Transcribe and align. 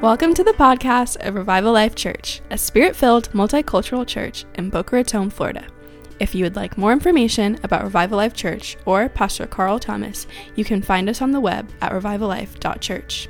Welcome 0.00 0.32
to 0.32 0.42
the 0.42 0.52
podcast 0.52 1.18
of 1.26 1.34
Revival 1.34 1.74
Life 1.74 1.94
Church, 1.94 2.40
a 2.48 2.56
spirit 2.56 2.96
filled 2.96 3.30
multicultural 3.32 4.06
church 4.06 4.46
in 4.54 4.70
Boca 4.70 4.96
Raton, 4.96 5.28
Florida. 5.28 5.66
If 6.18 6.34
you 6.34 6.42
would 6.42 6.56
like 6.56 6.78
more 6.78 6.94
information 6.94 7.60
about 7.64 7.84
Revival 7.84 8.16
Life 8.16 8.32
Church 8.32 8.78
or 8.86 9.10
Pastor 9.10 9.46
Carl 9.46 9.78
Thomas, 9.78 10.26
you 10.56 10.64
can 10.64 10.80
find 10.80 11.10
us 11.10 11.20
on 11.20 11.32
the 11.32 11.40
web 11.40 11.70
at 11.82 11.92
revivallife.church. 11.92 13.28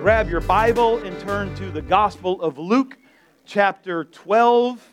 Grab 0.00 0.30
your 0.30 0.40
Bible 0.40 0.96
and 1.00 1.20
turn 1.20 1.54
to 1.56 1.70
the 1.70 1.82
Gospel 1.82 2.40
of 2.40 2.56
Luke, 2.56 2.96
chapter 3.44 4.04
12. 4.04 4.88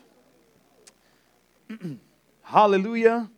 Hallelujah. 2.42 3.30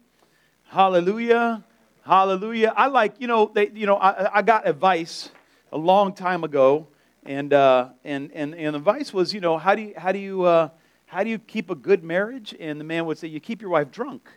Hallelujah. 0.71 1.65
Hallelujah. 2.03 2.73
I 2.77 2.87
like, 2.87 3.15
you 3.19 3.27
know, 3.27 3.51
they, 3.53 3.71
you 3.71 3.87
know, 3.87 3.97
I, 3.97 4.39
I 4.39 4.43
got 4.43 4.69
advice 4.69 5.31
a 5.73 5.77
long 5.77 6.15
time 6.15 6.45
ago, 6.45 6.87
and, 7.27 7.53
uh, 7.53 7.89
and, 8.05 8.31
and, 8.33 8.55
and 8.55 8.75
the 8.75 8.79
advice 8.79 9.13
was, 9.13 9.35
you 9.35 9.41
know, 9.41 9.59
how 9.59 9.75
do 9.75 9.83
you, 9.83 9.95
how 9.97 10.13
do 10.13 10.21
you, 10.21 10.45
uh, 10.45 10.69
how 11.07 11.25
do 11.25 11.31
you 11.31 11.41
keep 11.41 11.71
a 11.71 11.75
good 11.75 12.05
marriage? 12.05 12.55
And 12.61 12.79
the 12.79 12.85
man 12.85 13.05
would 13.07 13.19
say, 13.19 13.27
you 13.27 13.41
keep 13.41 13.61
your 13.61 13.71
wife 13.71 13.91
drunk. 13.91 14.31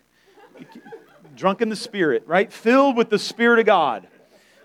drunk 1.35 1.61
in 1.61 1.69
the 1.69 1.75
Spirit, 1.75 2.23
right? 2.25 2.51
Filled 2.51 2.97
with 2.97 3.11
the 3.11 3.19
Spirit 3.19 3.59
of 3.59 3.67
God. 3.67 4.07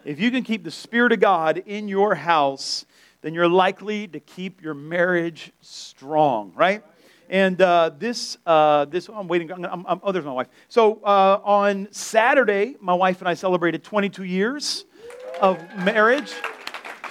If 0.07 0.21
you 0.21 0.31
can 0.31 0.45
keep 0.45 0.65
the 0.65 0.71
Spirit 0.71 1.13
of 1.13 1.21
God 1.21 1.63
in 1.67 1.87
your 1.87 2.15
house, 2.15 2.87
then 3.21 3.35
you're 3.35 3.47
likely 3.47 4.09
to 4.09 4.21
keep 4.21 4.63
your 4.63 4.73
marriage 4.73 5.53
strong, 5.61 6.51
right? 6.57 6.83
And 7.29 7.61
uh, 7.61 7.91
this, 7.99 8.39
uh, 8.47 8.87
this, 8.87 9.09
oh, 9.09 9.15
I'm 9.15 9.29
waiting. 9.29 9.53
I'm, 9.53 9.65
I'm, 9.65 10.01
oh, 10.03 10.13
there's 10.13 10.25
my 10.25 10.33
wife. 10.33 10.49
So 10.69 11.01
uh, 11.05 11.41
on 11.45 11.89
Saturday, 11.91 12.77
my 12.81 12.95
wife 12.95 13.21
and 13.21 13.29
I 13.29 13.35
celebrated 13.35 13.85
22 13.85 14.25
years 14.25 14.87
of 15.41 15.59
marriage. 15.85 16.33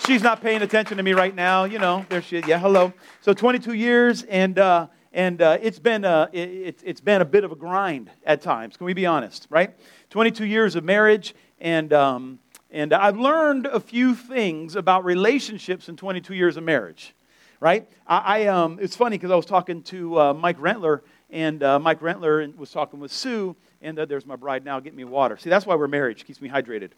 She's 0.06 0.24
not 0.24 0.42
paying 0.42 0.64
attention 0.64 0.98
to 0.98 1.04
me 1.04 1.14
right 1.14 1.36
now. 1.36 1.66
You 1.66 1.78
know, 1.78 2.06
there 2.10 2.22
she 2.22 2.38
is. 2.38 2.48
Yeah, 2.48 2.60
hello. 2.60 2.94
So 3.22 3.34
22 3.34 3.74
years, 3.74 4.24
and 4.24 4.58
uh, 4.58 4.88
and 5.14 5.42
uh, 5.42 5.58
it's 5.62 5.80
been 5.80 6.04
a, 6.04 6.30
it, 6.32 6.82
it's 6.84 7.02
been 7.02 7.22
a 7.22 7.26
bit 7.26 7.44
of 7.44 7.52
a 7.52 7.56
grind 7.56 8.10
at 8.26 8.42
times. 8.42 8.76
Can 8.78 8.86
we 8.86 8.94
be 8.94 9.06
honest? 9.06 9.48
Right? 9.50 9.76
22 10.10 10.46
years 10.46 10.76
of 10.76 10.84
marriage, 10.84 11.36
and 11.60 11.94
um, 11.94 12.40
and 12.72 12.92
I've 12.92 13.18
learned 13.18 13.68
a 13.68 13.80
few 13.80 14.16
things 14.16 14.76
about 14.76 15.06
relationships 15.06 15.90
in 15.90 15.96
22 15.96 16.34
years 16.34 16.58
of 16.58 16.64
marriage 16.64 17.14
right? 17.60 17.88
I, 18.06 18.18
I 18.18 18.48
um, 18.48 18.80
it's 18.82 18.96
funny 18.96 19.18
because 19.18 19.32
I 19.32 19.36
was 19.36 19.46
talking 19.46 19.82
to 19.84 20.20
uh, 20.20 20.34
Mike 20.34 20.60
Rentler, 20.60 21.02
and 21.30 21.62
uh, 21.64 21.80
Mike 21.80 22.00
Rentler 22.00 22.56
was 22.56 22.72
talking 22.72 23.00
with 23.00 23.12
Sue, 23.12 23.56
and 23.82 23.98
uh, 24.00 24.06
there's 24.06 24.26
my 24.26 24.36
bride 24.36 24.66
now. 24.66 24.80
Get 24.80 24.96
me 24.96 25.04
water. 25.04 25.38
See, 25.38 25.50
that's 25.50 25.66
why 25.66 25.76
we're 25.76 25.88
married. 25.88 26.20
She 26.20 26.26
keeps 26.26 26.42
me 26.42 26.50
hydrated. 26.50 26.92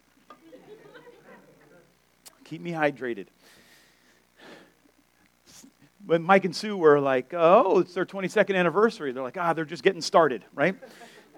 Keep 2.43 2.61
me 2.61 2.71
hydrated. 2.71 3.27
When 6.05 6.23
Mike 6.23 6.45
and 6.45 6.55
Sue 6.55 6.75
were 6.75 6.99
like, 6.99 7.33
oh, 7.35 7.79
it's 7.79 7.93
their 7.93 8.05
22nd 8.05 8.55
anniversary, 8.55 9.11
they're 9.11 9.21
like, 9.21 9.37
ah, 9.37 9.53
they're 9.53 9.65
just 9.65 9.83
getting 9.83 10.01
started, 10.01 10.43
right? 10.55 10.75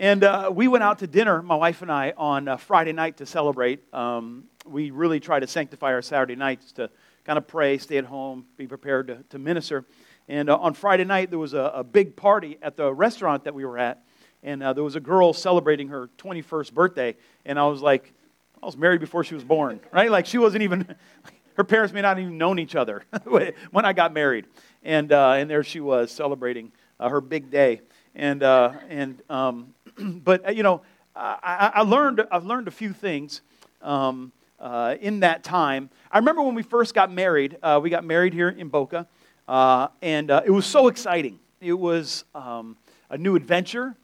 And 0.02 0.24
uh, 0.24 0.50
we 0.52 0.68
went 0.68 0.84
out 0.84 0.98
to 1.00 1.08
dinner, 1.08 1.44
my 1.44 1.54
wife 1.54 1.84
and 1.84 1.92
I, 1.92 2.14
on 2.18 2.48
uh, 2.48 2.58
Friday 2.58 2.92
night 2.92 3.18
to 3.18 3.28
celebrate. 3.28 3.82
Um, 3.94 4.46
we 4.66 4.90
really 4.90 5.20
try 5.20 5.40
to 5.40 5.46
sanctify 5.46 5.94
our 5.94 6.02
Saturday 6.02 6.36
nights 6.36 6.72
to 6.72 6.90
kind 7.24 7.38
of 7.38 7.46
pray, 7.46 7.78
stay 7.78 8.00
at 8.00 8.06
home, 8.06 8.48
be 8.58 8.66
prepared 8.66 9.10
to, 9.10 9.24
to 9.30 9.38
minister. 9.38 9.86
And 10.28 10.50
uh, 10.50 10.58
on 10.58 10.74
Friday 10.74 11.04
night, 11.04 11.30
there 11.30 11.38
was 11.38 11.54
a, 11.54 11.72
a, 11.76 11.84
big 11.84 12.16
party 12.16 12.58
at 12.64 12.78
the 12.78 12.92
restaurant 12.92 13.44
that 13.44 13.54
we 13.54 13.64
were 13.64 13.78
at. 13.78 14.02
And 14.42 14.64
uh, 14.64 14.74
there 14.74 14.84
was 14.84 14.96
a 14.96 15.00
girl 15.00 15.34
celebrating 15.34 15.90
her 15.90 16.10
21st 16.18 16.74
birthday. 16.74 17.16
And 17.46 17.60
I 17.60 17.68
was 17.68 17.84
like, 17.84 18.12
I 18.60 18.66
was 18.66 18.76
married 18.76 19.02
before 19.02 19.24
she 19.24 19.36
was 19.36 19.44
born, 19.44 19.82
right? 19.92 20.10
Like 20.10 20.26
she 20.26 20.40
wasn't 20.40 20.64
even, 20.64 20.96
her 21.58 21.64
parents 21.64 21.94
may 21.94 22.02
not 22.02 22.18
even 22.18 22.40
known 22.40 22.58
each 22.58 22.76
other 22.76 23.04
when 23.26 23.86
I 23.86 23.94
got 23.94 24.14
married. 24.14 24.48
And, 24.82 25.12
uh, 25.12 25.34
and 25.34 25.48
there 25.48 25.64
she 25.64 25.80
was 25.80 26.10
celebrating 26.10 26.72
her 27.00 27.22
big 27.22 27.52
day. 27.52 27.82
And, 28.16 28.42
and 28.42 29.22
um, 29.30 29.74
but, 30.24 30.48
uh, 30.48 30.52
you 30.52 30.64
know, 30.64 30.82
I, 31.16 31.72
I, 31.76 31.82
learned, 31.82 32.26
I've 32.32 32.46
learned 32.46 32.68
a 32.68 32.72
few 32.72 32.94
things. 32.94 33.42
Um, 33.82 34.32
uh, 34.62 34.96
in 35.02 35.22
that 35.22 35.44
time. 35.44 35.90
I 36.12 36.20
remember 36.20 36.44
when 36.44 36.54
we 36.54 36.62
first 36.62 36.94
got 36.94 37.12
married. 37.12 37.58
Uh, 37.64 37.80
we 37.82 37.90
got 37.90 38.04
married 38.04 38.32
here 38.32 38.50
in 38.50 38.70
Boca, 38.70 39.08
uh, 39.48 39.88
and 40.04 40.30
uh, 40.30 40.44
it 40.46 40.52
was 40.52 40.68
so 40.68 40.88
exciting. 40.88 41.40
It 41.60 41.74
was 41.74 42.26
um, 42.36 42.78
a 43.10 43.18
new 43.18 43.36
adventure, 43.36 43.96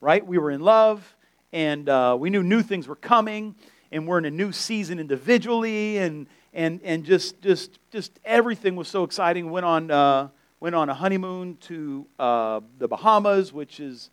right? 0.00 0.26
We 0.26 0.38
were 0.38 0.50
in 0.50 0.62
love, 0.62 1.14
and 1.52 1.86
uh, 1.88 2.16
we 2.18 2.30
knew 2.30 2.42
new 2.42 2.62
things 2.62 2.88
were 2.88 2.96
coming, 2.96 3.54
and 3.92 4.08
we're 4.08 4.16
in 4.16 4.24
a 4.24 4.30
new 4.30 4.52
season 4.52 4.98
individually, 4.98 5.98
and 5.98 6.26
and 6.54 6.80
and 6.82 7.04
just 7.04 7.42
just 7.42 7.78
just 7.92 8.18
everything 8.24 8.74
was 8.74 8.88
so 8.88 9.04
exciting. 9.04 9.50
Went 9.50 9.66
on 9.66 10.30
went 10.60 10.74
on 10.74 10.88
a 10.88 10.94
honeymoon 10.94 11.58
to 11.60 12.06
the 12.18 12.88
Bahamas, 12.88 13.52
which 13.52 13.80
is 13.80 14.08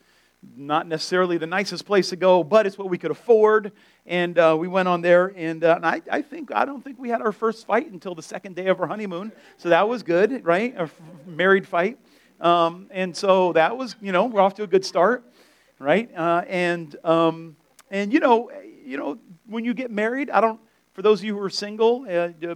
not 0.55 0.87
necessarily 0.87 1.37
the 1.37 1.47
nicest 1.47 1.85
place 1.85 2.09
to 2.09 2.15
go, 2.15 2.43
but 2.43 2.65
it's 2.65 2.77
what 2.77 2.89
we 2.89 2.97
could 2.97 3.11
afford. 3.11 3.71
And 4.05 4.37
uh, 4.37 4.55
we 4.59 4.67
went 4.67 4.87
on 4.87 5.01
there, 5.01 5.33
and, 5.35 5.63
uh, 5.63 5.75
and 5.77 5.85
I, 5.85 6.01
I, 6.11 6.21
think 6.21 6.53
I 6.53 6.65
don't 6.65 6.83
think 6.83 6.99
we 6.99 7.09
had 7.09 7.21
our 7.21 7.31
first 7.31 7.65
fight 7.65 7.91
until 7.91 8.15
the 8.15 8.21
second 8.21 8.55
day 8.55 8.67
of 8.67 8.79
our 8.81 8.87
honeymoon, 8.87 9.31
so 9.57 9.69
that 9.69 9.87
was 9.87 10.03
good, 10.03 10.43
right? 10.45 10.75
A 10.77 10.89
married 11.25 11.67
fight, 11.67 11.97
um, 12.41 12.87
and 12.91 13.15
so 13.15 13.53
that 13.53 13.77
was 13.77 13.95
you 14.01 14.11
know 14.11 14.25
we're 14.25 14.41
off 14.41 14.55
to 14.55 14.63
a 14.63 14.67
good 14.67 14.83
start, 14.83 15.23
right? 15.79 16.09
Uh, 16.15 16.43
and 16.47 16.95
um, 17.05 17.55
and 17.89 18.11
you 18.11 18.19
know 18.19 18.51
you 18.83 18.97
know 18.97 19.17
when 19.47 19.63
you 19.63 19.73
get 19.73 19.91
married, 19.91 20.29
I 20.29 20.41
don't. 20.41 20.59
For 20.93 21.01
those 21.01 21.21
of 21.21 21.25
you 21.25 21.35
who 21.35 21.43
are 21.43 21.49
single, 21.49 22.05
uh, 22.09 22.55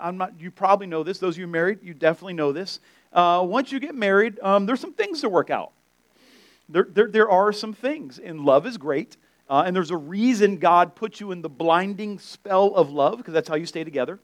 I'm 0.00 0.18
not. 0.18 0.40
You 0.40 0.50
probably 0.50 0.88
know 0.88 1.04
this. 1.04 1.18
Those 1.18 1.36
of 1.36 1.38
you 1.38 1.46
married, 1.46 1.78
you 1.82 1.94
definitely 1.94 2.34
know 2.34 2.52
this. 2.52 2.80
Uh, 3.12 3.44
once 3.46 3.70
you 3.70 3.78
get 3.78 3.94
married, 3.94 4.40
um, 4.40 4.66
there's 4.66 4.80
some 4.80 4.94
things 4.94 5.20
to 5.20 5.28
work 5.28 5.50
out 5.50 5.72
there, 6.72 6.86
there, 6.88 7.08
there 7.08 7.30
are 7.30 7.52
some 7.52 7.72
things, 7.72 8.18
and 8.18 8.40
love 8.40 8.66
is 8.66 8.76
great. 8.76 9.16
Uh, 9.48 9.64
and 9.66 9.76
there's 9.76 9.90
a 9.90 9.96
reason 9.96 10.56
God 10.56 10.94
put 10.94 11.20
you 11.20 11.30
in 11.30 11.42
the 11.42 11.48
blinding 11.48 12.18
spell 12.18 12.74
of 12.74 12.90
love, 12.90 13.18
because 13.18 13.34
that's 13.34 13.48
how 13.48 13.56
you 13.56 13.66
stay 13.66 13.84
together, 13.84 14.18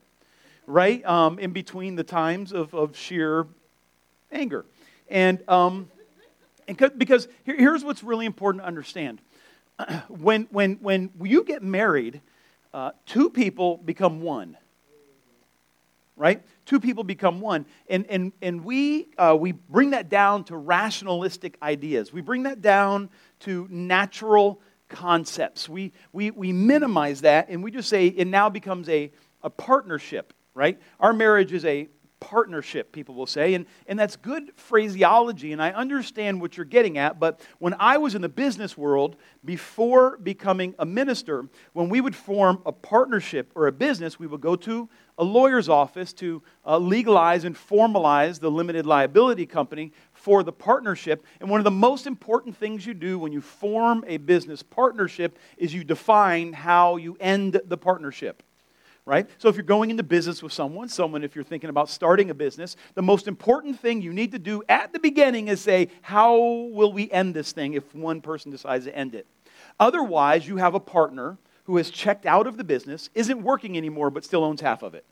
right? 0.66 1.04
Um, 1.04 1.38
in 1.38 1.52
between 1.52 1.96
the 1.96 2.04
times 2.04 2.52
of, 2.52 2.74
of 2.74 2.96
sheer 2.96 3.46
anger. 4.32 4.64
And, 5.08 5.46
um, 5.48 5.90
and 6.66 6.78
because 6.96 7.28
here, 7.44 7.56
here's 7.56 7.84
what's 7.84 8.02
really 8.02 8.26
important 8.26 8.62
to 8.62 8.66
understand 8.66 9.20
when, 10.08 10.44
when, 10.50 10.76
when 10.76 11.10
you 11.20 11.44
get 11.44 11.62
married, 11.62 12.20
uh, 12.72 12.92
two 13.06 13.28
people 13.28 13.76
become 13.76 14.22
one 14.22 14.56
right? 16.18 16.42
Two 16.68 16.78
people 16.78 17.02
become 17.02 17.40
one. 17.40 17.64
And, 17.88 18.04
and, 18.10 18.30
and 18.42 18.62
we, 18.62 19.08
uh, 19.16 19.34
we 19.40 19.52
bring 19.52 19.92
that 19.92 20.10
down 20.10 20.44
to 20.44 20.56
rationalistic 20.58 21.56
ideas. 21.62 22.12
We 22.12 22.20
bring 22.20 22.42
that 22.42 22.60
down 22.60 23.08
to 23.40 23.66
natural 23.70 24.60
concepts. 24.90 25.66
We, 25.66 25.94
we, 26.12 26.30
we 26.30 26.52
minimize 26.52 27.22
that 27.22 27.48
and 27.48 27.64
we 27.64 27.70
just 27.70 27.88
say 27.88 28.08
it 28.08 28.26
now 28.26 28.50
becomes 28.50 28.86
a, 28.90 29.10
a 29.42 29.48
partnership, 29.48 30.34
right? 30.52 30.78
Our 31.00 31.14
marriage 31.14 31.54
is 31.54 31.64
a 31.64 31.88
partnership, 32.20 32.92
people 32.92 33.14
will 33.14 33.26
say. 33.26 33.54
And, 33.54 33.64
and 33.86 33.98
that's 33.98 34.16
good 34.16 34.52
phraseology, 34.56 35.52
and 35.52 35.62
I 35.62 35.70
understand 35.70 36.40
what 36.40 36.56
you're 36.56 36.66
getting 36.66 36.98
at. 36.98 37.18
But 37.18 37.40
when 37.58 37.74
I 37.78 37.96
was 37.98 38.14
in 38.14 38.22
the 38.22 38.28
business 38.28 38.76
world, 38.76 39.16
before 39.44 40.18
becoming 40.18 40.74
a 40.78 40.84
minister, 40.84 41.48
when 41.72 41.88
we 41.88 42.00
would 42.00 42.16
form 42.16 42.60
a 42.66 42.72
partnership 42.72 43.52
or 43.54 43.68
a 43.68 43.72
business, 43.72 44.18
we 44.18 44.26
would 44.26 44.40
go 44.40 44.56
to 44.56 44.88
a 45.18 45.24
lawyer's 45.24 45.68
office 45.68 46.12
to 46.14 46.42
uh, 46.64 46.78
legalize 46.78 47.44
and 47.44 47.56
formalize 47.56 48.40
the 48.40 48.50
limited 48.50 48.86
liability 48.86 49.44
company 49.44 49.92
for 50.12 50.42
the 50.42 50.52
partnership. 50.52 51.24
And 51.40 51.50
one 51.50 51.60
of 51.60 51.64
the 51.64 51.70
most 51.70 52.06
important 52.06 52.56
things 52.56 52.86
you 52.86 52.94
do 52.94 53.18
when 53.18 53.32
you 53.32 53.40
form 53.40 54.04
a 54.06 54.16
business 54.16 54.62
partnership 54.62 55.38
is 55.56 55.74
you 55.74 55.84
define 55.84 56.52
how 56.52 56.96
you 56.96 57.16
end 57.20 57.60
the 57.64 57.76
partnership 57.76 58.42
right? 59.08 59.26
So 59.38 59.48
if 59.48 59.56
you're 59.56 59.62
going 59.62 59.88
into 59.88 60.02
business 60.02 60.42
with 60.42 60.52
someone, 60.52 60.90
someone, 60.90 61.24
if 61.24 61.34
you're 61.34 61.42
thinking 61.42 61.70
about 61.70 61.88
starting 61.88 62.28
a 62.28 62.34
business, 62.34 62.76
the 62.94 63.00
most 63.00 63.26
important 63.26 63.80
thing 63.80 64.02
you 64.02 64.12
need 64.12 64.32
to 64.32 64.38
do 64.38 64.62
at 64.68 64.92
the 64.92 64.98
beginning 64.98 65.48
is 65.48 65.62
say, 65.62 65.88
how 66.02 66.36
will 66.36 66.92
we 66.92 67.10
end 67.10 67.32
this 67.32 67.52
thing 67.52 67.72
if 67.72 67.94
one 67.94 68.20
person 68.20 68.50
decides 68.50 68.84
to 68.84 68.94
end 68.94 69.14
it? 69.14 69.26
Otherwise, 69.80 70.46
you 70.46 70.58
have 70.58 70.74
a 70.74 70.80
partner 70.80 71.38
who 71.68 71.76
has 71.76 71.90
checked 71.90 72.24
out 72.24 72.46
of 72.46 72.56
the 72.56 72.64
business, 72.64 73.10
isn't 73.14 73.42
working 73.42 73.76
anymore, 73.76 74.08
but 74.08 74.24
still 74.24 74.42
owns 74.42 74.62
half 74.62 74.82
of 74.82 74.94
it 74.94 75.04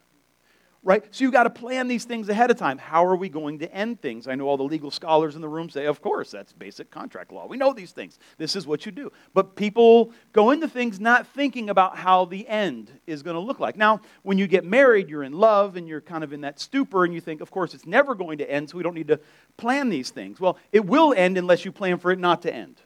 right? 0.86 1.04
So 1.10 1.24
you've 1.24 1.32
got 1.32 1.42
to 1.42 1.50
plan 1.50 1.88
these 1.88 2.04
things 2.04 2.28
ahead 2.28 2.48
of 2.48 2.56
time. 2.56 2.78
How 2.78 3.04
are 3.04 3.16
we 3.16 3.28
going 3.28 3.58
to 3.58 3.74
end 3.74 4.00
things? 4.00 4.28
I 4.28 4.36
know 4.36 4.46
all 4.46 4.56
the 4.56 4.62
legal 4.62 4.92
scholars 4.92 5.34
in 5.34 5.40
the 5.40 5.48
room 5.48 5.68
say, 5.68 5.84
of 5.86 6.00
course, 6.00 6.30
that's 6.30 6.52
basic 6.52 6.92
contract 6.92 7.32
law. 7.32 7.44
We 7.48 7.56
know 7.56 7.72
these 7.72 7.90
things. 7.90 8.20
This 8.38 8.54
is 8.54 8.68
what 8.68 8.86
you 8.86 8.92
do. 8.92 9.10
But 9.34 9.56
people 9.56 10.12
go 10.32 10.52
into 10.52 10.68
things 10.68 11.00
not 11.00 11.26
thinking 11.26 11.70
about 11.70 11.96
how 11.96 12.24
the 12.24 12.46
end 12.46 12.92
is 13.04 13.24
going 13.24 13.34
to 13.34 13.40
look 13.40 13.58
like. 13.58 13.76
Now, 13.76 14.00
when 14.22 14.38
you 14.38 14.46
get 14.46 14.64
married, 14.64 15.10
you're 15.10 15.24
in 15.24 15.32
love 15.32 15.74
and 15.74 15.88
you're 15.88 16.00
kind 16.00 16.22
of 16.22 16.32
in 16.32 16.42
that 16.42 16.60
stupor 16.60 17.04
and 17.04 17.12
you 17.12 17.20
think, 17.20 17.40
of 17.40 17.50
course, 17.50 17.74
it's 17.74 17.84
never 17.84 18.14
going 18.14 18.38
to 18.38 18.48
end, 18.48 18.70
so 18.70 18.76
we 18.76 18.84
don't 18.84 18.94
need 18.94 19.08
to 19.08 19.18
plan 19.56 19.88
these 19.88 20.10
things. 20.10 20.38
Well, 20.38 20.56
it 20.70 20.86
will 20.86 21.12
end 21.16 21.36
unless 21.36 21.64
you 21.64 21.72
plan 21.72 21.98
for 21.98 22.12
it 22.12 22.20
not 22.20 22.42
to 22.42 22.54
end. 22.54 22.80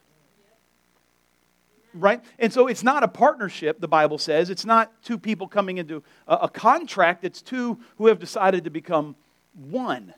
Right? 1.95 2.23
And 2.39 2.53
so 2.53 2.67
it's 2.67 2.83
not 2.83 3.03
a 3.03 3.09
partnership, 3.09 3.81
the 3.81 3.89
Bible 3.89 4.19
says. 4.19 4.51
It's 4.51 4.65
not 4.65 4.93
two 5.03 5.19
people 5.19 5.49
coming 5.49 5.79
into 5.79 6.03
a, 6.27 6.35
a, 6.35 6.49
contract. 6.49 7.25
It's 7.25 7.43
two 7.43 7.79
who 7.99 8.07
have 8.07 8.19
decided 8.19 8.65
to 8.65 8.71
become 8.71 9.17
one. 9.55 10.15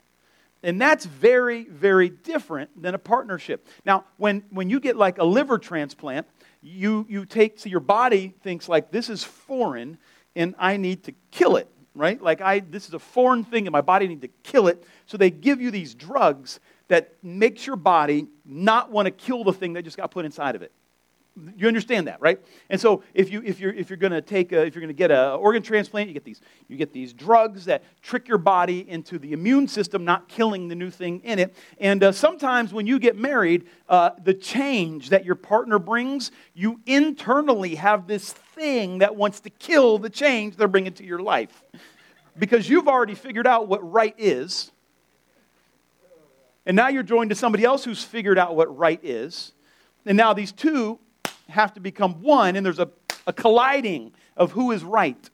And 0.63 0.81
that's 0.81 1.05
very, 1.05 1.65
very 1.65 2.09
different 2.09 2.81
than 2.81 2.95
a 2.95 2.99
partnership. 2.99 3.67
Now, 3.85 4.05
when, 4.17 4.45
when 4.51 4.71
you 4.71 4.79
get 4.79 4.97
like 4.97 5.19
a 5.19 5.25
liver 5.25 5.59
transplant, 5.59 6.27
you, 6.63 7.05
you 7.09 7.25
take, 7.25 7.59
so 7.59 7.69
your 7.69 7.81
body 7.81 8.35
thinks 8.43 8.69
like, 8.69 8.91
this 8.91 9.11
is 9.11 9.25
foreign 9.25 9.99
and 10.37 10.55
I 10.59 10.77
need 10.77 11.05
to 11.05 11.13
kill 11.31 11.57
it, 11.57 11.69
right? 11.95 12.23
Like, 12.23 12.41
I, 12.41 12.61
this 12.61 12.87
is 12.87 12.95
a 12.95 13.01
foreign 13.01 13.45
thing 13.45 13.67
and 13.67 13.73
my 13.73 13.81
body 13.81 14.07
need 14.07 14.23
to 14.23 14.29
kill 14.45 14.69
it. 14.69 14.85
So 15.07 15.17
they 15.17 15.31
give 15.31 15.61
you 15.61 15.71
these 15.71 15.95
drugs 15.95 16.61
that 16.89 17.15
makes 17.23 17.67
your 17.67 17.77
body 17.77 18.29
not 18.45 18.91
want 18.91 19.07
to 19.07 19.11
kill 19.11 19.45
the 19.45 19.53
thing 19.53 19.73
that 19.73 19.83
just 19.83 19.97
got 19.97 20.11
put 20.11 20.25
inside 20.25 20.55
of 20.55 20.63
it. 20.63 20.73
You 21.57 21.67
understand 21.67 22.09
that, 22.09 22.21
right? 22.21 22.39
And 22.69 22.79
so 22.79 23.03
if 23.15 23.31
you 23.33 23.43
if 23.43 23.59
you're 23.59 23.73
if 23.73 23.89
you're 23.89 23.97
going 23.97 24.13
to 24.13 24.21
take 24.21 24.53
a, 24.53 24.67
if 24.67 24.75
you're 24.75 24.83
going 24.83 24.89
to 24.89 24.95
get 24.95 25.11
an 25.11 25.31
organ 25.31 25.63
transplant, 25.63 26.09
you 26.09 26.13
get 26.13 26.25
these 26.25 26.43
you 26.69 26.77
get 26.77 26.93
these 26.93 27.15
drugs 27.15 27.65
that 27.65 27.83
trick 28.03 28.29
your 28.29 28.37
body 28.37 28.87
into 28.87 29.19
the 29.19 29.33
immune 29.33 29.67
system 29.67 30.05
not 30.05 30.29
killing 30.29 30.69
the 30.69 30.75
new 30.75 30.91
thing 30.91 31.21
in 31.21 31.39
it. 31.39 31.57
And 31.79 32.05
uh, 32.05 32.13
sometimes 32.13 32.75
when 32.75 32.87
you 32.87 32.99
get 32.99 33.17
married, 33.17 33.67
uh, 33.89 34.11
the 34.23 34.35
change 34.35 35.09
that 35.09 35.25
your 35.25 35.35
partner 35.35 35.79
brings, 35.79 36.33
you 36.53 36.81
internally 36.85 37.77
have 37.77 38.07
this 38.07 38.31
thing 38.31 38.99
that 38.99 39.17
wants 39.17 39.41
to 39.41 39.51
kill 39.51 39.99
the 39.99 40.11
change 40.11 40.57
they're 40.57 40.69
bringing 40.69 40.93
to 40.93 41.05
your 41.05 41.21
life, 41.21 41.63
because 42.39 42.69
you've 42.69 42.89
already 42.89 43.15
figured 43.15 43.47
out 43.47 43.69
what 43.69 43.81
right 43.91 44.15
is. 44.19 44.71
And 46.67 46.77
now 46.77 46.89
you're 46.89 47.03
joined 47.03 47.31
to 47.31 47.37
somebody 47.37 47.65
else 47.65 47.85
who's 47.85 48.05
figured 48.05 48.39
out 48.39 48.55
what 48.55 48.77
right 48.77 49.01
is. 49.03 49.53
And 50.05 50.17
now 50.17 50.35
these 50.35 50.53
two 50.53 50.99
have 51.53 51.73
to 51.75 51.81
become 51.81 52.23
one, 52.23 52.57
and 52.57 52.65
there's 52.67 52.79
a, 52.79 52.91
a 53.27 53.33
colliding 53.33 54.13
of 54.37 54.53
who 54.53 54.73
is 54.73 54.83
right. 54.83 55.31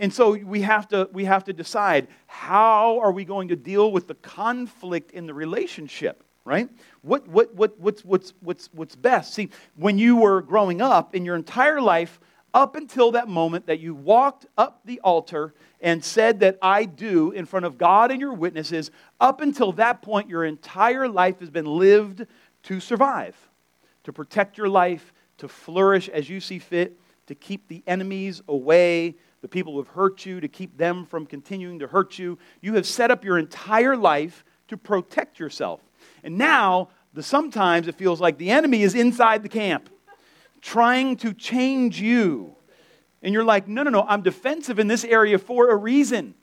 And 0.00 0.12
so 0.12 0.36
we 0.36 0.62
have, 0.62 0.88
to, 0.88 1.08
we 1.12 1.24
have 1.24 1.44
to 1.44 1.52
decide 1.52 2.08
how 2.26 2.98
are 2.98 3.12
we 3.12 3.24
going 3.24 3.48
to 3.48 3.56
deal 3.56 3.92
with 3.92 4.08
the 4.08 4.14
conflict 4.16 5.12
in 5.12 5.26
the 5.26 5.34
relationship, 5.34 6.24
right? 6.44 6.68
What, 7.02 7.28
what, 7.28 7.54
what, 7.54 7.78
what's, 7.78 8.04
what's, 8.04 8.34
what's, 8.40 8.68
what's 8.72 8.96
best? 8.96 9.34
See, 9.34 9.50
when 9.76 9.98
you 9.98 10.16
were 10.16 10.42
growing 10.42 10.82
up 10.82 11.14
in 11.14 11.24
your 11.24 11.36
entire 11.36 11.80
life, 11.80 12.18
up 12.52 12.76
until 12.76 13.12
that 13.12 13.28
moment 13.28 13.66
that 13.66 13.80
you 13.80 13.94
walked 13.94 14.46
up 14.56 14.80
the 14.84 15.00
altar 15.00 15.54
and 15.80 16.04
said 16.04 16.40
that 16.40 16.58
I 16.60 16.84
do 16.84 17.30
in 17.32 17.46
front 17.46 17.66
of 17.66 17.78
God 17.78 18.10
and 18.10 18.20
your 18.20 18.32
witnesses, 18.32 18.90
up 19.20 19.40
until 19.40 19.72
that 19.72 20.02
point, 20.02 20.28
your 20.28 20.44
entire 20.44 21.08
life 21.08 21.40
has 21.40 21.50
been 21.50 21.66
lived 21.66 22.26
to 22.64 22.80
survive, 22.80 23.36
to 24.04 24.12
protect 24.12 24.58
your 24.58 24.68
life, 24.68 25.12
to 25.38 25.48
flourish 25.48 26.08
as 26.08 26.28
you 26.28 26.40
see 26.40 26.58
fit, 26.58 26.98
to 27.26 27.34
keep 27.34 27.68
the 27.68 27.82
enemies 27.86 28.42
away, 28.48 29.16
the 29.40 29.48
people 29.48 29.72
who 29.74 29.78
have 29.78 29.88
hurt 29.88 30.24
you, 30.24 30.40
to 30.40 30.48
keep 30.48 30.76
them 30.76 31.04
from 31.06 31.26
continuing 31.26 31.78
to 31.78 31.86
hurt 31.86 32.18
you. 32.18 32.38
You 32.60 32.74
have 32.74 32.86
set 32.86 33.10
up 33.10 33.24
your 33.24 33.38
entire 33.38 33.96
life 33.96 34.44
to 34.68 34.76
protect 34.76 35.38
yourself. 35.38 35.80
And 36.22 36.38
now, 36.38 36.88
the, 37.12 37.22
sometimes 37.22 37.88
it 37.88 37.94
feels 37.94 38.20
like 38.20 38.38
the 38.38 38.50
enemy 38.50 38.82
is 38.82 38.94
inside 38.94 39.42
the 39.42 39.48
camp, 39.48 39.88
trying 40.60 41.16
to 41.18 41.32
change 41.32 42.00
you. 42.00 42.56
And 43.22 43.32
you're 43.32 43.44
like, 43.44 43.68
no, 43.68 43.82
no, 43.82 43.90
no, 43.90 44.04
I'm 44.06 44.22
defensive 44.22 44.78
in 44.78 44.88
this 44.88 45.04
area 45.04 45.38
for 45.38 45.70
a 45.70 45.76
reason. 45.76 46.34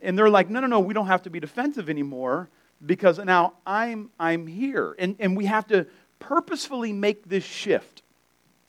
And 0.00 0.18
they're 0.18 0.30
like, 0.30 0.50
no, 0.50 0.60
no, 0.60 0.66
no, 0.66 0.80
we 0.80 0.94
don't 0.94 1.06
have 1.06 1.22
to 1.22 1.30
be 1.30 1.40
defensive 1.40 1.88
anymore 1.88 2.48
because 2.84 3.18
now 3.18 3.54
I'm, 3.66 4.10
I'm 4.20 4.46
here. 4.46 4.94
And, 4.98 5.16
and 5.18 5.36
we 5.36 5.46
have 5.46 5.66
to 5.68 5.86
purposefully 6.18 6.92
make 6.92 7.28
this 7.28 7.44
shift. 7.44 8.02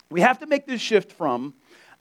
We 0.09 0.21
have 0.21 0.39
to 0.39 0.45
make 0.45 0.65
this 0.65 0.81
shift 0.81 1.12
from, 1.12 1.54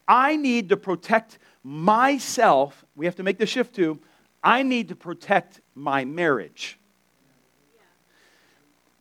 I 0.07 0.37
need 0.37 0.69
to 0.69 0.77
protect 0.77 1.39
myself. 1.65 2.85
We 2.95 3.07
have 3.07 3.17
to 3.17 3.23
make 3.23 3.39
the 3.39 3.47
shift 3.47 3.75
to, 3.77 3.99
I 4.43 4.63
need 4.63 4.89
to 4.89 4.97
protect 4.97 5.61
my 5.75 6.05
marriage. 6.05 6.79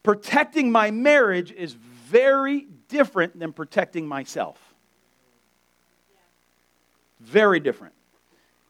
Protecting 0.01 0.71
my 0.71 0.91
marriage 0.91 1.51
is 1.51 1.73
very 1.73 2.67
different 2.87 3.39
than 3.39 3.53
protecting 3.53 4.07
myself. 4.07 4.59
Very 7.19 7.59
different. 7.59 7.93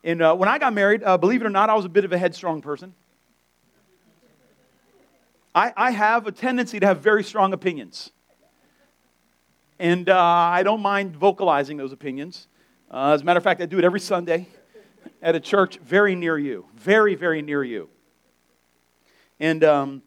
And 0.03 0.21
uh, 0.21 0.35
when 0.35 0.47
I 0.47 0.59
got 0.59 0.73
married, 0.73 1.03
uh, 1.03 1.17
believe 1.17 1.41
it 1.41 1.45
or 1.45 1.49
not, 1.49 1.69
I 1.69 1.73
was 1.73 1.85
a 1.85 1.89
bit 1.89 2.05
of 2.05 2.13
a 2.13 2.17
headstrong 2.17 2.61
person. 2.61 2.93
I, 5.53 5.73
I 5.75 5.91
have 5.91 6.27
a 6.27 6.31
tendency 6.31 6.79
to 6.79 6.85
have 6.85 6.99
very 6.99 7.23
strong 7.23 7.53
opinions. 7.53 8.11
And 9.77 10.09
uh, 10.09 10.17
I 10.17 10.63
don't 10.63 10.81
mind 10.81 11.17
vocalizing 11.17 11.75
those 11.75 11.91
opinions. 11.91 12.47
Uh, 12.89 13.11
as 13.11 13.21
a 13.21 13.25
matter 13.25 13.39
of 13.39 13.43
fact, 13.43 13.61
I 13.61 13.65
do 13.65 13.77
it 13.77 13.83
every 13.83 13.99
Sunday 13.99 14.47
at 15.21 15.35
a 15.35 15.39
church 15.39 15.77
very 15.79 16.15
near 16.15 16.37
you, 16.37 16.65
very, 16.75 17.15
very 17.15 17.41
near 17.41 17.61
you. 17.61 17.89
And 19.39 19.65
um, 19.65 20.01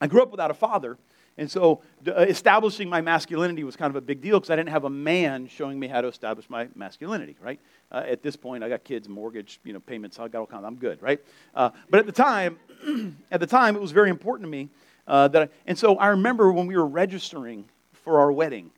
I 0.00 0.08
grew 0.08 0.22
up 0.22 0.32
without 0.32 0.50
a 0.50 0.54
father. 0.54 0.98
And 1.38 1.48
so 1.48 1.82
uh, 2.08 2.14
establishing 2.22 2.88
my 2.88 3.00
masculinity 3.00 3.62
was 3.62 3.76
kind 3.76 3.90
of 3.90 3.96
a 3.96 4.00
big 4.00 4.22
deal 4.22 4.40
because 4.40 4.50
I 4.50 4.56
didn't 4.56 4.70
have 4.70 4.84
a 4.84 4.90
man 4.90 5.46
showing 5.46 5.78
me 5.78 5.86
how 5.86 6.00
to 6.00 6.08
establish 6.08 6.50
my 6.50 6.66
masculinity, 6.74 7.36
right? 7.40 7.60
Uh, 7.92 8.02
at 8.06 8.22
this 8.22 8.34
point, 8.34 8.64
I 8.64 8.68
got 8.68 8.82
kids, 8.82 9.08
mortgage, 9.08 9.60
you 9.62 9.72
know, 9.72 9.80
payments, 9.80 10.18
I 10.18 10.26
got 10.26 10.40
all 10.40 10.46
kinds. 10.46 10.64
I'm 10.64 10.76
good, 10.76 11.00
right? 11.00 11.20
Uh, 11.54 11.70
but 11.90 12.00
at 12.00 12.06
the 12.06 12.12
time, 12.12 12.58
at 13.30 13.38
the 13.38 13.46
time, 13.46 13.76
it 13.76 13.82
was 13.82 13.92
very 13.92 14.10
important 14.10 14.46
to 14.46 14.50
me 14.50 14.68
uh, 15.06 15.28
that. 15.28 15.42
I, 15.42 15.48
and 15.66 15.78
so 15.78 15.96
I 15.96 16.08
remember 16.08 16.50
when 16.52 16.66
we 16.66 16.76
were 16.76 16.86
registering 16.86 17.66
for 17.92 18.18
our 18.18 18.32
wedding, 18.32 18.70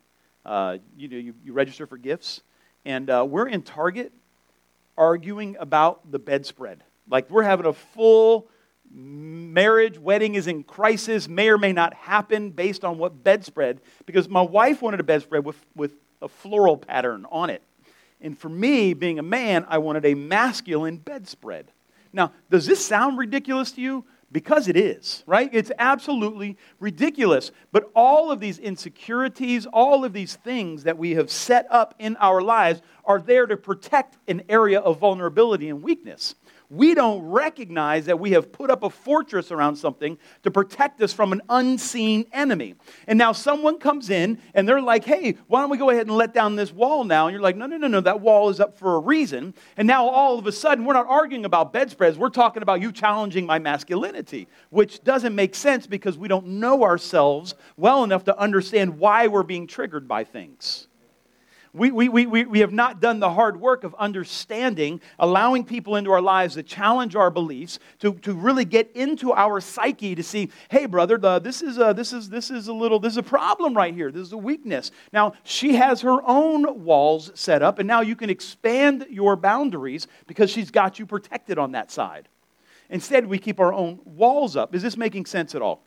uh, 0.48 0.78
you 0.96 1.08
know, 1.08 1.16
you, 1.18 1.34
you, 1.44 1.52
register 1.52 1.86
for 1.86 1.98
gifts, 1.98 2.40
and 2.86 3.10
uh, 3.10 3.24
we're 3.28 3.48
in 3.48 3.60
Target 3.60 4.12
arguing 4.96 5.56
about 5.60 6.10
the 6.10 6.18
bedspread. 6.18 6.82
Like 7.10 7.28
we're 7.28 7.42
having 7.42 7.66
a 7.66 7.74
full 7.74 8.48
marriage, 8.90 9.98
wedding 9.98 10.36
is 10.36 10.46
in 10.46 10.64
crisis, 10.64 11.28
may 11.28 11.50
or 11.50 11.58
may 11.58 11.74
not 11.74 11.92
happen 11.92 12.50
based 12.50 12.82
on 12.82 12.96
what 12.96 13.22
bedspread, 13.22 13.82
because 14.06 14.26
my 14.26 14.40
wife 14.40 14.80
wanted 14.80 15.00
a 15.00 15.04
bedspread 15.04 15.44
with, 15.44 15.62
with 15.76 15.92
a 16.22 16.28
floral 16.28 16.78
pattern 16.78 17.26
on 17.30 17.50
it. 17.50 17.62
And 18.22 18.36
for 18.36 18.48
me, 18.48 18.94
being 18.94 19.18
a 19.18 19.22
man, 19.22 19.66
I 19.68 19.78
wanted 19.78 20.06
a 20.06 20.14
masculine 20.14 20.96
bedspread. 20.96 21.70
Now, 22.10 22.32
does 22.48 22.64
this 22.64 22.82
sound 22.84 23.18
ridiculous 23.18 23.72
to 23.72 23.82
you? 23.82 24.06
Because 24.30 24.68
it 24.68 24.76
is, 24.76 25.24
right? 25.26 25.48
It's 25.52 25.72
absolutely 25.78 26.58
ridiculous. 26.80 27.50
But 27.72 27.90
all 27.94 28.30
of 28.30 28.40
these 28.40 28.58
insecurities, 28.58 29.64
all 29.64 30.04
of 30.04 30.12
these 30.12 30.36
things 30.36 30.82
that 30.84 30.98
we 30.98 31.12
have 31.12 31.30
set 31.30 31.66
up 31.70 31.94
in 31.98 32.14
our 32.16 32.42
lives 32.42 32.82
are 33.06 33.20
there 33.20 33.46
to 33.46 33.56
protect 33.56 34.18
an 34.28 34.42
area 34.50 34.80
of 34.80 34.98
vulnerability 34.98 35.70
and 35.70 35.82
weakness 35.82 36.34
we 36.70 36.94
don't 36.94 37.22
recognize 37.22 38.06
that 38.06 38.20
we 38.20 38.32
have 38.32 38.52
put 38.52 38.70
up 38.70 38.82
a 38.82 38.90
fortress 38.90 39.50
around 39.50 39.76
something 39.76 40.18
to 40.42 40.50
protect 40.50 41.00
us 41.00 41.12
from 41.12 41.32
an 41.32 41.40
unseen 41.48 42.26
enemy. 42.32 42.74
And 43.06 43.18
now 43.18 43.32
someone 43.32 43.78
comes 43.78 44.10
in 44.10 44.38
and 44.54 44.68
they're 44.68 44.82
like, 44.82 45.04
hey, 45.04 45.36
why 45.46 45.60
don't 45.60 45.70
we 45.70 45.78
go 45.78 45.90
ahead 45.90 46.06
and 46.06 46.16
let 46.16 46.34
down 46.34 46.56
this 46.56 46.72
wall 46.72 47.04
now? 47.04 47.26
And 47.26 47.32
you're 47.32 47.42
like, 47.42 47.56
no, 47.56 47.66
no, 47.66 47.78
no, 47.78 47.86
no, 47.86 48.00
that 48.00 48.20
wall 48.20 48.50
is 48.50 48.60
up 48.60 48.78
for 48.78 48.96
a 48.96 48.98
reason. 48.98 49.54
And 49.76 49.86
now 49.86 50.06
all 50.08 50.38
of 50.38 50.46
a 50.46 50.52
sudden, 50.52 50.84
we're 50.84 50.94
not 50.94 51.06
arguing 51.08 51.44
about 51.44 51.72
bedspreads. 51.72 52.18
We're 52.18 52.28
talking 52.28 52.62
about 52.62 52.80
you 52.80 52.92
challenging 52.92 53.46
my 53.46 53.58
masculinity, 53.58 54.48
which 54.70 55.02
doesn't 55.04 55.34
make 55.34 55.54
sense 55.54 55.86
because 55.86 56.18
we 56.18 56.28
don't 56.28 56.46
know 56.46 56.82
ourselves 56.82 57.54
well 57.76 58.04
enough 58.04 58.24
to 58.24 58.38
understand 58.38 58.98
why 58.98 59.28
we're 59.28 59.42
being 59.42 59.66
triggered 59.66 60.06
by 60.06 60.24
things. 60.24 60.87
We, 61.72 61.90
we, 61.90 62.08
we, 62.08 62.44
we 62.44 62.60
have 62.60 62.72
not 62.72 63.00
done 63.00 63.20
the 63.20 63.30
hard 63.30 63.60
work 63.60 63.84
of 63.84 63.94
understanding, 63.94 65.00
allowing 65.18 65.64
people 65.64 65.96
into 65.96 66.10
our 66.10 66.20
lives 66.20 66.54
to 66.54 66.62
challenge 66.62 67.14
our 67.14 67.30
beliefs, 67.30 67.78
to, 68.00 68.14
to 68.14 68.32
really 68.32 68.64
get 68.64 68.90
into 68.94 69.32
our 69.32 69.60
psyche 69.60 70.14
to 70.14 70.22
see, 70.22 70.50
hey, 70.70 70.86
brother, 70.86 71.18
the, 71.18 71.38
this, 71.38 71.62
is 71.62 71.78
a, 71.78 71.92
this, 71.94 72.12
is, 72.12 72.28
this 72.30 72.50
is 72.50 72.68
a 72.68 72.72
little, 72.72 72.98
this 72.98 73.12
is 73.12 73.18
a 73.18 73.22
problem 73.22 73.74
right 73.74 73.94
here. 73.94 74.10
This 74.10 74.22
is 74.22 74.32
a 74.32 74.38
weakness. 74.38 74.90
Now, 75.12 75.34
she 75.44 75.74
has 75.74 76.00
her 76.00 76.18
own 76.26 76.84
walls 76.84 77.30
set 77.34 77.62
up, 77.62 77.78
and 77.78 77.86
now 77.86 78.00
you 78.00 78.16
can 78.16 78.30
expand 78.30 79.06
your 79.10 79.36
boundaries 79.36 80.06
because 80.26 80.50
she's 80.50 80.70
got 80.70 80.98
you 80.98 81.06
protected 81.06 81.58
on 81.58 81.72
that 81.72 81.90
side. 81.90 82.28
Instead, 82.90 83.26
we 83.26 83.38
keep 83.38 83.60
our 83.60 83.72
own 83.72 84.00
walls 84.04 84.56
up. 84.56 84.74
Is 84.74 84.82
this 84.82 84.96
making 84.96 85.26
sense 85.26 85.54
at 85.54 85.60
all? 85.60 85.82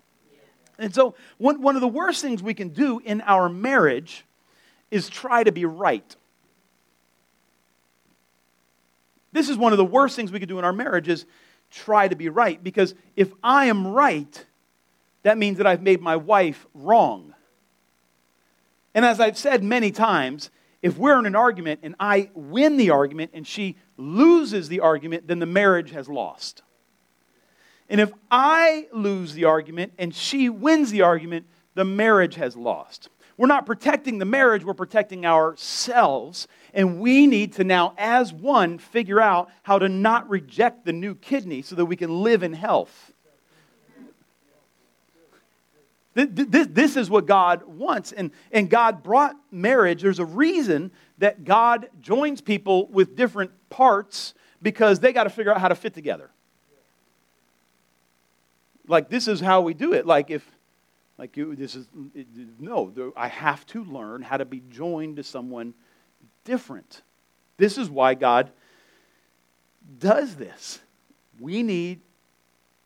And 0.77 0.93
so, 0.93 1.15
one, 1.37 1.61
one 1.61 1.75
of 1.75 1.81
the 1.81 1.87
worst 1.87 2.21
things 2.21 2.41
we 2.41 2.53
can 2.53 2.69
do 2.69 2.99
in 3.03 3.21
our 3.21 3.49
marriage 3.49 4.25
is 4.91 5.09
try 5.09 5.43
to 5.43 5.51
be 5.51 5.65
right. 5.65 6.15
This 9.31 9.49
is 9.49 9.57
one 9.57 9.71
of 9.71 9.77
the 9.77 9.85
worst 9.85 10.15
things 10.15 10.31
we 10.31 10.39
could 10.39 10.49
do 10.49 10.59
in 10.59 10.65
our 10.65 10.73
marriage 10.73 11.07
is 11.07 11.25
try 11.71 12.07
to 12.07 12.15
be 12.15 12.29
right 12.29 12.61
because 12.61 12.93
if 13.15 13.31
I 13.41 13.65
am 13.65 13.87
right, 13.87 14.45
that 15.23 15.37
means 15.37 15.57
that 15.57 15.65
I've 15.65 15.81
made 15.81 16.01
my 16.01 16.17
wife 16.17 16.67
wrong. 16.73 17.33
And 18.93 19.05
as 19.05 19.19
I've 19.21 19.37
said 19.37 19.63
many 19.63 19.91
times, 19.91 20.49
if 20.81 20.97
we're 20.97 21.17
in 21.17 21.25
an 21.25 21.35
argument 21.35 21.79
and 21.83 21.95
I 21.99 22.29
win 22.33 22.75
the 22.75 22.89
argument 22.89 23.31
and 23.33 23.47
she 23.47 23.77
loses 23.97 24.67
the 24.67 24.81
argument, 24.81 25.27
then 25.27 25.39
the 25.39 25.45
marriage 25.45 25.91
has 25.91 26.09
lost. 26.09 26.63
And 27.87 28.01
if 28.01 28.11
I 28.29 28.87
lose 28.91 29.33
the 29.33 29.45
argument 29.45 29.93
and 29.97 30.13
she 30.13 30.49
wins 30.49 30.91
the 30.91 31.03
argument, 31.03 31.45
the 31.75 31.85
marriage 31.85 32.35
has 32.35 32.55
lost. 32.55 33.09
We're 33.41 33.47
not 33.47 33.65
protecting 33.65 34.19
the 34.19 34.25
marriage, 34.25 34.63
we're 34.63 34.75
protecting 34.75 35.25
ourselves. 35.25 36.47
And 36.75 36.99
we 36.99 37.25
need 37.25 37.53
to 37.53 37.63
now, 37.63 37.95
as 37.97 38.31
one, 38.31 38.77
figure 38.77 39.19
out 39.19 39.49
how 39.63 39.79
to 39.79 39.89
not 39.89 40.29
reject 40.29 40.85
the 40.85 40.93
new 40.93 41.15
kidney 41.15 41.63
so 41.63 41.73
that 41.73 41.85
we 41.85 41.95
can 41.95 42.21
live 42.21 42.43
in 42.43 42.53
health. 42.53 43.13
This, 46.13 46.67
this 46.69 46.95
is 46.95 47.09
what 47.09 47.25
God 47.25 47.63
wants. 47.63 48.11
And, 48.11 48.29
and 48.51 48.69
God 48.69 49.01
brought 49.01 49.35
marriage. 49.49 50.03
There's 50.03 50.19
a 50.19 50.25
reason 50.25 50.91
that 51.17 51.43
God 51.43 51.89
joins 51.99 52.41
people 52.41 52.85
with 52.89 53.15
different 53.15 53.49
parts 53.71 54.35
because 54.61 54.99
they 54.99 55.13
got 55.13 55.23
to 55.23 55.31
figure 55.31 55.51
out 55.51 55.59
how 55.59 55.69
to 55.69 55.73
fit 55.75 55.95
together. 55.95 56.29
Like, 58.87 59.09
this 59.09 59.27
is 59.27 59.39
how 59.39 59.61
we 59.61 59.73
do 59.73 59.93
it. 59.93 60.05
Like, 60.05 60.29
if, 60.29 60.47
like 61.17 61.37
you, 61.37 61.55
this 61.55 61.75
is, 61.75 61.87
no, 62.59 63.13
I 63.15 63.27
have 63.27 63.65
to 63.67 63.83
learn 63.83 64.21
how 64.21 64.37
to 64.37 64.45
be 64.45 64.61
joined 64.69 65.17
to 65.17 65.23
someone 65.23 65.73
different. 66.45 67.01
This 67.57 67.77
is 67.77 67.89
why 67.89 68.15
God 68.15 68.51
does 69.99 70.35
this. 70.35 70.79
We 71.39 71.63
need 71.63 71.99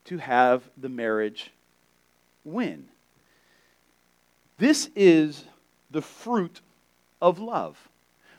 to 0.06 0.18
have 0.18 0.64
the 0.78 0.90
marriage 0.90 1.52
win. 2.44 2.88
This 4.58 4.90
is 4.96 5.46
the 5.92 6.02
fruit 6.02 6.62
of 7.22 7.40
love. 7.40 7.90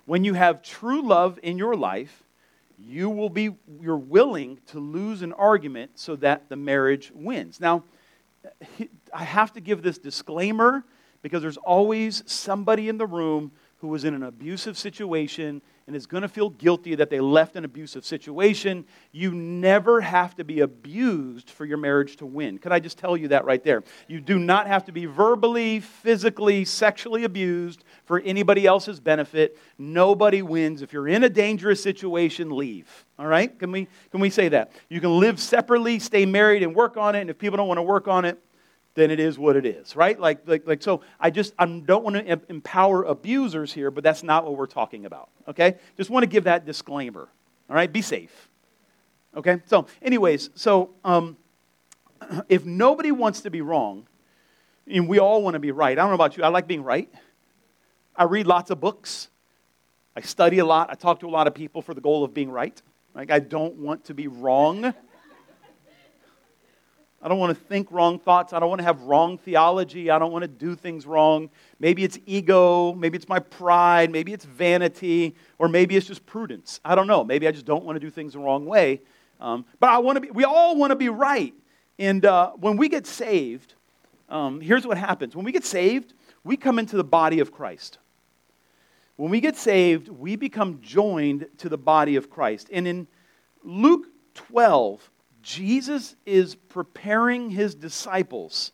When 0.04 0.24
you 0.24 0.34
have 0.34 0.62
true 0.62 1.02
love 1.02 1.38
in 1.42 1.58
your 1.58 1.74
life, 1.74 2.22
you 2.78 3.08
will 3.10 3.30
be 3.30 3.56
you're 3.80 3.96
willing 3.96 4.58
to 4.68 4.78
lose 4.78 5.22
an 5.22 5.32
argument 5.32 5.92
so 5.94 6.16
that 6.16 6.48
the 6.48 6.56
marriage 6.56 7.10
wins. 7.14 7.60
Now, 7.60 7.84
I 9.16 9.24
have 9.24 9.54
to 9.54 9.62
give 9.62 9.80
this 9.80 9.96
disclaimer 9.96 10.84
because 11.22 11.40
there's 11.40 11.56
always 11.56 12.22
somebody 12.26 12.90
in 12.90 12.98
the 12.98 13.06
room 13.06 13.50
who 13.78 13.88
was 13.88 14.04
in 14.04 14.12
an 14.12 14.22
abusive 14.22 14.76
situation 14.76 15.62
and 15.86 15.96
is 15.96 16.06
going 16.06 16.22
to 16.22 16.28
feel 16.28 16.50
guilty 16.50 16.94
that 16.96 17.08
they 17.08 17.20
left 17.20 17.56
an 17.56 17.64
abusive 17.64 18.04
situation. 18.04 18.84
You 19.12 19.32
never 19.32 20.02
have 20.02 20.34
to 20.36 20.44
be 20.44 20.60
abused 20.60 21.48
for 21.48 21.64
your 21.64 21.78
marriage 21.78 22.16
to 22.16 22.26
win. 22.26 22.58
Could 22.58 22.72
I 22.72 22.78
just 22.78 22.98
tell 22.98 23.16
you 23.16 23.28
that 23.28 23.46
right 23.46 23.64
there? 23.64 23.84
You 24.06 24.20
do 24.20 24.38
not 24.38 24.66
have 24.66 24.84
to 24.84 24.92
be 24.92 25.06
verbally, 25.06 25.80
physically, 25.80 26.66
sexually 26.66 27.24
abused 27.24 27.84
for 28.04 28.20
anybody 28.20 28.66
else's 28.66 29.00
benefit. 29.00 29.56
Nobody 29.78 30.42
wins. 30.42 30.82
If 30.82 30.92
you're 30.92 31.08
in 31.08 31.24
a 31.24 31.30
dangerous 31.30 31.82
situation, 31.82 32.50
leave. 32.50 33.06
All 33.18 33.26
right? 33.26 33.58
Can 33.58 33.72
we, 33.72 33.88
can 34.10 34.20
we 34.20 34.28
say 34.28 34.50
that? 34.50 34.72
You 34.90 35.00
can 35.00 35.18
live 35.20 35.40
separately, 35.40 36.00
stay 36.00 36.26
married, 36.26 36.62
and 36.62 36.74
work 36.74 36.98
on 36.98 37.14
it. 37.14 37.22
And 37.22 37.30
if 37.30 37.38
people 37.38 37.56
don't 37.56 37.68
want 37.68 37.78
to 37.78 37.82
work 37.82 38.08
on 38.08 38.26
it, 38.26 38.38
then 38.96 39.10
it 39.10 39.20
is 39.20 39.38
what 39.38 39.56
it 39.56 39.64
is, 39.64 39.94
right? 39.94 40.18
Like, 40.18 40.48
like, 40.48 40.66
like 40.66 40.82
so 40.82 41.02
I 41.20 41.30
just 41.30 41.54
I 41.58 41.66
don't 41.66 42.02
want 42.02 42.16
to 42.16 42.40
empower 42.48 43.04
abusers 43.04 43.72
here, 43.72 43.90
but 43.90 44.02
that's 44.02 44.22
not 44.22 44.44
what 44.44 44.56
we're 44.56 44.66
talking 44.66 45.04
about, 45.04 45.28
okay? 45.46 45.76
Just 45.96 46.10
want 46.10 46.24
to 46.24 46.26
give 46.26 46.44
that 46.44 46.66
disclaimer, 46.66 47.28
all 47.68 47.76
right? 47.76 47.92
Be 47.92 48.02
safe, 48.02 48.48
okay? 49.36 49.60
So, 49.66 49.86
anyways, 50.02 50.50
so 50.54 50.90
um, 51.04 51.36
if 52.48 52.64
nobody 52.64 53.12
wants 53.12 53.42
to 53.42 53.50
be 53.50 53.60
wrong, 53.60 54.06
and 54.88 55.06
we 55.08 55.18
all 55.18 55.42
want 55.42 55.54
to 55.54 55.60
be 55.60 55.72
right, 55.72 55.92
I 55.92 56.00
don't 56.00 56.08
know 56.08 56.14
about 56.14 56.38
you, 56.38 56.42
I 56.42 56.48
like 56.48 56.66
being 56.66 56.82
right. 56.82 57.12
I 58.16 58.24
read 58.24 58.46
lots 58.46 58.70
of 58.70 58.80
books. 58.80 59.28
I 60.16 60.22
study 60.22 60.58
a 60.58 60.64
lot. 60.64 60.88
I 60.90 60.94
talk 60.94 61.20
to 61.20 61.26
a 61.26 61.28
lot 61.28 61.46
of 61.46 61.54
people 61.54 61.82
for 61.82 61.92
the 61.92 62.00
goal 62.00 62.24
of 62.24 62.32
being 62.32 62.50
right. 62.50 62.80
Like, 63.14 63.30
I 63.30 63.40
don't 63.40 63.74
want 63.74 64.06
to 64.06 64.14
be 64.14 64.26
wrong. 64.26 64.94
I 67.22 67.28
don't 67.28 67.38
want 67.38 67.56
to 67.56 67.64
think 67.64 67.90
wrong 67.90 68.18
thoughts. 68.18 68.52
I 68.52 68.60
don't 68.60 68.68
want 68.68 68.80
to 68.80 68.84
have 68.84 69.00
wrong 69.02 69.38
theology. 69.38 70.10
I 70.10 70.18
don't 70.18 70.32
want 70.32 70.42
to 70.42 70.48
do 70.48 70.74
things 70.74 71.06
wrong. 71.06 71.50
Maybe 71.80 72.04
it's 72.04 72.18
ego. 72.26 72.92
Maybe 72.92 73.16
it's 73.16 73.28
my 73.28 73.38
pride. 73.38 74.10
Maybe 74.10 74.32
it's 74.32 74.44
vanity. 74.44 75.34
Or 75.58 75.68
maybe 75.68 75.96
it's 75.96 76.06
just 76.06 76.24
prudence. 76.26 76.80
I 76.84 76.94
don't 76.94 77.06
know. 77.06 77.24
Maybe 77.24 77.48
I 77.48 77.52
just 77.52 77.66
don't 77.66 77.84
want 77.84 77.96
to 77.96 78.00
do 78.00 78.10
things 78.10 78.34
the 78.34 78.38
wrong 78.38 78.66
way. 78.66 79.00
Um, 79.40 79.64
but 79.80 79.90
I 79.90 79.98
want 79.98 80.16
to 80.16 80.20
be, 80.20 80.30
we 80.30 80.44
all 80.44 80.76
want 80.76 80.90
to 80.90 80.96
be 80.96 81.08
right. 81.08 81.54
And 81.98 82.24
uh, 82.24 82.50
when 82.52 82.76
we 82.76 82.88
get 82.88 83.06
saved, 83.06 83.74
um, 84.28 84.60
here's 84.60 84.86
what 84.86 84.98
happens. 84.98 85.34
When 85.34 85.44
we 85.44 85.52
get 85.52 85.64
saved, 85.64 86.14
we 86.44 86.56
come 86.56 86.78
into 86.78 86.96
the 86.96 87.04
body 87.04 87.40
of 87.40 87.50
Christ. 87.50 87.98
When 89.16 89.30
we 89.30 89.40
get 89.40 89.56
saved, 89.56 90.08
we 90.08 90.36
become 90.36 90.80
joined 90.82 91.46
to 91.58 91.68
the 91.68 91.78
body 91.78 92.16
of 92.16 92.28
Christ. 92.28 92.68
And 92.70 92.86
in 92.86 93.06
Luke 93.62 94.06
12, 94.34 95.10
Jesus 95.46 96.16
is 96.26 96.56
preparing 96.56 97.50
his 97.50 97.76
disciples 97.76 98.72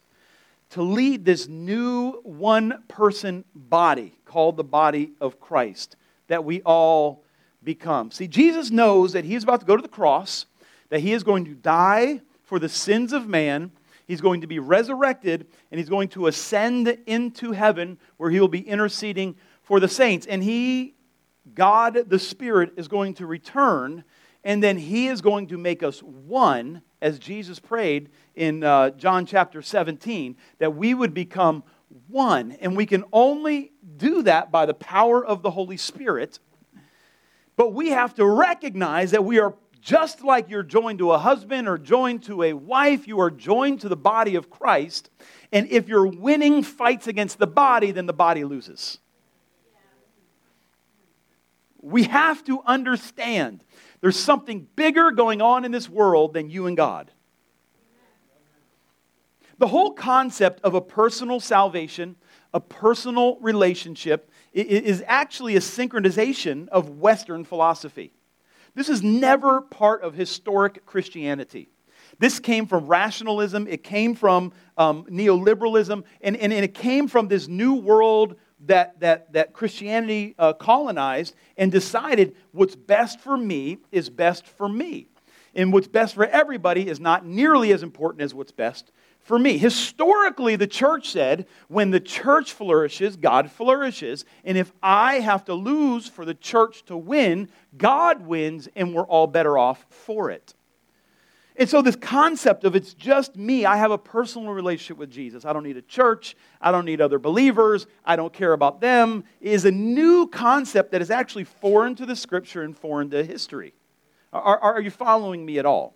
to 0.71 0.81
lead 0.81 1.23
this 1.23 1.47
new 1.47 2.12
one 2.23 2.83
person 2.88 3.45
body 3.55 4.14
called 4.25 4.57
the 4.57 4.64
body 4.64 5.12
of 5.21 5.38
Christ 5.38 5.97
that 6.29 6.47
we 6.47 6.62
all 6.62 7.25
become. 7.62 8.11
See, 8.11 8.26
Jesus 8.26 8.71
knows 8.71 9.12
that 9.12 9.26
he 9.26 9.35
is 9.35 9.43
about 9.43 9.61
to 9.61 9.67
go 9.67 9.76
to 9.76 9.83
the 9.83 9.88
cross, 9.88 10.47
that 10.88 11.00
he 11.00 11.12
is 11.12 11.23
going 11.23 11.45
to 11.45 11.55
die 11.55 12.23
for 12.43 12.59
the 12.59 12.71
sins 12.71 13.12
of 13.12 13.29
man. 13.29 13.71
He's 14.07 14.23
going 14.23 14.41
to 14.41 14.47
be 14.47 14.59
resurrected 14.59 15.47
and 15.71 15.79
he's 15.79 15.91
going 15.91 16.09
to 16.09 16.26
ascend 16.26 16.97
into 17.05 17.52
heaven 17.52 17.99
where 18.17 18.31
he 18.31 18.41
will 18.41 18.49
be 18.49 18.67
interceding 18.67 19.37
for 19.62 19.79
the 19.79 19.88
saints. 19.88 20.26
And 20.26 20.43
he, 20.43 20.95
God 21.55 22.09
the 22.09 22.19
Spirit, 22.19 22.73
is 22.79 22.88
going 22.88 23.12
to 23.14 23.26
return 23.26 24.05
and 24.44 24.62
then 24.62 24.76
he 24.76 25.06
is 25.06 25.20
going 25.20 25.46
to 25.49 25.58
make 25.58 25.82
us 25.82 26.02
one, 26.02 26.82
as 27.00 27.18
Jesus 27.18 27.58
prayed 27.58 28.11
in 28.34 28.64
uh, 28.64 28.90
John 28.90 29.26
chapter 29.26 29.62
17, 29.62 30.37
that 30.58 30.75
we 30.75 30.94
would 30.94 31.14
become 31.14 31.62
one. 32.08 32.52
And 32.52 32.76
we 32.76 32.87
can 32.87 33.04
only 33.12 33.72
do 33.96 34.22
that 34.22 34.50
by 34.50 34.66
the 34.66 34.75
power 34.75 35.25
of 35.25 35.42
the 35.42 35.50
Holy 35.50 35.76
Spirit. 35.76 36.40
But 37.56 37.72
we 37.72 37.90
have 37.90 38.14
to 38.14 38.26
recognize 38.26 39.12
that 39.12 39.25
we 39.25 39.38
are 39.38 39.54
just 39.80 40.22
like 40.22 40.49
you're 40.49 40.62
joined 40.62 41.00
to 41.00 41.11
a 41.11 41.18
husband 41.18 41.68
or 41.68 41.76
joined 41.76 42.22
to 42.25 42.44
a 42.44 42.52
wife, 42.52 43.08
you 43.08 43.20
are 43.20 43.30
joined 43.30 43.80
to 43.80 43.88
the 43.88 43.96
body 43.96 44.37
of 44.37 44.49
Christ. 44.49 45.11
And 45.50 45.68
if 45.68 45.88
you're 45.88 46.06
winning 46.06 46.62
fights 46.62 47.08
against 47.08 47.38
the 47.38 47.49
body, 47.49 47.90
then 47.90 48.06
the 48.06 48.12
body 48.12 48.44
loses. 48.44 48.99
We 51.80 52.04
have 52.04 52.44
to 52.44 52.62
understand 52.64 53.64
there's 54.02 54.18
something 54.18 54.66
bigger 54.76 55.12
going 55.12 55.40
on 55.40 55.64
in 55.64 55.73
this 55.73 55.88
world 55.88 56.35
than 56.35 56.50
you 56.50 56.66
and 56.66 56.76
God. 56.76 57.11
The 59.59 59.68
whole 59.68 59.92
concept 59.92 60.61
of 60.64 60.75
a 60.75 60.80
personal 60.80 61.38
salvation, 61.38 62.16
a 62.52 62.61
personal 62.61 63.38
relationship, 63.40 64.28
is 64.52 65.04
actually 65.06 65.54
a 65.54 65.61
synchronization 65.61 66.68
of 66.68 66.99
Western 66.99 67.44
philosophy. 67.44 68.12
This 68.75 68.88
is 68.88 69.04
never 69.04 69.61
part 69.61 70.02
of 70.02 70.14
historic 70.14 70.85
Christianity. 70.85 71.68
This 72.18 72.40
came 72.40 72.66
from 72.66 72.87
rationalism, 72.88 73.68
it 73.68 73.85
came 73.85 74.14
from 74.16 74.52
um, 74.76 75.04
neoliberalism, 75.04 76.02
and, 76.21 76.37
and, 76.37 76.52
and, 76.52 76.64
it 76.64 76.75
came 76.75 77.09
from 77.09 77.28
this 77.28 77.49
new 77.49 77.75
world 77.75 78.37
that, 78.66 79.00
that, 79.00 79.33
that 79.33 79.52
Christianity 79.52 80.35
uh, 80.38 80.52
colonized 80.52 81.35
and 81.57 81.71
decided 81.71 82.37
what's 82.52 82.76
best 82.76 83.21
for 83.21 83.37
me 83.37 83.78
is 83.90 84.11
best 84.11 84.47
for 84.47 84.69
me. 84.69 85.09
And 85.54 85.73
what's 85.73 85.88
best 85.88 86.14
for 86.14 86.26
everybody 86.26 86.88
is 86.88 86.99
not 86.99 87.26
nearly 87.26 87.73
as 87.73 87.83
important 87.83 88.23
as 88.23 88.35
what's 88.35 88.52
best 88.52 88.90
for 89.21 89.38
me. 89.38 89.59
Historically, 89.59 90.57
the 90.57 90.66
church 90.66 91.11
said 91.11 91.47
when 91.69 91.90
the 91.90 92.00
church 92.00 92.52
flourishes, 92.52 93.16
God 93.16 93.50
flourishes. 93.50 94.25
And 94.45 94.57
if 94.59 94.73
I 94.83 95.21
have 95.21 95.45
to 95.47 95.54
lose 95.54 96.09
for 96.09 96.25
the 96.25 96.35
church 96.35 96.85
to 96.87 96.97
win, 96.97 97.49
God 97.76 98.26
wins, 98.26 98.69
and 98.75 98.95
we're 98.95 99.07
all 99.07 99.26
better 99.26 99.59
off 99.59 99.85
for 99.90 100.31
it. 100.31 100.54
And 101.56 101.68
so, 101.68 101.82
this 101.82 101.97
concept 101.97 102.64
of 102.64 102.75
it's 102.75 102.94
just 102.94 103.37
me, 103.37 103.66
I 103.66 103.76
have 103.76 103.90
a 103.90 103.99
personal 103.99 104.52
relationship 104.54 104.97
with 104.97 105.11
Jesus. 105.11 105.44
I 105.44 105.52
don't 105.52 105.64
need 105.64 105.76
a 105.76 105.82
church. 105.82 106.35
I 106.61 106.73
don't 106.73 106.87
need 106.87 107.00
other 107.00 107.18
believers. 107.18 107.87
I 108.04 108.16
don't 108.16 108.32
care 108.32 108.54
about 108.54 108.80
them, 108.80 109.25
is 109.40 109.64
a 109.64 109.71
new 109.71 110.26
concept 110.28 110.92
that 110.92 111.02
is 111.02 111.11
actually 111.11 111.44
foreign 111.44 111.94
to 111.97 112.06
the 112.06 112.16
scripture 112.16 112.62
and 112.62 112.76
foreign 112.76 113.11
to 113.11 113.23
history. 113.23 113.75
Are, 114.32 114.59
are 114.59 114.80
you 114.80 114.90
following 114.90 115.44
me 115.44 115.59
at 115.59 115.66
all? 115.66 115.94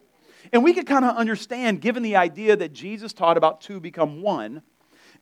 And 0.53 0.63
we 0.63 0.75
could 0.75 0.87
kind 0.87 1.05
of 1.05 1.17
understand, 1.17 1.81
given 1.81 2.03
the 2.03 2.17
idea 2.17 2.55
that 2.57 2.73
Jesus 2.73 3.13
taught 3.13 3.37
about 3.37 3.61
two 3.63 3.81
become 3.81 4.21
one, 4.21 4.63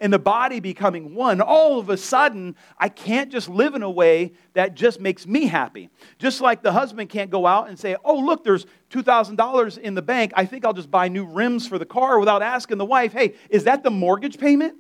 and 0.01 0.13
the 0.13 0.19
body 0.19 0.61
becoming 0.61 1.15
one, 1.15 1.41
all 1.41 1.79
of 1.79 1.89
a 1.89 1.97
sudden, 1.97 2.57
I 2.79 2.89
can't 2.89 3.31
just 3.31 3.49
live 3.49 3.75
in 3.75 3.83
a 3.83 3.91
way 3.91 4.33
that 4.55 4.75
just 4.75 5.01
makes 5.01 5.27
me 5.27 5.47
happy. 5.47 5.91
Just 6.19 6.41
like 6.41 6.63
the 6.63 6.73
husband 6.73 7.09
can't 7.11 7.31
go 7.31 7.47
out 7.47 7.69
and 7.69 7.79
say, 7.79 7.97
Oh, 8.05 8.19
look, 8.19 8.45
there's 8.45 8.67
$2,000 8.91 9.79
in 9.79 9.95
the 9.95 10.03
bank. 10.03 10.33
I 10.37 10.45
think 10.45 10.65
I'll 10.65 10.73
just 10.73 10.91
buy 10.91 11.09
new 11.09 11.25
rims 11.25 11.67
for 11.67 11.79
the 11.79 11.87
car 11.87 12.19
without 12.19 12.43
asking 12.43 12.79
the 12.79 12.85
wife, 12.85 13.13
Hey, 13.13 13.35
is 13.51 13.65
that 13.65 13.83
the 13.83 13.91
mortgage 13.91 14.39
payment? 14.39 14.77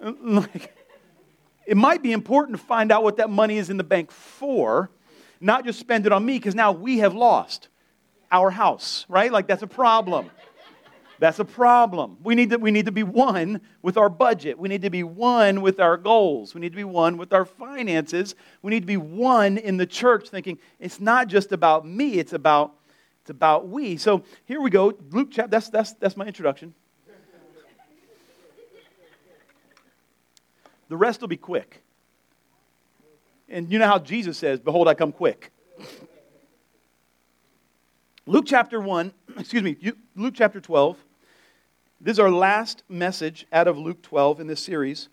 Like, 0.22 0.74
it 1.66 1.76
might 1.76 2.02
be 2.02 2.12
important 2.12 2.58
to 2.58 2.64
find 2.64 2.92
out 2.92 3.02
what 3.02 3.16
that 3.16 3.28
money 3.28 3.58
is 3.58 3.70
in 3.70 3.76
the 3.76 3.84
bank 3.84 4.12
for, 4.12 4.90
not 5.40 5.64
just 5.64 5.80
spend 5.80 6.06
it 6.06 6.12
on 6.12 6.24
me, 6.24 6.34
because 6.38 6.54
now 6.54 6.70
we 6.72 6.98
have 6.98 7.14
lost 7.14 7.68
our 8.30 8.50
house, 8.50 9.04
right? 9.08 9.32
Like, 9.32 9.48
that's 9.48 9.62
a 9.62 9.66
problem. 9.66 10.30
That's 11.18 11.38
a 11.38 11.44
problem. 11.44 12.18
We 12.22 12.34
need, 12.34 12.50
to, 12.50 12.58
we 12.58 12.70
need 12.70 12.86
to 12.86 12.92
be 12.92 13.02
one 13.02 13.60
with 13.82 13.96
our 13.96 14.08
budget. 14.08 14.58
We 14.58 14.68
need 14.68 14.82
to 14.82 14.90
be 14.90 15.02
one 15.02 15.62
with 15.62 15.80
our 15.80 15.96
goals. 15.96 16.54
We 16.54 16.60
need 16.60 16.72
to 16.72 16.76
be 16.76 16.84
one 16.84 17.16
with 17.16 17.32
our 17.32 17.44
finances. 17.44 18.34
We 18.62 18.70
need 18.70 18.80
to 18.80 18.86
be 18.86 18.98
one 18.98 19.56
in 19.56 19.78
the 19.78 19.86
church 19.86 20.28
thinking 20.28 20.58
it's 20.78 21.00
not 21.00 21.28
just 21.28 21.52
about 21.52 21.86
me, 21.86 22.14
it's 22.14 22.34
about, 22.34 22.74
it's 23.22 23.30
about 23.30 23.68
we. 23.68 23.96
So 23.96 24.24
here 24.44 24.60
we 24.60 24.68
go. 24.68 24.92
Luke 25.10 25.28
chapter, 25.32 25.50
that's, 25.50 25.70
that's, 25.70 25.94
that's 25.94 26.16
my 26.16 26.26
introduction. 26.26 26.74
The 30.88 30.96
rest 30.96 31.20
will 31.20 31.28
be 31.28 31.36
quick. 31.36 31.82
And 33.48 33.72
you 33.72 33.78
know 33.78 33.86
how 33.86 33.98
Jesus 33.98 34.38
says, 34.38 34.60
Behold, 34.60 34.86
I 34.86 34.94
come 34.94 35.12
quick. 35.12 35.50
Luke 38.26 38.44
chapter 38.46 38.80
1, 38.80 39.12
excuse 39.38 39.62
me, 39.62 39.76
Luke 40.16 40.34
chapter 40.36 40.60
12. 40.60 40.96
This 42.00 42.16
is 42.16 42.20
our 42.20 42.30
last 42.30 42.82
message 42.88 43.46
out 43.52 43.66
of 43.66 43.78
Luke 43.78 44.02
12 44.02 44.40
in 44.40 44.46
this 44.46 44.60
series. 44.60 45.08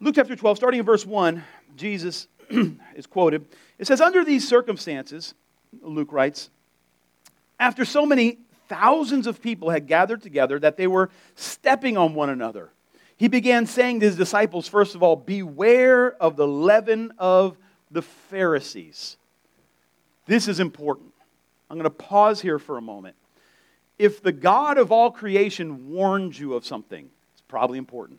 Luke 0.00 0.16
chapter 0.16 0.34
12, 0.34 0.56
starting 0.56 0.80
in 0.80 0.86
verse 0.86 1.06
1, 1.06 1.42
Jesus 1.76 2.26
is 2.96 3.06
quoted. 3.06 3.46
It 3.78 3.86
says, 3.86 4.00
Under 4.00 4.24
these 4.24 4.46
circumstances, 4.46 5.34
Luke 5.80 6.12
writes, 6.12 6.50
after 7.60 7.84
so 7.84 8.04
many 8.04 8.38
thousands 8.68 9.28
of 9.28 9.40
people 9.40 9.70
had 9.70 9.86
gathered 9.86 10.20
together 10.20 10.58
that 10.58 10.76
they 10.76 10.88
were 10.88 11.10
stepping 11.36 11.96
on 11.96 12.14
one 12.14 12.28
another, 12.28 12.70
he 13.16 13.28
began 13.28 13.64
saying 13.64 14.00
to 14.00 14.06
his 14.06 14.16
disciples, 14.16 14.66
first 14.66 14.96
of 14.96 15.02
all, 15.02 15.14
Beware 15.14 16.14
of 16.20 16.34
the 16.34 16.46
leaven 16.46 17.12
of 17.18 17.56
the 17.88 18.02
Pharisees. 18.02 19.16
This 20.26 20.48
is 20.48 20.58
important. 20.58 21.12
I'm 21.70 21.76
going 21.76 21.84
to 21.84 21.90
pause 21.90 22.40
here 22.40 22.58
for 22.58 22.78
a 22.78 22.82
moment. 22.82 23.14
If 24.02 24.20
the 24.20 24.32
God 24.32 24.78
of 24.78 24.90
all 24.90 25.12
creation 25.12 25.90
warns 25.90 26.36
you 26.36 26.54
of 26.54 26.66
something, 26.66 27.08
it's 27.34 27.42
probably 27.46 27.78
important. 27.78 28.18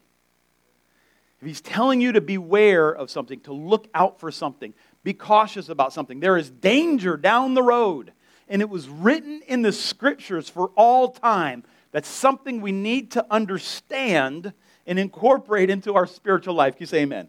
If 1.42 1.48
he's 1.48 1.60
telling 1.60 2.00
you 2.00 2.14
to 2.14 2.22
beware 2.22 2.90
of 2.90 3.12
something, 3.12 3.42
to 3.42 3.52
look 3.52 3.90
out 3.94 4.18
for 4.18 4.32
something, 4.32 4.74
be 5.04 5.12
cautious 5.12 5.68
about 5.68 5.92
something, 5.92 6.22
there 6.22 6.38
is 6.38 6.50
danger 6.50 7.18
down 7.18 7.54
the 7.54 7.62
road. 7.62 8.14
And 8.48 8.62
it 8.62 8.70
was 8.70 8.88
written 8.88 9.42
in 9.46 9.62
the 9.62 9.74
scriptures 9.74 10.48
for 10.48 10.72
all 10.78 11.10
time. 11.10 11.66
That's 11.92 12.08
something 12.08 12.62
we 12.62 12.72
need 12.72 13.12
to 13.12 13.26
understand 13.30 14.54
and 14.88 14.98
incorporate 14.98 15.70
into 15.70 15.96
our 15.96 16.08
spiritual 16.08 16.54
life. 16.54 16.78
Can 16.78 16.84
you 16.84 16.88
say 16.88 17.02
amen? 17.02 17.28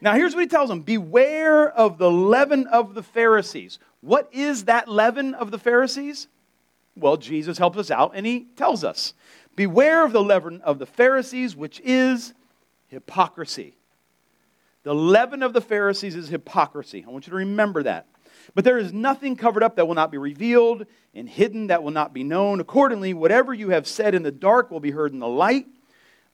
Now, 0.00 0.14
here's 0.14 0.34
what 0.34 0.40
he 0.40 0.48
tells 0.48 0.68
them 0.68 0.82
Beware 0.82 1.70
of 1.70 1.96
the 1.98 2.10
leaven 2.10 2.66
of 2.66 2.94
the 2.94 3.04
Pharisees. 3.04 3.78
What 4.00 4.28
is 4.32 4.64
that 4.64 4.88
leaven 4.88 5.34
of 5.34 5.52
the 5.52 5.60
Pharisees? 5.60 6.26
Well, 6.98 7.16
Jesus 7.16 7.58
helps 7.58 7.78
us 7.78 7.90
out 7.90 8.12
and 8.14 8.26
he 8.26 8.46
tells 8.56 8.84
us 8.84 9.14
Beware 9.58 10.04
of 10.04 10.12
the 10.12 10.22
leaven 10.22 10.60
of 10.62 10.78
the 10.78 10.86
Pharisees, 10.86 11.56
which 11.56 11.80
is 11.80 12.32
hypocrisy. 12.86 13.74
The 14.84 14.94
leaven 14.94 15.42
of 15.42 15.52
the 15.52 15.60
Pharisees 15.60 16.14
is 16.14 16.28
hypocrisy. 16.28 17.04
I 17.04 17.10
want 17.10 17.26
you 17.26 17.32
to 17.32 17.38
remember 17.38 17.82
that. 17.82 18.06
But 18.54 18.64
there 18.64 18.78
is 18.78 18.92
nothing 18.92 19.34
covered 19.34 19.64
up 19.64 19.74
that 19.74 19.88
will 19.88 19.96
not 19.96 20.12
be 20.12 20.16
revealed, 20.18 20.86
and 21.12 21.28
hidden 21.28 21.66
that 21.66 21.82
will 21.82 21.90
not 21.90 22.14
be 22.14 22.22
known. 22.22 22.60
Accordingly, 22.60 23.14
whatever 23.14 23.52
you 23.52 23.70
have 23.70 23.88
said 23.88 24.14
in 24.14 24.22
the 24.22 24.30
dark 24.30 24.70
will 24.70 24.78
be 24.78 24.92
heard 24.92 25.12
in 25.12 25.18
the 25.18 25.26
light, 25.26 25.66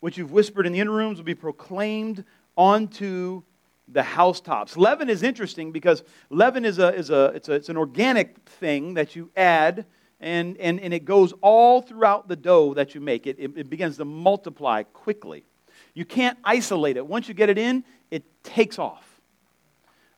which 0.00 0.18
you've 0.18 0.32
whispered 0.32 0.66
in 0.66 0.74
the 0.74 0.80
inner 0.80 0.92
rooms 0.92 1.16
will 1.16 1.24
be 1.24 1.34
proclaimed 1.34 2.24
onto 2.58 3.42
the 3.88 4.02
housetops. 4.02 4.76
Leaven 4.76 5.08
is 5.08 5.22
interesting 5.22 5.72
because 5.72 6.04
leaven 6.28 6.66
is, 6.66 6.78
a, 6.78 6.94
is 6.94 7.08
a, 7.08 7.32
it's, 7.34 7.48
a, 7.48 7.52
it's 7.52 7.68
an 7.70 7.78
organic 7.78 8.38
thing 8.48 8.94
that 8.94 9.16
you 9.16 9.30
add, 9.34 9.86
and, 10.24 10.56
and, 10.56 10.80
and 10.80 10.94
it 10.94 11.04
goes 11.04 11.34
all 11.42 11.82
throughout 11.82 12.28
the 12.28 12.36
dough 12.36 12.72
that 12.74 12.94
you 12.94 13.00
make. 13.00 13.26
It, 13.26 13.36
it, 13.38 13.52
it 13.56 13.70
begins 13.70 13.98
to 13.98 14.06
multiply 14.06 14.82
quickly. 14.82 15.44
You 15.92 16.06
can't 16.06 16.38
isolate 16.42 16.96
it. 16.96 17.06
Once 17.06 17.28
you 17.28 17.34
get 17.34 17.50
it 17.50 17.58
in, 17.58 17.84
it 18.10 18.24
takes 18.42 18.78
off. 18.78 19.20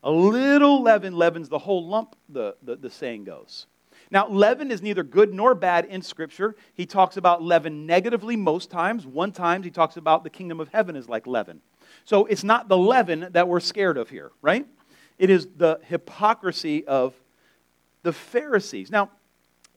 A 0.03 0.09
little 0.09 0.81
leaven 0.81 1.13
leavens 1.13 1.49
the 1.49 1.59
whole 1.59 1.85
lump, 1.85 2.15
the, 2.29 2.55
the, 2.63 2.77
the 2.77 2.89
saying 2.89 3.25
goes. 3.25 3.67
Now, 4.09 4.29
leaven 4.29 4.71
is 4.71 4.81
neither 4.81 5.03
good 5.03 5.33
nor 5.33 5.53
bad 5.53 5.83
in 5.83 6.01
Scripture. 6.01 6.55
He 6.73 6.85
talks 6.85 7.17
about 7.17 7.43
leaven 7.43 7.85
negatively 7.85 8.37
most 8.37 8.71
times. 8.71 9.05
One 9.05 9.33
time 9.33 9.61
he 9.61 9.69
talks 9.69 9.97
about 9.97 10.23
the 10.23 10.29
kingdom 10.29 10.61
of 10.61 10.69
heaven 10.69 10.95
is 10.95 11.09
like 11.09 11.27
leaven. 11.27 11.59
So 12.05 12.25
it's 12.27 12.45
not 12.45 12.69
the 12.69 12.77
leaven 12.77 13.27
that 13.31 13.49
we're 13.49 13.59
scared 13.59 13.97
of 13.97 14.09
here, 14.09 14.31
right? 14.41 14.65
It 15.17 15.29
is 15.29 15.47
the 15.57 15.81
hypocrisy 15.83 16.87
of 16.87 17.13
the 18.03 18.13
Pharisees. 18.13 18.89
Now, 18.89 19.09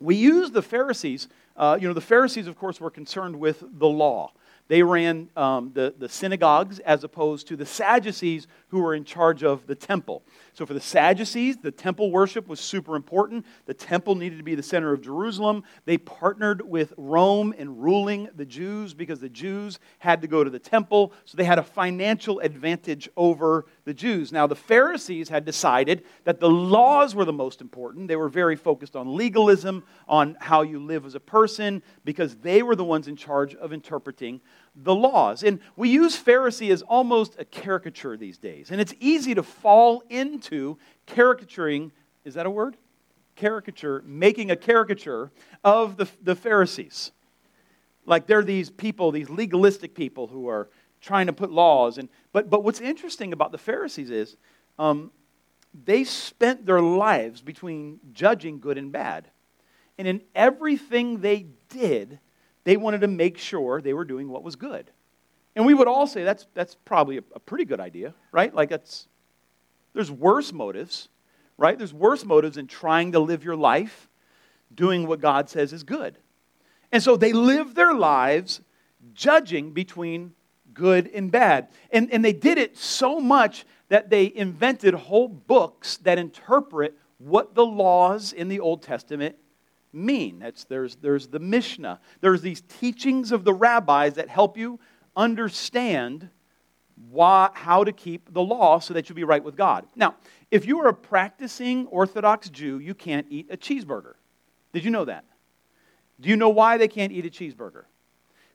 we 0.00 0.16
use 0.16 0.50
the 0.50 0.62
Pharisees, 0.62 1.28
uh, 1.56 1.78
you 1.80 1.86
know, 1.86 1.94
the 1.94 2.00
Pharisees, 2.00 2.46
of 2.46 2.58
course, 2.58 2.80
were 2.80 2.90
concerned 2.90 3.38
with 3.38 3.62
the 3.78 3.88
law. 3.88 4.32
They 4.68 4.82
ran 4.82 5.28
um, 5.36 5.72
the, 5.74 5.92
the 5.98 6.08
synagogues 6.08 6.78
as 6.78 7.02
opposed 7.02 7.48
to 7.48 7.56
the 7.56 7.66
Sadducees 7.66 8.46
who 8.68 8.80
were 8.80 8.94
in 8.94 9.04
charge 9.04 9.42
of 9.42 9.66
the 9.66 9.74
temple. 9.74 10.22
So 10.54 10.66
for 10.66 10.74
the 10.74 10.80
Sadducees, 10.80 11.56
the 11.58 11.70
temple 11.70 12.10
worship 12.10 12.48
was 12.48 12.60
super 12.60 12.96
important. 12.96 13.46
The 13.66 13.74
temple 13.74 14.14
needed 14.14 14.38
to 14.38 14.44
be 14.44 14.54
the 14.54 14.62
center 14.62 14.92
of 14.92 15.00
Jerusalem. 15.00 15.64
They 15.84 15.98
partnered 15.98 16.60
with 16.68 16.92
Rome 16.96 17.52
in 17.52 17.78
ruling 17.78 18.28
the 18.34 18.44
Jews 18.44 18.94
because 18.94 19.20
the 19.20 19.28
Jews 19.28 19.78
had 19.98 20.22
to 20.22 20.28
go 20.28 20.44
to 20.44 20.50
the 20.50 20.58
temple. 20.58 21.12
So 21.24 21.36
they 21.36 21.44
had 21.44 21.58
a 21.58 21.62
financial 21.62 22.40
advantage 22.40 23.08
over 23.16 23.66
the 23.84 23.94
Jews. 23.94 24.32
Now, 24.32 24.46
the 24.46 24.56
Pharisees 24.56 25.28
had 25.28 25.44
decided 25.44 26.04
that 26.24 26.40
the 26.40 26.50
laws 26.50 27.14
were 27.14 27.24
the 27.24 27.32
most 27.32 27.60
important. 27.60 28.08
They 28.08 28.16
were 28.16 28.28
very 28.28 28.56
focused 28.56 28.96
on 28.96 29.16
legalism, 29.16 29.84
on 30.08 30.36
how 30.40 30.62
you 30.62 30.78
live 30.78 31.06
as 31.06 31.14
a 31.14 31.20
person, 31.20 31.82
because 32.04 32.36
they 32.36 32.62
were 32.62 32.76
the 32.76 32.84
ones 32.84 33.08
in 33.08 33.16
charge 33.16 33.54
of 33.54 33.72
interpreting 33.72 34.40
the 34.74 34.94
laws. 34.94 35.42
And 35.42 35.60
we 35.76 35.88
use 35.88 36.16
Pharisee 36.16 36.70
as 36.70 36.82
almost 36.82 37.36
a 37.38 37.44
caricature 37.44 38.16
these 38.16 38.38
days. 38.38 38.70
And 38.70 38.80
it's 38.80 38.94
easy 39.00 39.34
to 39.34 39.42
fall 39.42 40.02
into 40.08 40.78
caricaturing, 41.06 41.92
is 42.24 42.34
that 42.34 42.46
a 42.46 42.50
word? 42.50 42.76
Caricature, 43.36 44.02
making 44.06 44.50
a 44.50 44.56
caricature 44.56 45.30
of 45.64 45.96
the, 45.96 46.08
the 46.22 46.34
Pharisees. 46.34 47.12
Like 48.06 48.26
they're 48.26 48.44
these 48.44 48.70
people, 48.70 49.12
these 49.12 49.30
legalistic 49.30 49.94
people 49.94 50.26
who 50.26 50.48
are 50.48 50.68
trying 51.00 51.26
to 51.26 51.32
put 51.32 51.50
laws. 51.50 51.98
And, 51.98 52.08
but, 52.32 52.50
but 52.50 52.62
what's 52.64 52.80
interesting 52.80 53.32
about 53.32 53.52
the 53.52 53.58
Pharisees 53.58 54.10
is 54.10 54.36
um, 54.78 55.10
they 55.84 56.04
spent 56.04 56.66
their 56.66 56.80
lives 56.80 57.40
between 57.40 58.00
judging 58.12 58.60
good 58.60 58.78
and 58.78 58.90
bad. 58.90 59.28
And 59.98 60.08
in 60.08 60.22
everything 60.34 61.20
they 61.20 61.46
did, 61.68 62.18
they 62.64 62.76
wanted 62.76 63.00
to 63.02 63.08
make 63.08 63.38
sure 63.38 63.80
they 63.80 63.94
were 63.94 64.04
doing 64.04 64.28
what 64.28 64.42
was 64.42 64.56
good. 64.56 64.90
And 65.56 65.66
we 65.66 65.74
would 65.74 65.88
all 65.88 66.06
say 66.06 66.24
that's, 66.24 66.46
that's 66.54 66.76
probably 66.84 67.18
a, 67.18 67.22
a 67.34 67.40
pretty 67.40 67.64
good 67.64 67.80
idea, 67.80 68.14
right? 68.32 68.54
Like, 68.54 68.68
that's, 68.68 69.08
there's 69.92 70.10
worse 70.10 70.52
motives, 70.52 71.08
right? 71.56 71.76
There's 71.76 71.94
worse 71.94 72.24
motives 72.24 72.56
in 72.56 72.66
trying 72.66 73.12
to 73.12 73.20
live 73.20 73.44
your 73.44 73.56
life 73.56 74.08
doing 74.74 75.06
what 75.06 75.20
God 75.20 75.50
says 75.50 75.72
is 75.72 75.82
good. 75.82 76.16
And 76.92 77.02
so 77.02 77.16
they 77.16 77.32
live 77.32 77.74
their 77.74 77.94
lives 77.94 78.60
judging 79.14 79.72
between 79.72 80.32
good 80.72 81.08
and 81.08 81.30
bad. 81.30 81.68
And, 81.90 82.12
and 82.12 82.24
they 82.24 82.32
did 82.32 82.58
it 82.58 82.76
so 82.76 83.20
much 83.20 83.64
that 83.88 84.10
they 84.10 84.32
invented 84.34 84.94
whole 84.94 85.28
books 85.28 85.96
that 85.98 86.18
interpret 86.18 86.96
what 87.18 87.54
the 87.54 87.66
laws 87.66 88.32
in 88.32 88.48
the 88.48 88.60
Old 88.60 88.82
Testament 88.82 89.36
mean. 89.92 90.38
That's, 90.38 90.64
there's, 90.64 90.96
there's 90.96 91.28
the 91.28 91.38
Mishnah. 91.38 92.00
There's 92.20 92.42
these 92.42 92.62
teachings 92.62 93.32
of 93.32 93.44
the 93.44 93.52
rabbis 93.52 94.14
that 94.14 94.28
help 94.28 94.56
you 94.56 94.80
understand 95.16 96.28
why, 97.10 97.50
how 97.54 97.84
to 97.84 97.92
keep 97.92 98.32
the 98.32 98.42
law 98.42 98.78
so 98.78 98.94
that 98.94 99.08
you'll 99.08 99.16
be 99.16 99.24
right 99.24 99.42
with 99.42 99.56
God. 99.56 99.86
Now, 99.96 100.16
if 100.50 100.66
you 100.66 100.80
are 100.80 100.88
a 100.88 100.94
practicing 100.94 101.86
Orthodox 101.86 102.50
Jew, 102.50 102.78
you 102.78 102.94
can't 102.94 103.26
eat 103.30 103.48
a 103.50 103.56
cheeseburger. 103.56 104.14
Did 104.72 104.84
you 104.84 104.90
know 104.90 105.04
that? 105.06 105.24
Do 106.20 106.28
you 106.28 106.36
know 106.36 106.50
why 106.50 106.76
they 106.76 106.88
can't 106.88 107.12
eat 107.12 107.24
a 107.24 107.30
cheeseburger? 107.30 107.84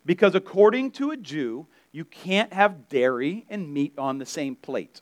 Because 0.05 0.35
according 0.35 0.91
to 0.91 1.11
a 1.11 1.17
Jew, 1.17 1.65
you 1.91 2.05
can't 2.05 2.53
have 2.53 2.87
dairy 2.89 3.45
and 3.49 3.73
meat 3.73 3.93
on 3.97 4.19
the 4.19 4.25
same 4.25 4.55
plate. 4.55 5.01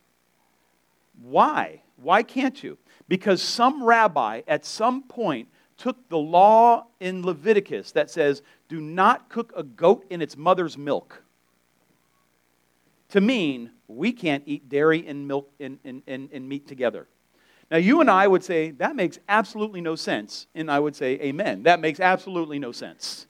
Why? 1.22 1.82
Why 1.98 2.24
can't 2.24 2.64
you? 2.64 2.78
Because 3.08 3.42
some 3.42 3.84
rabbi 3.84 4.42
at 4.48 4.66
some 4.66 5.04
point 5.04 5.50
took 5.78 6.10
the 6.10 6.18
law 6.18 6.86
in 7.00 7.26
Leviticus 7.26 7.92
that 7.92 8.10
says, 8.10 8.42
do 8.70 8.80
not 8.82 9.30
cook 9.30 9.54
a 9.56 9.64
goat 9.64 10.06
in 10.10 10.22
its 10.22 10.38
mother's 10.38 10.78
milk, 10.78 11.24
to 13.10 13.22
mean 13.22 13.72
we 13.88 14.12
can't 14.12 14.44
eat 14.46 14.70
dairy 14.70 15.06
and 15.08 15.28
milk 15.28 15.52
and, 15.60 15.78
and, 15.84 16.02
and, 16.08 16.30
and 16.32 16.48
meat 16.48 16.68
together. 16.68 17.08
Now, 17.70 17.78
you 17.78 18.02
and 18.02 18.10
I 18.10 18.28
would 18.28 18.44
say, 18.44 18.72
that 18.72 18.96
makes 18.96 19.20
absolutely 19.28 19.82
no 19.82 19.96
sense. 19.96 20.48
And 20.54 20.70
I 20.70 20.80
would 20.80 20.96
say, 20.96 21.14
Amen. 21.22 21.64
That 21.64 21.80
makes 21.80 22.00
absolutely 22.00 22.60
no 22.60 22.72
sense. 22.72 23.28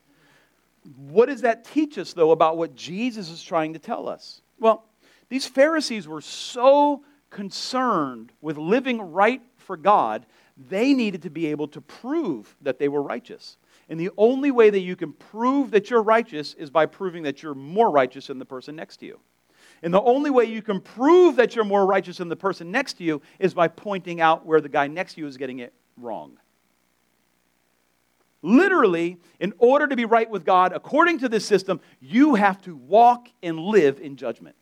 What 0.98 1.28
does 1.28 1.42
that 1.42 1.64
teach 1.64 1.98
us, 1.98 2.14
though, 2.14 2.32
about 2.32 2.58
what 2.58 2.76
Jesus 2.76 3.30
is 3.30 3.42
trying 3.42 3.74
to 3.74 3.80
tell 3.80 4.10
us? 4.10 4.42
Well, 4.60 4.84
these 5.30 5.46
Pharisees 5.46 6.08
were 6.08 6.22
so 6.22 7.04
concerned 7.30 8.32
with 8.42 8.58
living 8.58 9.14
right 9.14 9.42
for 9.58 9.78
God 9.78 10.26
they 10.58 10.94
needed 10.94 11.24
to 11.24 11.30
be 11.30 11.48
able 11.48 11.68
to 11.70 11.82
prove 11.82 12.56
that 12.62 12.80
they 12.80 12.88
were 12.88 13.02
righteous. 13.02 13.58
And 13.90 14.00
the 14.00 14.12
only 14.18 14.52
way 14.52 14.70
that 14.70 14.80
you 14.80 14.96
can 14.96 15.14
prove 15.14 15.72
that 15.72 15.90
you're 15.90 16.04
righteous 16.04 16.54
is 16.54 16.70
by 16.70 16.86
proving 16.86 17.24
that 17.24 17.44
you're 17.44 17.56
more 17.56 17.90
righteous 17.90 18.28
than 18.28 18.40
the 18.40 18.46
person 18.46 18.76
next 18.76 18.98
to 18.98 19.06
you. 19.06 19.20
And 19.82 19.94
the 19.94 20.02
only 20.02 20.30
way 20.30 20.46
you 20.46 20.62
can 20.62 20.80
prove 20.80 21.36
that 21.36 21.56
you're 21.56 21.66
more 21.66 21.86
righteous 21.86 22.18
than 22.18 22.30
the 22.30 22.36
person 22.36 22.72
next 22.72 22.94
to 22.94 23.04
you 23.04 23.22
is 23.40 23.54
by 23.54 23.68
pointing 23.68 24.22
out 24.22 24.46
where 24.46 24.62
the 24.62 24.70
guy 24.70 24.88
next 24.88 25.16
to 25.16 25.22
you 25.22 25.28
is 25.28 25.36
getting 25.36 25.60
it 25.60 25.74
wrong. 25.98 26.38
Literally, 28.42 29.18
in 29.40 29.54
order 29.58 29.88
to 29.88 29.96
be 29.96 30.06
right 30.06 30.30
with 30.30 30.46
God, 30.46 30.74
according 30.74 31.20
to 31.20 31.30
this 31.30 31.46
system, 31.46 31.82
you 32.00 32.36
have 32.36 32.62
to 32.64 32.76
walk 32.76 33.28
and 33.42 33.60
live 33.60 34.00
in 34.00 34.16
judgment. 34.16 34.56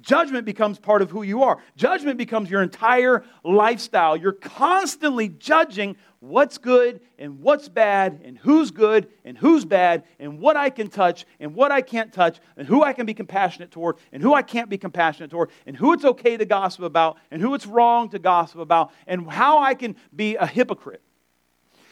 Judgment 0.00 0.44
becomes 0.44 0.78
part 0.78 1.02
of 1.02 1.10
who 1.10 1.22
you 1.22 1.42
are. 1.42 1.58
Judgment 1.76 2.18
becomes 2.18 2.50
your 2.50 2.62
entire 2.62 3.24
lifestyle. 3.42 4.16
You're 4.16 4.32
constantly 4.32 5.28
judging 5.28 5.96
what's 6.20 6.58
good 6.58 7.00
and 7.18 7.40
what's 7.40 7.68
bad, 7.68 8.20
and 8.24 8.38
who's 8.38 8.70
good 8.70 9.08
and 9.24 9.36
who's 9.36 9.64
bad, 9.64 10.04
and 10.18 10.38
what 10.40 10.56
I 10.56 10.70
can 10.70 10.88
touch 10.88 11.26
and 11.40 11.54
what 11.54 11.72
I 11.72 11.80
can't 11.80 12.12
touch, 12.12 12.40
and 12.56 12.66
who 12.66 12.82
I 12.82 12.92
can 12.92 13.06
be 13.06 13.14
compassionate 13.14 13.70
toward 13.70 13.96
and 14.12 14.22
who 14.22 14.34
I 14.34 14.42
can't 14.42 14.68
be 14.68 14.78
compassionate 14.78 15.30
toward, 15.30 15.50
and 15.66 15.76
who 15.76 15.92
it's 15.92 16.04
okay 16.04 16.36
to 16.36 16.44
gossip 16.44 16.84
about 16.84 17.18
and 17.30 17.42
who 17.42 17.54
it's 17.54 17.66
wrong 17.66 18.08
to 18.10 18.18
gossip 18.18 18.60
about, 18.60 18.92
and 19.06 19.28
how 19.28 19.58
I 19.58 19.74
can 19.74 19.96
be 20.14 20.36
a 20.36 20.46
hypocrite 20.46 21.02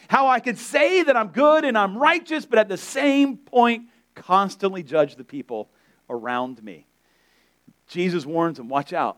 how 0.07 0.27
I 0.27 0.39
can 0.39 0.55
say 0.55 1.03
that 1.03 1.17
I'm 1.17 1.29
good 1.29 1.65
and 1.65 1.77
I'm 1.77 1.97
righteous, 1.97 2.45
but 2.45 2.59
at 2.59 2.69
the 2.69 2.77
same 2.77 3.37
point, 3.37 3.89
constantly 4.15 4.83
judge 4.83 5.15
the 5.15 5.23
people 5.23 5.69
around 6.09 6.63
me. 6.63 6.86
Jesus 7.87 8.25
warns 8.25 8.57
them 8.57 8.69
watch 8.69 8.93
out. 8.93 9.17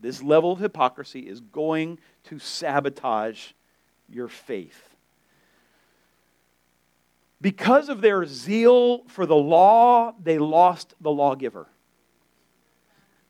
This 0.00 0.22
level 0.22 0.52
of 0.52 0.58
hypocrisy 0.58 1.20
is 1.20 1.40
going 1.40 1.98
to 2.24 2.38
sabotage 2.38 3.52
your 4.08 4.28
faith. 4.28 4.88
Because 7.40 7.88
of 7.88 8.00
their 8.00 8.24
zeal 8.24 9.04
for 9.08 9.26
the 9.26 9.36
law, 9.36 10.14
they 10.22 10.38
lost 10.38 10.94
the 11.00 11.10
lawgiver. 11.10 11.66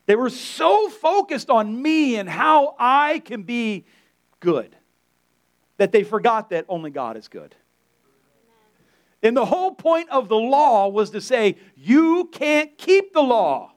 They 0.05 0.15
were 0.15 0.29
so 0.29 0.89
focused 0.89 1.49
on 1.49 1.81
me 1.81 2.17
and 2.17 2.29
how 2.29 2.75
I 2.77 3.19
can 3.19 3.43
be 3.43 3.85
good 4.39 4.75
that 5.77 5.91
they 5.91 6.03
forgot 6.03 6.49
that 6.51 6.65
only 6.69 6.91
God 6.91 7.17
is 7.17 7.27
good. 7.27 7.55
And 9.21 9.35
the 9.37 9.45
whole 9.45 9.71
point 9.71 10.09
of 10.09 10.27
the 10.27 10.37
law 10.37 10.89
was 10.89 11.11
to 11.11 11.21
say, 11.21 11.57
You 11.75 12.29
can't 12.31 12.77
keep 12.77 13.13
the 13.13 13.21
law. 13.21 13.72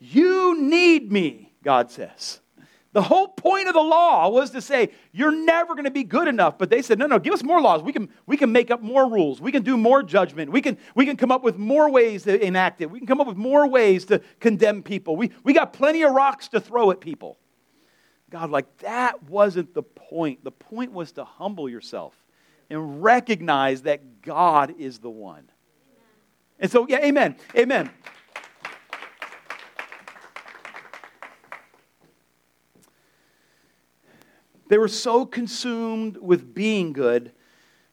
You 0.00 0.60
need 0.60 1.12
me, 1.12 1.52
God 1.62 1.90
says. 1.90 2.40
The 2.92 3.02
whole 3.02 3.28
point 3.28 3.68
of 3.68 3.74
the 3.74 3.80
law 3.80 4.28
was 4.30 4.50
to 4.50 4.60
say, 4.60 4.90
You're 5.12 5.30
never 5.30 5.74
going 5.74 5.84
to 5.84 5.92
be 5.92 6.02
good 6.02 6.26
enough. 6.26 6.58
But 6.58 6.70
they 6.70 6.82
said, 6.82 6.98
No, 6.98 7.06
no, 7.06 7.20
give 7.20 7.32
us 7.32 7.44
more 7.44 7.60
laws. 7.60 7.82
We 7.82 7.92
can, 7.92 8.08
we 8.26 8.36
can 8.36 8.50
make 8.50 8.72
up 8.72 8.82
more 8.82 9.08
rules. 9.08 9.40
We 9.40 9.52
can 9.52 9.62
do 9.62 9.76
more 9.76 10.02
judgment. 10.02 10.50
We 10.50 10.60
can, 10.60 10.76
we 10.96 11.06
can 11.06 11.16
come 11.16 11.30
up 11.30 11.44
with 11.44 11.56
more 11.56 11.88
ways 11.88 12.24
to 12.24 12.44
enact 12.44 12.80
it. 12.80 12.90
We 12.90 12.98
can 12.98 13.06
come 13.06 13.20
up 13.20 13.28
with 13.28 13.36
more 13.36 13.68
ways 13.68 14.06
to 14.06 14.20
condemn 14.40 14.82
people. 14.82 15.14
We, 15.14 15.30
we 15.44 15.52
got 15.52 15.72
plenty 15.72 16.02
of 16.02 16.12
rocks 16.12 16.48
to 16.48 16.60
throw 16.60 16.90
at 16.90 17.00
people. 17.00 17.38
God, 18.30 18.50
like 18.50 18.78
that 18.78 19.22
wasn't 19.24 19.72
the 19.74 19.82
point. 19.82 20.42
The 20.42 20.52
point 20.52 20.92
was 20.92 21.12
to 21.12 21.24
humble 21.24 21.68
yourself 21.68 22.14
and 22.70 23.02
recognize 23.02 23.82
that 23.82 24.22
God 24.22 24.74
is 24.78 24.98
the 24.98 25.10
one. 25.10 25.50
And 26.58 26.70
so, 26.70 26.86
yeah, 26.88 27.04
amen. 27.04 27.36
Amen. 27.56 27.90
They 34.70 34.78
were 34.78 34.86
so 34.86 35.26
consumed 35.26 36.16
with 36.18 36.54
being 36.54 36.92
good 36.92 37.32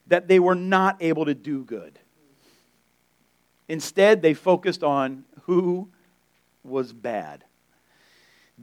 that 0.06 0.28
they 0.28 0.40
were 0.40 0.54
not 0.54 1.02
able 1.02 1.26
to 1.26 1.34
do 1.34 1.63
good. 1.63 1.98
Instead, 3.68 4.22
they 4.22 4.36
focused 4.36 4.84
on 4.84 5.26
who 5.46 5.90
was 6.63 6.94
bad. 6.94 7.44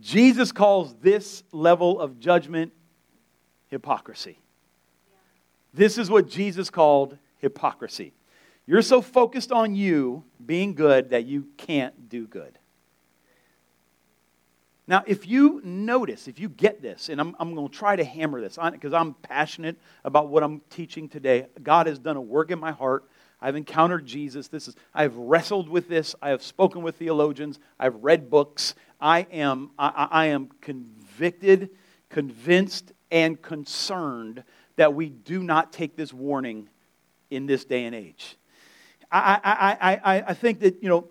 Jesus 0.01 0.53
calls 0.53 0.95
this 1.03 1.43
level 1.51 2.01
of 2.01 2.21
judgment 2.21 2.73
hypocrisy. 3.67 4.39
This 5.73 5.99
is 5.99 6.09
what 6.09 6.29
Jesus 6.29 6.71
called 6.71 7.19
hypocrisy. 7.39 8.13
You're 8.65 8.83
so 8.83 9.03
focused 9.03 9.51
on 9.51 9.75
you 9.75 10.23
being 10.47 10.75
good 10.75 11.11
that 11.11 11.25
you 11.25 11.49
can't 11.57 12.09
do 12.09 12.29
good. 12.29 12.61
Now, 14.87 15.03
if 15.07 15.27
you 15.27 15.63
notice, 15.65 16.29
if 16.29 16.39
you 16.39 16.49
get 16.49 16.83
this, 16.83 17.09
and 17.09 17.21
I'm, 17.21 17.35
I'm 17.39 17.55
going 17.55 17.69
to 17.69 17.75
try 17.75 17.97
to 17.97 18.05
hammer 18.05 18.41
this 18.41 18.59
on 18.59 18.73
because 18.73 18.93
I'm 18.93 19.15
passionate 19.15 19.79
about 20.05 20.29
what 20.29 20.43
I'm 20.43 20.61
teaching 20.69 21.09
today, 21.09 21.47
God 21.63 21.87
has 21.87 21.99
done 21.99 22.17
a 22.17 22.21
work 22.21 22.51
in 22.51 22.59
my 22.59 22.73
heart. 22.73 23.09
I've 23.41 23.57
encountered 23.57 24.05
Jesus. 24.05 24.49
This 24.49 24.69
is, 24.69 24.77
I've 24.95 25.17
wrestled 25.17 25.69
with 25.69 25.89
this. 25.89 26.15
I 26.21 26.31
have 26.31 26.43
spoken 26.43 26.83
with 26.83 26.97
theologians. 26.97 27.59
I've 27.79 27.95
read 27.97 28.29
books. 28.29 28.75
I 29.01 29.27
am, 29.33 29.71
I, 29.79 30.09
I 30.11 30.27
am 30.27 30.51
convicted, 30.61 31.71
convinced, 32.11 32.93
and 33.11 33.41
concerned 33.41 34.45
that 34.77 34.95
we 34.95 35.09
do 35.09 35.43
not 35.43 35.73
take 35.73 35.97
this 35.97 36.13
warning 36.13 36.69
in 37.31 37.47
this 37.47 37.65
day 37.65 37.85
and 37.85 37.95
age. 37.95 38.37
I, 39.11 39.41
I, 39.45 40.15
I, 40.15 40.25
I 40.29 40.35
think 40.35 40.61
that, 40.61 40.83
you 40.83 40.89
know, 40.89 41.09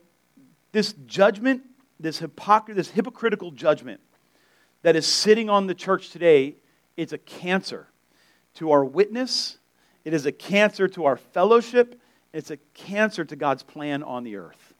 this 0.71 0.93
judgment, 1.05 1.63
this, 2.03 2.19
hypocr- 2.19 2.75
this 2.75 2.89
hypocritical 2.89 3.49
judgment 3.51 4.01
that 4.81 4.95
is 4.95 5.07
sitting 5.07 5.49
on 5.49 5.67
the 5.67 5.73
church 5.73 6.09
today, 6.09 6.57
it's 6.97 7.13
a 7.13 7.17
cancer 7.17 7.87
to 8.55 8.71
our 8.71 8.83
witness. 8.83 9.57
It 10.03 10.13
is 10.13 10.25
a 10.25 10.31
cancer 10.31 10.89
to 10.89 11.05
our 11.05 11.15
fellowship. 11.15 11.99
It's 12.33 12.51
a 12.51 12.57
cancer 12.73 13.23
to 13.23 13.35
God's 13.37 13.63
plan 13.63 14.03
on 14.03 14.25
the 14.25 14.35
earth. 14.35 14.73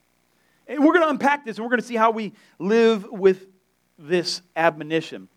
And 0.68 0.84
we're 0.84 0.94
going 0.94 1.06
to 1.06 1.10
unpack 1.10 1.46
this 1.46 1.58
and 1.58 1.64
we're 1.64 1.70
going 1.70 1.82
to 1.82 1.88
see 1.88 1.96
how 1.96 2.12
we 2.12 2.34
live 2.60 3.10
with 3.10 3.48
this 3.98 4.42
admonition. 4.56 5.30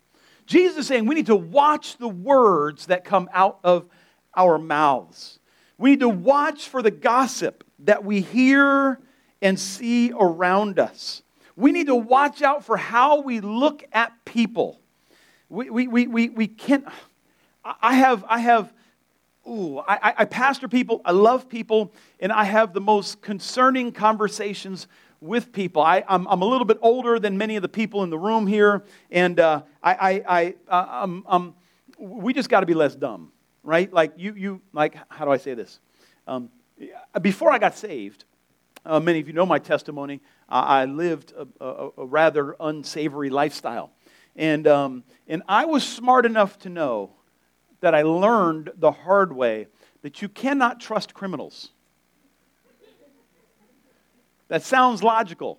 Jesus 0.44 0.78
is 0.78 0.86
saying 0.88 1.06
we 1.06 1.14
need 1.14 1.26
to 1.26 1.36
watch 1.36 1.98
the 1.98 2.08
words 2.08 2.86
that 2.86 3.04
come 3.04 3.28
out 3.32 3.60
of 3.62 3.88
our 4.36 4.58
mouths. 4.58 5.38
We 5.78 5.90
need 5.90 6.00
to 6.00 6.08
watch 6.08 6.68
for 6.68 6.82
the 6.82 6.90
gossip 6.90 7.62
that 7.80 8.04
we 8.04 8.22
hear 8.22 8.98
and 9.40 9.58
see 9.58 10.12
around 10.12 10.80
us. 10.80 11.22
We 11.56 11.72
need 11.72 11.86
to 11.86 11.96
watch 11.96 12.42
out 12.42 12.64
for 12.64 12.76
how 12.76 13.22
we 13.22 13.40
look 13.40 13.82
at 13.92 14.12
people. 14.24 14.80
We, 15.48 15.70
we, 15.70 15.88
we, 15.88 16.06
we, 16.06 16.28
we 16.28 16.46
can't. 16.46 16.84
I 17.64 17.94
have, 17.94 18.24
I 18.28 18.38
have, 18.38 18.72
ooh, 19.48 19.78
I, 19.78 20.14
I 20.18 20.24
pastor 20.26 20.68
people, 20.68 21.00
I 21.04 21.12
love 21.12 21.48
people, 21.48 21.92
and 22.20 22.30
I 22.30 22.44
have 22.44 22.72
the 22.72 22.80
most 22.80 23.22
concerning 23.22 23.90
conversations 23.90 24.86
with 25.20 25.52
people. 25.52 25.82
I, 25.82 26.04
am 26.08 26.26
a 26.26 26.44
little 26.44 26.66
bit 26.66 26.78
older 26.82 27.18
than 27.18 27.38
many 27.38 27.56
of 27.56 27.62
the 27.62 27.68
people 27.68 28.02
in 28.02 28.10
the 28.10 28.18
room 28.18 28.46
here, 28.46 28.84
and 29.10 29.40
uh, 29.40 29.62
I, 29.82 29.94
I, 29.94 30.24
I 30.28 30.54
uh, 30.68 31.02
um, 31.02 31.24
um, 31.26 31.54
we 31.98 32.32
just 32.32 32.48
got 32.48 32.60
to 32.60 32.66
be 32.66 32.74
less 32.74 32.94
dumb, 32.94 33.32
right? 33.62 33.92
Like 33.92 34.12
you, 34.16 34.34
you, 34.34 34.60
like 34.72 34.96
how 35.08 35.24
do 35.24 35.30
I 35.30 35.38
say 35.38 35.54
this? 35.54 35.80
Um, 36.26 36.50
before 37.20 37.50
I 37.50 37.58
got 37.58 37.76
saved, 37.76 38.24
uh, 38.86 39.00
many 39.00 39.20
of 39.20 39.26
you 39.26 39.32
know 39.32 39.46
my 39.46 39.58
testimony. 39.58 40.20
I 40.48 40.84
lived 40.84 41.32
a, 41.32 41.46
a, 41.64 41.88
a, 41.98 42.06
rather 42.06 42.56
unsavory 42.60 43.30
lifestyle, 43.30 43.90
and 44.36 44.66
um, 44.66 45.04
and 45.26 45.42
I 45.48 45.64
was 45.64 45.82
smart 45.86 46.24
enough 46.24 46.58
to 46.60 46.68
know 46.68 47.10
that 47.80 47.94
I 47.94 48.02
learned 48.02 48.70
the 48.76 48.92
hard 48.92 49.32
way 49.32 49.66
that 50.02 50.22
you 50.22 50.28
cannot 50.28 50.80
trust 50.80 51.14
criminals. 51.14 51.70
That 54.48 54.62
sounds 54.62 55.02
logical. 55.02 55.58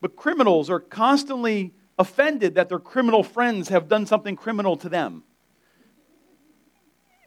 But 0.00 0.16
criminals 0.16 0.70
are 0.70 0.80
constantly 0.80 1.74
offended 1.98 2.54
that 2.54 2.68
their 2.68 2.78
criminal 2.78 3.22
friends 3.22 3.68
have 3.68 3.88
done 3.88 4.06
something 4.06 4.36
criminal 4.36 4.76
to 4.78 4.88
them. 4.88 5.24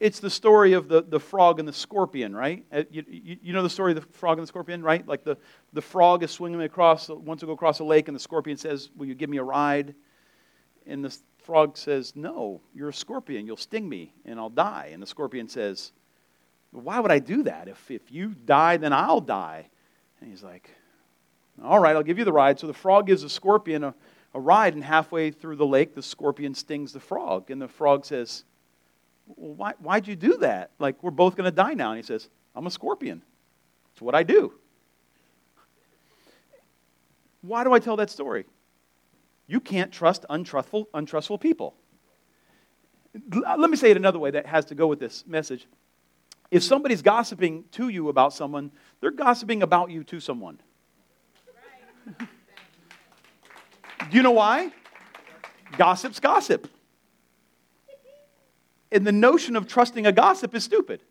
It's 0.03 0.19
the 0.19 0.29
story 0.29 0.73
of 0.73 0.89
the, 0.89 1.01
the 1.01 1.17
frog 1.19 1.59
and 1.59 1.67
the 1.67 1.71
scorpion, 1.71 2.35
right? 2.35 2.65
Uh, 2.73 2.83
you, 2.91 3.05
you, 3.07 3.37
you, 3.41 3.53
know 3.53 3.63
the 3.63 3.69
story 3.69 3.93
of 3.93 4.01
the 4.01 4.17
frog 4.17 4.37
and 4.37 4.43
the 4.43 4.49
scorpion, 4.49 4.83
right? 4.83 5.07
Like 5.07 5.23
the, 5.23 5.37
the 5.71 5.81
frog 5.81 6.23
is 6.23 6.31
swinging 6.31 6.61
across, 6.61 7.07
wants 7.07 7.39
to 7.39 7.45
go 7.45 7.53
across 7.53 7.79
a 7.79 7.85
lake, 7.85 8.09
and 8.09 8.15
the 8.15 8.19
scorpion 8.19 8.57
says, 8.57 8.89
Will 8.97 9.05
you 9.05 9.15
give 9.15 9.29
me 9.29 9.37
a 9.37 9.43
ride? 9.43 9.95
And 10.85 11.05
the 11.05 11.17
frog 11.37 11.77
says, 11.77 12.17
No, 12.17 12.59
you're 12.75 12.89
a 12.89 12.93
scorpion. 12.93 13.45
You'll 13.47 13.55
sting 13.55 13.87
me, 13.87 14.13
and 14.25 14.41
I'll 14.41 14.49
die. 14.49 14.89
And 14.91 15.01
the 15.01 15.07
scorpion 15.07 15.47
says, 15.47 15.93
Why 16.71 16.99
would 16.99 17.09
I 17.09 17.19
do 17.19 17.43
that? 17.43 17.69
If, 17.69 17.89
if 17.89 18.11
you 18.11 18.35
die, 18.45 18.75
then 18.75 18.91
I'll 18.91 19.21
die. 19.21 19.69
And 20.19 20.29
he's 20.29 20.43
like, 20.43 20.69
all 21.63 21.79
right, 21.79 21.95
I'll 21.95 22.03
give 22.03 22.19
you 22.19 22.25
the 22.25 22.33
ride. 22.33 22.59
So 22.59 22.67
the 22.67 22.73
frog 22.73 23.07
gives 23.07 23.21
the 23.21 23.29
scorpion 23.29 23.85
a, 23.85 23.95
a 24.33 24.39
ride, 24.41 24.73
and 24.73 24.83
halfway 24.83 25.31
through 25.31 25.55
the 25.55 25.65
lake, 25.65 25.95
the 25.95 26.01
scorpion 26.01 26.55
stings 26.55 26.91
the 26.91 26.99
frog. 26.99 27.51
And 27.51 27.61
the 27.61 27.69
frog 27.69 28.05
says, 28.05 28.43
why, 29.25 29.73
Why'd 29.79 30.07
you 30.07 30.15
do 30.15 30.37
that? 30.37 30.71
Like, 30.79 31.01
we're 31.01 31.11
both 31.11 31.35
going 31.35 31.45
to 31.45 31.55
die 31.55 31.73
now. 31.73 31.91
And 31.91 31.97
he 31.97 32.03
says, 32.03 32.29
I'm 32.55 32.67
a 32.67 32.71
scorpion. 32.71 33.21
It's 33.93 34.01
what 34.01 34.15
I 34.15 34.23
do. 34.23 34.53
Why 37.41 37.63
do 37.63 37.73
I 37.73 37.79
tell 37.79 37.97
that 37.97 38.09
story? 38.09 38.45
You 39.47 39.59
can't 39.59 39.91
trust 39.91 40.25
untrustful, 40.29 40.87
untrustful 40.93 41.37
people. 41.37 41.75
Let 43.31 43.69
me 43.69 43.77
say 43.77 43.91
it 43.91 43.97
another 43.97 44.17
way 44.17 44.31
that 44.31 44.45
has 44.45 44.65
to 44.65 44.75
go 44.75 44.87
with 44.87 44.99
this 44.99 45.25
message. 45.27 45.67
If 46.49 46.63
somebody's 46.63 47.01
gossiping 47.01 47.65
to 47.71 47.89
you 47.89 48.09
about 48.09 48.33
someone, 48.33 48.71
they're 49.01 49.11
gossiping 49.11 49.61
about 49.61 49.91
you 49.91 50.03
to 50.05 50.19
someone. 50.19 50.59
Do 52.17 54.17
you 54.17 54.23
know 54.23 54.31
why? 54.31 54.71
Gossip's 55.77 56.19
gossip. 56.19 56.67
And 58.93 59.07
the 59.07 59.11
notion 59.11 59.55
of 59.55 59.67
trusting 59.67 60.05
a 60.05 60.11
gossip 60.11 60.53
is 60.53 60.63
stupid. 60.63 61.01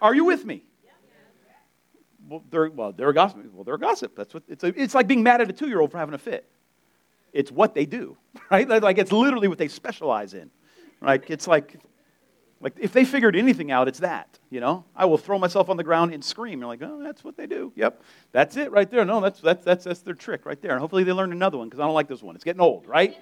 Are 0.00 0.14
you 0.14 0.24
with 0.24 0.44
me? 0.44 0.62
Well, 2.28 2.44
they're, 2.50 2.70
well, 2.70 2.92
they're 2.92 3.08
a 3.08 3.14
gossip. 3.14 3.40
Well, 3.52 3.64
they're 3.64 3.74
a 3.74 3.78
gossip. 3.78 4.14
That's 4.14 4.32
what 4.32 4.44
it's. 4.48 4.62
A, 4.62 4.68
it's 4.80 4.94
like 4.94 5.08
being 5.08 5.22
mad 5.22 5.40
at 5.40 5.50
a 5.50 5.52
two-year-old 5.52 5.90
for 5.90 5.98
having 5.98 6.14
a 6.14 6.18
fit. 6.18 6.48
It's 7.32 7.50
what 7.50 7.74
they 7.74 7.86
do, 7.86 8.16
right? 8.50 8.68
Like 8.68 8.98
it's 8.98 9.12
literally 9.12 9.48
what 9.48 9.58
they 9.58 9.68
specialize 9.68 10.34
in. 10.34 10.50
Like 11.00 11.30
it's 11.30 11.48
like, 11.48 11.76
like 12.60 12.74
if 12.78 12.92
they 12.92 13.04
figured 13.04 13.34
anything 13.34 13.70
out, 13.72 13.88
it's 13.88 14.00
that. 14.00 14.38
You 14.50 14.60
know, 14.60 14.84
I 14.94 15.06
will 15.06 15.18
throw 15.18 15.38
myself 15.38 15.70
on 15.70 15.76
the 15.76 15.84
ground 15.84 16.12
and 16.12 16.22
scream. 16.22 16.60
You're 16.60 16.68
like, 16.68 16.82
oh, 16.82 17.02
that's 17.02 17.24
what 17.24 17.36
they 17.36 17.46
do. 17.46 17.72
Yep, 17.74 18.02
that's 18.30 18.56
it 18.56 18.70
right 18.70 18.90
there. 18.90 19.04
No, 19.04 19.20
that's 19.20 19.40
that's 19.40 19.64
that's 19.64 19.84
that's 19.84 20.00
their 20.00 20.14
trick 20.14 20.44
right 20.46 20.60
there. 20.60 20.72
And 20.72 20.80
hopefully 20.80 21.04
they 21.04 21.12
learn 21.12 21.32
another 21.32 21.58
one 21.58 21.68
because 21.68 21.80
I 21.80 21.84
don't 21.84 21.94
like 21.94 22.08
this 22.08 22.22
one. 22.22 22.36
It's 22.36 22.44
getting 22.44 22.60
old, 22.60 22.86
right? 22.86 23.16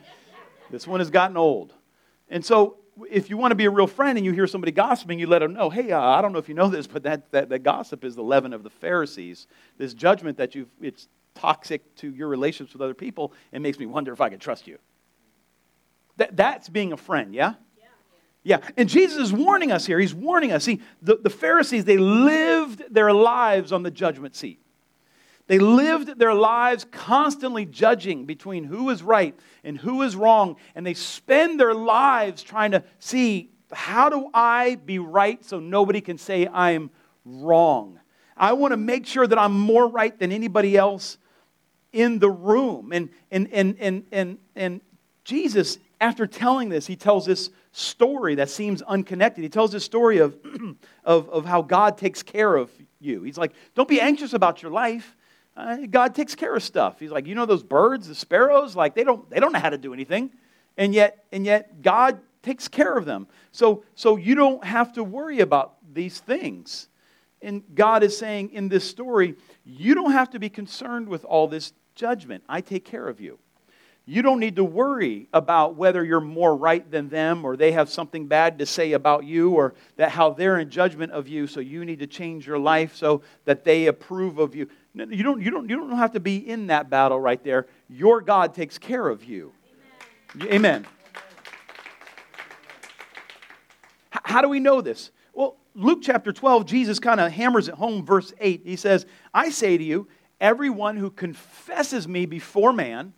this 0.70 0.86
one 0.86 0.98
has 0.98 1.10
gotten 1.10 1.36
old. 1.36 1.72
And 2.28 2.44
so 2.44 2.78
if 3.10 3.28
you 3.30 3.36
want 3.36 3.50
to 3.50 3.56
be 3.56 3.66
a 3.66 3.70
real 3.70 3.86
friend 3.86 4.16
and 4.16 4.24
you 4.24 4.32
hear 4.32 4.46
somebody 4.46 4.72
gossiping, 4.72 5.18
you 5.18 5.26
let 5.26 5.40
them 5.40 5.52
know, 5.52 5.70
hey, 5.70 5.92
uh, 5.92 6.00
I 6.00 6.22
don't 6.22 6.32
know 6.32 6.38
if 6.38 6.48
you 6.48 6.54
know 6.54 6.68
this, 6.68 6.86
but 6.86 7.02
that, 7.02 7.30
that, 7.32 7.48
that 7.50 7.62
gossip 7.62 8.04
is 8.04 8.14
the 8.14 8.22
leaven 8.22 8.52
of 8.52 8.62
the 8.62 8.70
Pharisees. 8.70 9.46
This 9.76 9.94
judgment 9.94 10.38
that 10.38 10.54
you've, 10.54 10.68
it's 10.80 11.08
toxic 11.34 11.94
to 11.96 12.10
your 12.10 12.28
relationships 12.28 12.72
with 12.72 12.82
other 12.82 12.94
people 12.94 13.32
and 13.52 13.62
makes 13.62 13.78
me 13.78 13.86
wonder 13.86 14.12
if 14.12 14.20
I 14.20 14.30
can 14.30 14.38
trust 14.38 14.66
you. 14.66 14.78
That, 16.16 16.36
that's 16.36 16.68
being 16.68 16.92
a 16.92 16.96
friend, 16.96 17.34
yeah? 17.34 17.54
Yeah, 18.42 18.58
and 18.76 18.88
Jesus 18.88 19.18
is 19.18 19.32
warning 19.32 19.72
us 19.72 19.84
here. 19.84 19.98
He's 19.98 20.14
warning 20.14 20.52
us. 20.52 20.64
See, 20.64 20.80
the, 21.02 21.16
the 21.16 21.30
Pharisees, 21.30 21.84
they 21.84 21.98
lived 21.98 22.94
their 22.94 23.12
lives 23.12 23.72
on 23.72 23.82
the 23.82 23.90
judgment 23.90 24.36
seat. 24.36 24.60
They 25.48 25.58
lived 25.58 26.18
their 26.18 26.34
lives 26.34 26.86
constantly 26.90 27.66
judging 27.66 28.24
between 28.26 28.64
who 28.64 28.90
is 28.90 29.02
right 29.02 29.38
and 29.62 29.78
who 29.78 30.02
is 30.02 30.16
wrong, 30.16 30.56
and 30.74 30.84
they 30.84 30.94
spend 30.94 31.60
their 31.60 31.74
lives 31.74 32.42
trying 32.42 32.72
to 32.72 32.82
see 32.98 33.50
how 33.72 34.08
do 34.08 34.28
I 34.34 34.76
be 34.76 34.98
right 34.98 35.44
so 35.44 35.60
nobody 35.60 36.00
can 36.00 36.18
say 36.18 36.48
I'm 36.48 36.90
wrong. 37.24 38.00
I 38.36 38.52
want 38.52 38.72
to 38.72 38.76
make 38.76 39.06
sure 39.06 39.26
that 39.26 39.38
I'm 39.38 39.58
more 39.58 39.88
right 39.88 40.16
than 40.18 40.32
anybody 40.32 40.76
else 40.76 41.18
in 41.92 42.18
the 42.18 42.30
room. 42.30 42.92
And, 42.92 43.08
and, 43.30 43.48
and, 43.52 43.76
and, 43.78 44.04
and, 44.12 44.38
and 44.54 44.80
Jesus, 45.24 45.78
after 46.00 46.26
telling 46.26 46.68
this, 46.68 46.86
he 46.86 46.96
tells 46.96 47.24
this 47.24 47.50
story 47.72 48.34
that 48.36 48.50
seems 48.50 48.82
unconnected. 48.82 49.42
He 49.42 49.48
tells 49.48 49.72
this 49.72 49.84
story 49.84 50.18
of, 50.18 50.36
of, 51.04 51.28
of 51.30 51.44
how 51.44 51.62
God 51.62 51.96
takes 51.98 52.22
care 52.22 52.54
of 52.54 52.70
you. 53.00 53.22
He's 53.22 53.38
like, 53.38 53.52
don't 53.74 53.88
be 53.88 54.00
anxious 54.00 54.32
about 54.34 54.62
your 54.62 54.70
life. 54.70 55.16
Uh, 55.56 55.78
God 55.90 56.14
takes 56.14 56.34
care 56.34 56.54
of 56.54 56.62
stuff. 56.62 57.00
He's 57.00 57.10
like, 57.10 57.26
you 57.26 57.34
know 57.34 57.46
those 57.46 57.62
birds, 57.62 58.08
the 58.08 58.14
sparrows, 58.14 58.76
like 58.76 58.94
they 58.94 59.04
don't 59.04 59.28
they 59.30 59.40
don't 59.40 59.52
know 59.52 59.58
how 59.58 59.70
to 59.70 59.78
do 59.78 59.94
anything, 59.94 60.30
and 60.76 60.94
yet 60.94 61.24
and 61.32 61.46
yet 61.46 61.82
God 61.82 62.20
takes 62.42 62.68
care 62.68 62.96
of 62.96 63.06
them. 63.06 63.26
So 63.52 63.84
so 63.94 64.16
you 64.16 64.34
don't 64.34 64.62
have 64.64 64.92
to 64.94 65.04
worry 65.04 65.40
about 65.40 65.76
these 65.94 66.20
things. 66.20 66.88
And 67.40 67.62
God 67.74 68.02
is 68.02 68.16
saying 68.16 68.50
in 68.50 68.68
this 68.68 68.88
story, 68.88 69.36
you 69.64 69.94
don't 69.94 70.12
have 70.12 70.30
to 70.30 70.38
be 70.38 70.48
concerned 70.48 71.08
with 71.08 71.24
all 71.24 71.48
this 71.48 71.72
judgment. 71.94 72.44
I 72.48 72.60
take 72.60 72.84
care 72.84 73.08
of 73.08 73.20
you. 73.20 73.38
You 74.08 74.22
don't 74.22 74.38
need 74.38 74.54
to 74.56 74.64
worry 74.64 75.28
about 75.32 75.74
whether 75.74 76.04
you're 76.04 76.20
more 76.20 76.56
right 76.56 76.88
than 76.88 77.08
them 77.08 77.44
or 77.44 77.56
they 77.56 77.72
have 77.72 77.90
something 77.90 78.28
bad 78.28 78.60
to 78.60 78.66
say 78.66 78.92
about 78.92 79.24
you 79.24 79.50
or 79.50 79.74
that 79.96 80.10
how 80.10 80.30
they're 80.30 80.60
in 80.60 80.70
judgment 80.70 81.10
of 81.10 81.26
you 81.26 81.48
so 81.48 81.58
you 81.58 81.84
need 81.84 81.98
to 81.98 82.06
change 82.06 82.46
your 82.46 82.58
life 82.58 82.94
so 82.94 83.22
that 83.46 83.64
they 83.64 83.86
approve 83.86 84.38
of 84.38 84.54
you. 84.54 84.68
You 84.96 85.22
don't, 85.22 85.42
you 85.42 85.50
don't, 85.50 85.68
you 85.68 85.76
don't 85.76 85.96
have 85.96 86.12
to 86.12 86.20
be 86.20 86.36
in 86.36 86.68
that 86.68 86.88
battle 86.88 87.20
right 87.20 87.42
there. 87.44 87.66
Your 87.88 88.22
God 88.22 88.54
takes 88.54 88.78
care 88.78 89.06
of 89.06 89.24
you. 89.24 89.52
Amen. 90.36 90.52
Amen. 90.52 90.86
How 94.10 94.40
do 94.40 94.48
we 94.48 94.58
know 94.58 94.80
this? 94.80 95.10
Well, 95.34 95.56
Luke 95.74 95.98
chapter 96.02 96.32
12, 96.32 96.64
Jesus 96.64 96.98
kind 96.98 97.20
of 97.20 97.30
hammers 97.30 97.68
it 97.68 97.74
home, 97.74 98.06
verse 98.06 98.32
8. 98.40 98.62
He 98.64 98.76
says, 98.76 99.04
I 99.34 99.50
say 99.50 99.76
to 99.76 99.84
you, 99.84 100.08
everyone 100.40 100.96
who 100.96 101.10
confesses 101.10 102.08
me 102.08 102.24
before 102.24 102.72
man, 102.72 103.12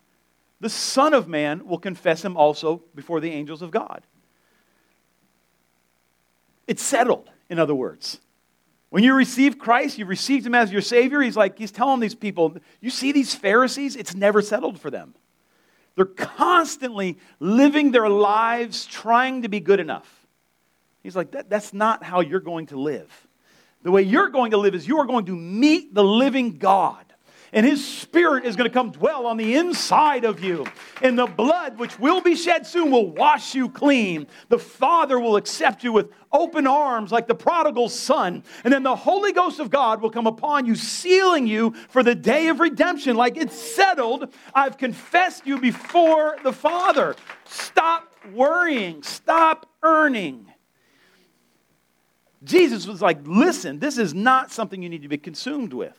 the 0.61 0.69
Son 0.69 1.15
of 1.15 1.29
Man 1.29 1.65
will 1.67 1.79
confess 1.79 2.25
him 2.25 2.37
also 2.37 2.83
before 2.97 3.21
the 3.21 3.31
angels 3.31 3.63
of 3.63 3.71
God. 3.71 4.03
It's 6.67 6.83
settled, 6.83 7.31
in 7.49 7.61
other 7.61 7.75
words. 7.75 8.19
When 8.91 9.05
you 9.05 9.15
receive 9.15 9.59
Christ, 9.59 9.99
you 9.99 10.07
received 10.07 10.47
him 10.47 10.55
as 10.55 10.73
your 10.73 10.81
Savior. 10.81 11.21
He's 11.21 11.37
like, 11.37 11.59
he's 11.59 11.71
telling 11.71 12.01
these 12.01 12.15
people, 12.15 12.57
you 12.81 12.91
see 12.91 13.13
these 13.13 13.35
Pharisees? 13.35 13.97
It's 13.97 14.15
never 14.15 14.41
settled 14.41 14.81
for 14.81 14.91
them. 14.91 15.15
They're 15.95 16.07
constantly 16.07 17.19
living 17.41 17.91
their 17.91 18.09
lives 18.09 18.87
trying 18.87 19.43
to 19.43 19.49
be 19.49 19.61
good 19.61 19.81
enough. 19.81 20.27
He's 21.03 21.17
like, 21.17 21.33
that, 21.33 21.51
that's 21.51 21.75
not 21.75 22.03
how 22.03 22.21
you're 22.21 22.41
going 22.41 22.67
to 22.67 22.79
live. 22.79 23.27
The 23.83 23.91
way 23.91 24.03
you're 24.03 24.29
going 24.29 24.53
to 24.53 24.57
live 24.57 24.75
is 24.75 24.89
you 24.89 24.99
are 24.99 25.07
going 25.07 25.27
to 25.27 25.37
meet 25.37 25.95
the 25.95 26.05
living 26.05 26.59
God 26.59 27.05
and 27.53 27.65
his 27.65 27.87
spirit 27.87 28.45
is 28.45 28.57
going 28.57 28.69
to 28.69 28.75
come 28.75 28.91
dwell 28.91 29.27
on 29.27 29.37
the 29.37 29.57
inside 29.57 30.25
of 30.25 30.43
you. 30.43 30.67
And 31.03 31.19
the 31.19 31.27
blood, 31.27 31.79
which 31.79 31.99
will 31.99 32.21
be 32.21 32.35
shed 32.35 32.67
soon, 32.67 32.91
will 32.91 33.11
wash 33.11 33.55
you 33.55 33.69
clean. 33.69 34.27
The 34.49 34.59
Father 34.59 35.19
will 35.19 35.37
accept 35.37 35.85
you 35.85 35.93
with 35.93 36.11
open 36.33 36.67
arms 36.67 37.11
like 37.11 37.27
the 37.27 37.35
prodigal 37.35 37.89
son. 37.89 38.43
And 38.65 38.73
then 38.73 38.83
the 38.83 38.97
Holy 38.97 39.33
Ghost 39.33 39.61
of 39.61 39.71
God 39.71 40.03
will 40.03 40.11
come 40.11 40.27
upon 40.27 40.67
you, 40.67 40.75
sealing 40.75 41.47
you 41.47 41.75
for 41.89 42.03
the 42.03 42.15
day 42.15 42.49
of 42.49 42.61
redemption. 42.61 43.17
Like 43.17 43.37
it's 43.37 43.57
settled. 43.57 44.33
I've 44.55 44.77
confessed 44.77 45.47
you 45.47 45.59
before 45.59 46.37
the 46.43 46.53
Father. 46.53 47.17
Stop 47.45 48.13
worrying, 48.33 49.03
stop 49.03 49.67
earning. 49.83 50.47
Jesus 52.45 52.87
was 52.87 53.03
like, 53.03 53.19
listen, 53.25 53.79
this 53.79 53.99
is 53.99 54.15
not 54.15 54.53
something 54.53 54.83
you 54.83 54.89
need 54.89 55.03
to 55.03 55.09
be 55.09 55.19
consumed 55.19 55.73
with. 55.73 55.97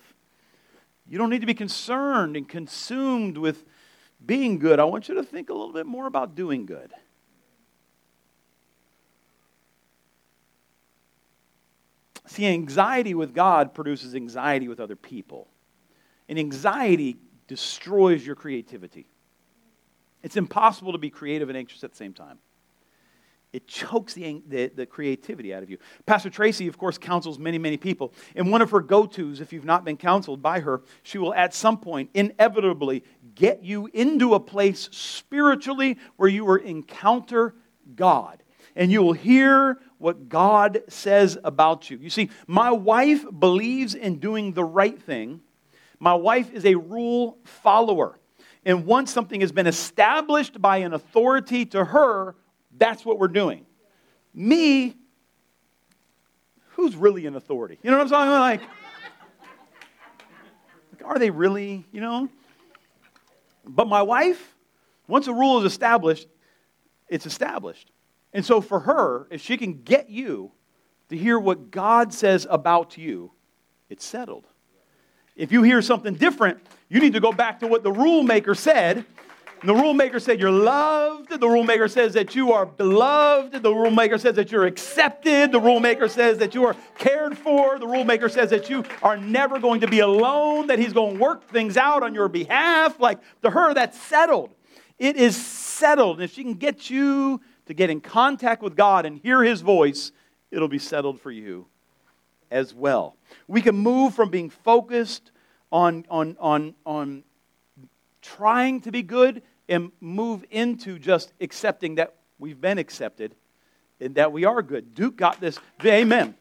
You 1.09 1.17
don't 1.17 1.29
need 1.29 1.41
to 1.41 1.47
be 1.47 1.55
concerned 1.55 2.37
and 2.37 2.47
consumed 2.47 3.37
with 3.37 3.65
being 4.23 4.59
good. 4.59 4.79
I 4.79 4.83
want 4.83 5.09
you 5.09 5.15
to 5.15 5.23
think 5.23 5.49
a 5.49 5.53
little 5.53 5.73
bit 5.73 5.85
more 5.85 6.05
about 6.05 6.35
doing 6.35 6.65
good. 6.65 6.91
See, 12.27 12.45
anxiety 12.45 13.15
with 13.15 13.33
God 13.33 13.73
produces 13.73 14.13
anxiety 14.13 14.67
with 14.67 14.79
other 14.79 14.95
people. 14.95 15.47
And 16.27 16.37
anxiety 16.37 17.17
destroys 17.47 18.23
your 18.23 18.35
creativity. 18.35 19.09
It's 20.21 20.37
impossible 20.37 20.91
to 20.91 20.99
be 20.99 21.09
creative 21.09 21.49
and 21.49 21.57
anxious 21.57 21.83
at 21.83 21.91
the 21.91 21.97
same 21.97 22.13
time 22.13 22.37
it 23.51 23.67
chokes 23.67 24.13
the, 24.13 24.43
the, 24.47 24.67
the, 24.67 24.85
creativity 24.85 25.53
out 25.53 25.63
of 25.63 25.69
you. 25.71 25.77
Pastor 26.05 26.29
Tracy, 26.29 26.67
of 26.67 26.77
course, 26.77 26.99
counsels 26.99 27.39
many, 27.39 27.57
many 27.57 27.77
people. 27.77 28.13
And 28.35 28.51
one 28.51 28.61
of 28.61 28.69
her 28.69 28.79
go 28.79 29.07
tos, 29.07 29.41
if 29.41 29.51
you've 29.51 29.65
not 29.65 29.83
been 29.83 29.97
counseled 29.97 30.41
by 30.41 30.59
her, 30.59 30.83
she 31.01 31.17
will 31.17 31.33
at 31.33 31.55
some 31.55 31.79
point 31.79 32.11
inevitably 32.13 33.03
get 33.33 33.63
you 33.63 33.89
into 33.91 34.35
a 34.35 34.39
place 34.39 34.87
spiritually 34.91 35.97
where 36.15 36.29
you 36.29 36.45
will 36.45 36.55
encounter 36.55 37.55
God. 37.95 38.43
And 38.75 38.91
you 38.91 39.01
will 39.01 39.13
hear 39.13 39.79
what 39.97 40.29
God 40.29 40.83
says 40.87 41.37
about 41.43 41.89
you. 41.89 41.97
You 41.97 42.11
see, 42.11 42.29
my 42.45 42.69
wife 42.69 43.25
believes 43.39 43.95
in 43.95 44.19
doing 44.19 44.53
the 44.53 44.63
right 44.63 45.01
thing. 45.01 45.41
My 45.99 46.13
wife 46.13 46.53
is 46.53 46.65
a 46.65 46.75
rule 46.75 47.39
follower. 47.43 48.19
And 48.63 48.85
once 48.85 49.11
something 49.11 49.41
has 49.41 49.51
been 49.51 49.67
established 49.67 50.61
by 50.61 50.77
an 50.77 50.93
authority 50.93 51.65
to 51.67 51.85
her, 51.85 52.35
that's 52.79 53.05
what 53.05 53.19
we're 53.19 53.27
doing. 53.27 53.65
Me, 54.33 54.95
who's 56.69 56.95
really 56.95 57.25
in 57.25 57.35
authority? 57.35 57.77
You 57.83 57.91
know 57.91 57.97
what 57.97 58.03
I'm 58.03 58.09
saying? 58.09 58.29
Like, 58.29 58.61
like, 60.91 61.05
are 61.05 61.19
they 61.19 61.29
really, 61.29 61.85
you 61.91 62.01
know? 62.01 62.29
But 63.65 63.87
my 63.87 64.01
wife, 64.01 64.55
once 65.07 65.27
a 65.27 65.33
rule 65.33 65.59
is 65.59 65.65
established, 65.65 66.27
it's 67.07 67.25
established. 67.25 67.91
And 68.33 68.45
so 68.45 68.61
for 68.61 68.79
her, 68.81 69.27
if 69.29 69.41
she 69.41 69.57
can 69.57 69.81
get 69.81 70.09
you 70.09 70.51
to 71.09 71.17
hear 71.17 71.37
what 71.39 71.71
God 71.71 72.13
says 72.13 72.47
about 72.49 72.97
you, 72.97 73.31
it's 73.89 74.05
settled. 74.05 74.45
If 75.35 75.51
you 75.51 75.63
hear 75.63 75.81
something 75.81 76.13
different, 76.13 76.59
you 76.89 76.99
need 76.99 77.13
to 77.13 77.19
go 77.19 77.31
back 77.31 77.59
to 77.61 77.67
what 77.67 77.83
the 77.83 77.91
rule 77.91 78.23
maker 78.23 78.53
said 78.53 79.05
the 79.63 79.73
rule 79.73 79.93
maker 79.93 80.19
said 80.19 80.39
you're 80.39 80.51
loved. 80.51 81.29
The 81.29 81.47
rule 81.47 81.63
maker 81.63 81.87
says 81.87 82.13
that 82.13 82.35
you 82.35 82.53
are 82.53 82.65
beloved. 82.65 83.61
The 83.61 83.73
rule 83.73 83.91
maker 83.91 84.17
says 84.17 84.35
that 84.35 84.51
you're 84.51 84.65
accepted. 84.65 85.51
The 85.51 85.59
rule 85.59 85.79
maker 85.79 86.07
says 86.07 86.37
that 86.37 86.55
you 86.55 86.65
are 86.65 86.75
cared 86.97 87.37
for. 87.37 87.77
The 87.77 87.87
rule 87.87 88.03
maker 88.03 88.29
says 88.29 88.49
that 88.51 88.69
you 88.69 88.85
are 89.03 89.17
never 89.17 89.59
going 89.59 89.81
to 89.81 89.87
be 89.87 89.99
alone, 89.99 90.67
that 90.67 90.79
he's 90.79 90.93
going 90.93 91.15
to 91.15 91.21
work 91.21 91.49
things 91.49 91.77
out 91.77 92.03
on 92.03 92.13
your 92.13 92.29
behalf. 92.29 92.99
Like 92.99 93.19
to 93.41 93.49
her, 93.49 93.73
that's 93.73 93.99
settled. 93.99 94.51
It 94.97 95.15
is 95.15 95.35
settled. 95.35 96.17
And 96.17 96.23
if 96.23 96.33
she 96.33 96.43
can 96.43 96.55
get 96.55 96.89
you 96.89 97.41
to 97.65 97.73
get 97.73 97.89
in 97.89 98.01
contact 98.01 98.61
with 98.61 98.75
God 98.75 99.05
and 99.05 99.17
hear 99.17 99.43
his 99.43 99.61
voice, 99.61 100.11
it'll 100.51 100.67
be 100.67 100.79
settled 100.79 101.19
for 101.19 101.31
you 101.31 101.67
as 102.51 102.73
well. 102.73 103.15
We 103.47 103.61
can 103.61 103.75
move 103.75 104.13
from 104.13 104.29
being 104.29 104.49
focused 104.49 105.31
on, 105.71 106.05
on, 106.09 106.35
on, 106.39 106.75
on 106.85 107.23
trying 108.21 108.81
to 108.81 108.91
be 108.91 109.01
good 109.01 109.41
and 109.67 109.91
move 110.01 110.43
into 110.49 110.99
just 110.99 111.33
accepting 111.41 111.95
that 111.95 112.15
we've 112.39 112.59
been 112.59 112.77
accepted 112.77 113.35
and 113.99 114.15
that 114.15 114.31
we 114.31 114.45
are 114.45 114.61
good. 114.61 114.95
Duke 114.95 115.15
got 115.15 115.39
this, 115.39 115.59
amen. 115.83 116.35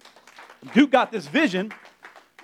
Duke 0.74 0.90
got 0.90 1.12
this 1.12 1.26
vision. 1.26 1.72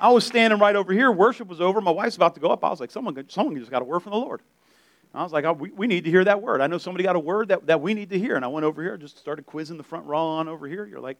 I 0.00 0.10
was 0.10 0.26
standing 0.26 0.58
right 0.58 0.74
over 0.74 0.92
here. 0.92 1.10
Worship 1.10 1.48
was 1.48 1.60
over. 1.60 1.80
My 1.80 1.90
wife's 1.90 2.16
about 2.16 2.34
to 2.34 2.40
go 2.40 2.48
up. 2.48 2.64
I 2.64 2.70
was 2.70 2.80
like, 2.80 2.90
someone, 2.90 3.24
someone 3.28 3.56
just 3.56 3.70
got 3.70 3.82
a 3.82 3.84
word 3.84 4.00
from 4.00 4.12
the 4.12 4.18
Lord. 4.18 4.42
I 5.14 5.22
was 5.22 5.32
like, 5.32 5.44
oh, 5.44 5.52
we, 5.52 5.70
we 5.70 5.86
need 5.86 6.04
to 6.04 6.10
hear 6.10 6.24
that 6.24 6.42
word. 6.42 6.60
I 6.60 6.66
know 6.66 6.78
somebody 6.78 7.04
got 7.04 7.14
a 7.14 7.20
word 7.20 7.48
that, 7.48 7.66
that 7.68 7.80
we 7.80 7.94
need 7.94 8.10
to 8.10 8.18
hear. 8.18 8.34
And 8.34 8.44
I 8.44 8.48
went 8.48 8.64
over 8.64 8.82
here, 8.82 8.94
and 8.94 9.00
just 9.00 9.16
started 9.16 9.46
quizzing 9.46 9.76
the 9.76 9.84
front 9.84 10.06
row 10.06 10.26
on 10.26 10.48
over 10.48 10.66
here. 10.66 10.84
You're 10.84 11.00
like, 11.00 11.18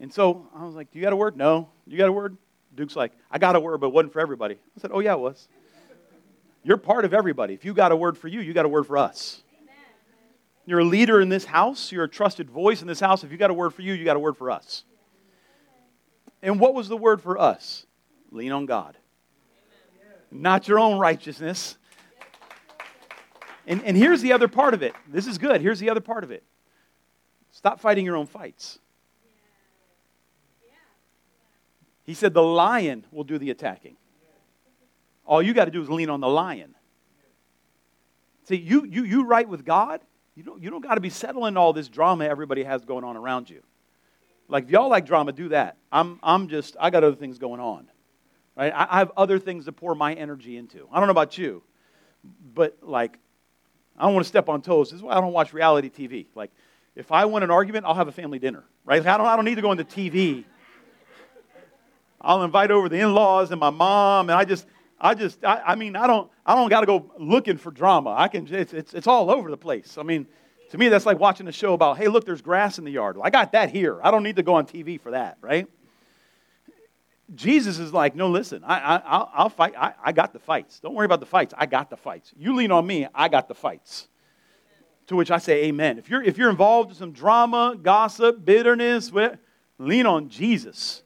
and 0.00 0.12
so 0.12 0.48
I 0.56 0.64
was 0.64 0.74
like, 0.74 0.90
do 0.90 0.98
you 0.98 1.04
got 1.04 1.12
a 1.12 1.16
word? 1.16 1.36
No. 1.36 1.68
You 1.86 1.98
got 1.98 2.08
a 2.08 2.12
word? 2.12 2.38
Duke's 2.74 2.96
like, 2.96 3.12
I 3.30 3.38
got 3.38 3.54
a 3.54 3.60
word, 3.60 3.78
but 3.78 3.88
it 3.88 3.92
wasn't 3.92 4.14
for 4.14 4.20
everybody. 4.20 4.54
I 4.54 4.80
said, 4.80 4.92
oh, 4.94 5.00
yeah, 5.00 5.12
it 5.12 5.20
was. 5.20 5.46
You're 6.64 6.76
part 6.76 7.04
of 7.04 7.12
everybody. 7.12 7.54
If 7.54 7.64
you 7.64 7.74
got 7.74 7.92
a 7.92 7.96
word 7.96 8.16
for 8.16 8.28
you, 8.28 8.40
you 8.40 8.52
got 8.52 8.64
a 8.64 8.68
word 8.68 8.86
for 8.86 8.96
us. 8.96 9.42
You're 10.64 10.80
a 10.80 10.84
leader 10.84 11.20
in 11.20 11.28
this 11.28 11.44
house. 11.44 11.90
You're 11.90 12.04
a 12.04 12.08
trusted 12.08 12.48
voice 12.48 12.82
in 12.82 12.88
this 12.88 13.00
house. 13.00 13.24
If 13.24 13.32
you 13.32 13.36
got 13.36 13.50
a 13.50 13.54
word 13.54 13.70
for 13.74 13.82
you, 13.82 13.94
you 13.94 14.04
got 14.04 14.16
a 14.16 14.20
word 14.20 14.36
for 14.36 14.50
us. 14.50 14.84
And 16.40 16.60
what 16.60 16.74
was 16.74 16.88
the 16.88 16.96
word 16.96 17.20
for 17.20 17.38
us? 17.38 17.86
Lean 18.30 18.52
on 18.52 18.66
God. 18.66 18.96
Not 20.30 20.68
your 20.68 20.78
own 20.78 20.98
righteousness. 20.98 21.76
And, 23.66 23.82
and 23.84 23.96
here's 23.96 24.22
the 24.22 24.32
other 24.32 24.48
part 24.48 24.74
of 24.74 24.82
it. 24.82 24.94
This 25.08 25.26
is 25.26 25.38
good. 25.38 25.60
Here's 25.60 25.78
the 25.78 25.90
other 25.90 26.00
part 26.00 26.24
of 26.24 26.30
it. 26.30 26.44
Stop 27.50 27.80
fighting 27.80 28.04
your 28.04 28.16
own 28.16 28.26
fights. 28.26 28.78
He 32.04 32.14
said 32.14 32.34
the 32.34 32.42
lion 32.42 33.04
will 33.12 33.24
do 33.24 33.38
the 33.38 33.50
attacking. 33.50 33.96
All 35.24 35.42
you 35.42 35.54
got 35.54 35.66
to 35.66 35.70
do 35.70 35.82
is 35.82 35.88
lean 35.88 36.10
on 36.10 36.20
the 36.20 36.28
lion. 36.28 36.74
See, 38.44 38.56
you, 38.56 38.84
you, 38.84 39.04
you 39.04 39.24
right 39.24 39.48
with 39.48 39.64
God, 39.64 40.00
you 40.34 40.42
don't, 40.42 40.62
you 40.62 40.70
don't 40.70 40.80
got 40.80 40.96
to 40.96 41.00
be 41.00 41.10
settling 41.10 41.56
all 41.56 41.72
this 41.72 41.88
drama 41.88 42.24
everybody 42.24 42.64
has 42.64 42.84
going 42.84 43.04
on 43.04 43.16
around 43.16 43.48
you. 43.48 43.62
Like, 44.48 44.64
if 44.64 44.70
y'all 44.70 44.88
like 44.88 45.06
drama, 45.06 45.32
do 45.32 45.48
that. 45.50 45.76
I'm, 45.90 46.18
I'm 46.22 46.48
just, 46.48 46.76
I 46.80 46.90
got 46.90 47.04
other 47.04 47.16
things 47.16 47.38
going 47.38 47.60
on. 47.60 47.86
Right? 48.56 48.72
I, 48.72 48.86
I 48.90 48.98
have 48.98 49.12
other 49.16 49.38
things 49.38 49.66
to 49.66 49.72
pour 49.72 49.94
my 49.94 50.12
energy 50.14 50.56
into. 50.56 50.88
I 50.92 50.98
don't 50.98 51.06
know 51.06 51.12
about 51.12 51.38
you, 51.38 51.62
but 52.54 52.78
like, 52.82 53.18
I 53.96 54.04
don't 54.04 54.14
want 54.14 54.24
to 54.24 54.28
step 54.28 54.48
on 54.48 54.62
toes. 54.62 54.90
This 54.90 54.96
is 54.96 55.02
why 55.02 55.12
I 55.12 55.20
don't 55.20 55.32
watch 55.32 55.52
reality 55.52 55.90
TV. 55.90 56.26
Like, 56.34 56.50
if 56.96 57.12
I 57.12 57.24
want 57.26 57.44
an 57.44 57.50
argument, 57.50 57.86
I'll 57.86 57.94
have 57.94 58.08
a 58.08 58.12
family 58.12 58.38
dinner. 58.38 58.64
Right? 58.84 59.04
I 59.06 59.16
don't, 59.16 59.26
I 59.26 59.36
don't 59.36 59.44
need 59.44 59.54
to 59.54 59.62
go 59.62 59.72
into 59.72 59.84
TV. 59.84 60.44
I'll 62.20 62.42
invite 62.42 62.70
over 62.70 62.88
the 62.88 63.00
in-laws 63.00 63.50
and 63.50 63.58
my 63.58 63.70
mom, 63.70 64.30
and 64.30 64.38
I 64.38 64.44
just, 64.44 64.66
I 65.02 65.14
just, 65.14 65.44
I, 65.44 65.60
I 65.66 65.74
mean, 65.74 65.96
I 65.96 66.06
don't, 66.06 66.30
I 66.46 66.54
don't 66.54 66.68
got 66.68 66.80
to 66.80 66.86
go 66.86 67.10
looking 67.18 67.56
for 67.56 67.72
drama. 67.72 68.14
I 68.16 68.28
can, 68.28 68.46
it's, 68.54 68.72
it's, 68.72 68.94
it's 68.94 69.06
all 69.08 69.32
over 69.32 69.50
the 69.50 69.56
place. 69.56 69.98
I 69.98 70.04
mean, 70.04 70.28
to 70.70 70.78
me, 70.78 70.88
that's 70.88 71.04
like 71.04 71.18
watching 71.18 71.48
a 71.48 71.52
show 71.52 71.74
about, 71.74 71.98
hey, 71.98 72.06
look, 72.06 72.24
there's 72.24 72.40
grass 72.40 72.78
in 72.78 72.84
the 72.84 72.92
yard. 72.92 73.18
I 73.20 73.28
got 73.28 73.50
that 73.52 73.70
here. 73.70 73.98
I 74.00 74.12
don't 74.12 74.22
need 74.22 74.36
to 74.36 74.44
go 74.44 74.54
on 74.54 74.64
TV 74.64 75.00
for 75.00 75.10
that, 75.10 75.38
right? 75.40 75.66
Jesus 77.34 77.80
is 77.80 77.92
like, 77.92 78.14
no, 78.14 78.30
listen, 78.30 78.62
I, 78.64 78.78
I, 78.78 78.96
I'll, 79.04 79.30
I'll 79.34 79.48
fight. 79.48 79.74
I, 79.76 79.94
I 80.04 80.12
got 80.12 80.32
the 80.32 80.38
fights. 80.38 80.78
Don't 80.78 80.94
worry 80.94 81.06
about 81.06 81.20
the 81.20 81.26
fights. 81.26 81.52
I 81.58 81.66
got 81.66 81.90
the 81.90 81.96
fights. 81.96 82.32
You 82.38 82.54
lean 82.54 82.70
on 82.70 82.86
me, 82.86 83.08
I 83.12 83.28
got 83.28 83.48
the 83.48 83.54
fights. 83.54 84.06
To 85.08 85.16
which 85.16 85.32
I 85.32 85.38
say, 85.38 85.64
amen. 85.64 85.98
If 85.98 86.08
you're, 86.08 86.22
if 86.22 86.38
you're 86.38 86.50
involved 86.50 86.90
in 86.90 86.96
some 86.96 87.12
drama, 87.12 87.76
gossip, 87.80 88.44
bitterness, 88.44 89.10
lean 89.78 90.06
on 90.06 90.28
Jesus. 90.28 91.02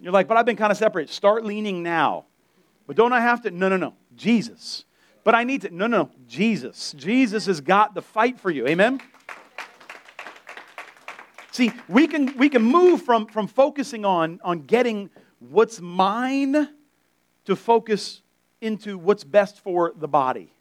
You're 0.00 0.12
like, 0.12 0.26
but 0.26 0.36
I've 0.36 0.46
been 0.46 0.56
kind 0.56 0.72
of 0.72 0.78
separate. 0.78 1.08
Start 1.08 1.44
leaning 1.44 1.84
now. 1.84 2.24
But 2.88 2.96
don't 2.96 3.12
I 3.12 3.20
have 3.20 3.42
to? 3.42 3.52
No, 3.52 3.68
no, 3.68 3.76
no. 3.76 3.94
Jesus. 4.16 4.84
But 5.22 5.36
I 5.36 5.44
need 5.44 5.60
to. 5.62 5.70
No, 5.70 5.86
no, 5.86 6.04
no. 6.04 6.10
Jesus. 6.26 6.94
Jesus 6.96 7.46
has 7.46 7.60
got 7.60 7.94
the 7.94 8.02
fight 8.02 8.40
for 8.40 8.50
you. 8.50 8.66
Amen? 8.66 9.00
See, 11.52 11.70
we 11.86 12.06
can, 12.06 12.36
we 12.38 12.48
can 12.48 12.62
move 12.62 13.02
from, 13.02 13.26
from 13.26 13.46
focusing 13.46 14.04
on, 14.04 14.40
on 14.42 14.62
getting 14.62 15.10
what's 15.38 15.80
mine 15.80 16.68
to 17.44 17.56
focus 17.56 18.22
into 18.60 18.96
what's 18.96 19.22
best 19.22 19.60
for 19.60 19.92
the 19.94 20.08
body. 20.08 20.52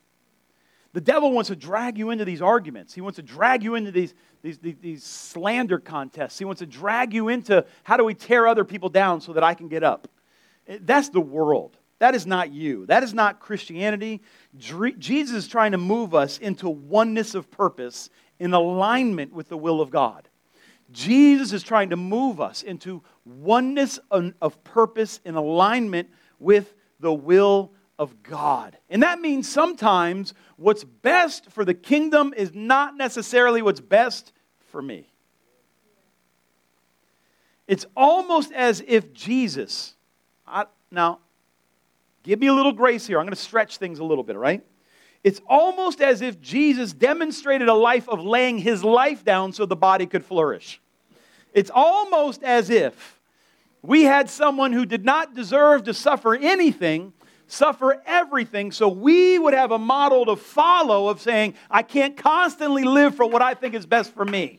The 0.94 1.02
devil 1.02 1.32
wants 1.32 1.50
to 1.50 1.56
drag 1.56 1.98
you 1.98 2.10
into 2.10 2.26
these 2.26 2.42
arguments. 2.42 2.94
He 2.94 3.02
wants 3.02 3.18
to 3.18 3.22
drag 3.22 3.64
you 3.64 3.76
into 3.76 3.92
these, 3.92 4.16
these, 4.42 4.58
these, 4.58 4.76
these, 4.82 5.04
slander 5.04 5.80
contests. 5.80 6.40
He 6.40 6.46
wants 6.46 6.60
to 6.60 6.66
drag 6.66 7.14
you 7.14 7.30
into 7.30 7.66
how 7.84 7.96
do 7.96 8.04
we 8.04 8.16
tear 8.16 8.48
other 8.48 8.66
people 8.66 8.90
down 8.90 9.22
so 9.22 9.34
that 9.34 9.44
I 9.44 9.54
can 9.54 9.68
get 9.70 9.84
up. 9.84 10.10
That's 10.82 11.10
the 11.10 11.22
world. 11.22 11.78
That 12.00 12.14
is 12.14 12.28
not 12.28 12.52
you. 12.52 12.86
That 12.86 13.04
is 13.04 13.14
not 13.14 13.40
Christianity. 13.40 14.22
Jesus 14.56 15.36
is 15.36 15.48
trying 15.48 15.72
to 15.72 15.78
move 15.78 16.14
us 16.14 16.38
into 16.38 16.70
oneness 16.70 17.34
of 17.34 17.50
purpose 17.50 18.10
in 18.40 18.54
alignment 18.54 19.34
with 19.34 19.50
the 19.50 19.58
will 19.58 19.82
of 19.82 19.90
God. 19.90 20.28
Jesus 20.92 21.54
is 21.54 21.64
trying 21.64 21.90
to 21.90 21.96
move 21.96 22.40
us 22.40 22.64
into 22.64 23.02
oneness 23.26 24.00
of 24.12 24.64
purpose 24.64 25.20
in 25.26 25.36
alignment 25.36 26.10
with 26.40 26.74
the 27.00 27.14
will 27.14 27.72
of 28.00 28.24
God. 28.24 28.78
And 28.90 29.04
that 29.04 29.20
means 29.20 29.50
sometimes 29.50 30.34
what's 30.56 30.84
best 30.84 31.50
for 31.52 31.66
the 31.66 31.74
kingdom 31.74 32.34
is 32.38 32.54
not 32.54 32.96
necessarily 32.96 33.62
what's 33.62 33.82
best 33.82 34.32
for 34.68 34.82
me. 34.82 35.12
It's 37.68 37.86
almost 37.96 38.52
as 38.54 38.82
if 38.88 39.14
Jesus, 39.14 39.96
I, 40.46 40.66
now, 40.90 41.20
Give 42.28 42.42
me 42.42 42.48
a 42.48 42.54
little 42.54 42.74
grace 42.74 43.08
here. 43.08 43.20
I'm 43.20 43.26
going 43.26 43.34
to 43.34 43.42
stretch 43.42 43.78
things 43.78 44.00
a 44.00 44.04
little 44.04 44.24
bit, 44.24 44.36
right? 44.36 44.62
It's 45.24 45.40
almost 45.48 46.02
as 46.02 46.22
if 46.22 46.42
Jesus 46.42 46.92
demonstrated 46.92 47.70
a 47.70 47.74
life 47.74 48.10
of 48.10 48.20
laying 48.20 48.58
his 48.58 48.84
life 48.84 49.24
down 49.24 49.54
so 49.54 49.66
the 49.66 49.78
body 49.78 50.06
could 50.06 50.26
flourish. 50.26 50.82
It's 51.54 51.72
almost 51.74 52.44
as 52.44 52.70
if 52.70 53.22
we 53.82 54.04
had 54.04 54.30
someone 54.30 54.74
who 54.74 54.86
did 54.86 55.06
not 55.06 55.36
deserve 55.36 55.86
to 55.86 55.94
suffer 55.94 56.36
anything 56.36 57.14
suffer 57.50 58.04
everything 58.06 58.74
so 58.74 58.90
we 58.90 59.40
would 59.40 59.54
have 59.54 59.72
a 59.72 59.80
model 59.80 60.26
to 60.26 60.36
follow 60.36 61.08
of 61.08 61.22
saying, 61.22 61.54
I 61.72 61.82
can't 61.82 62.18
constantly 62.18 62.84
live 62.84 63.16
for 63.16 63.26
what 63.26 63.42
I 63.42 63.54
think 63.54 63.74
is 63.74 63.86
best 63.86 64.14
for 64.14 64.26
me. 64.26 64.58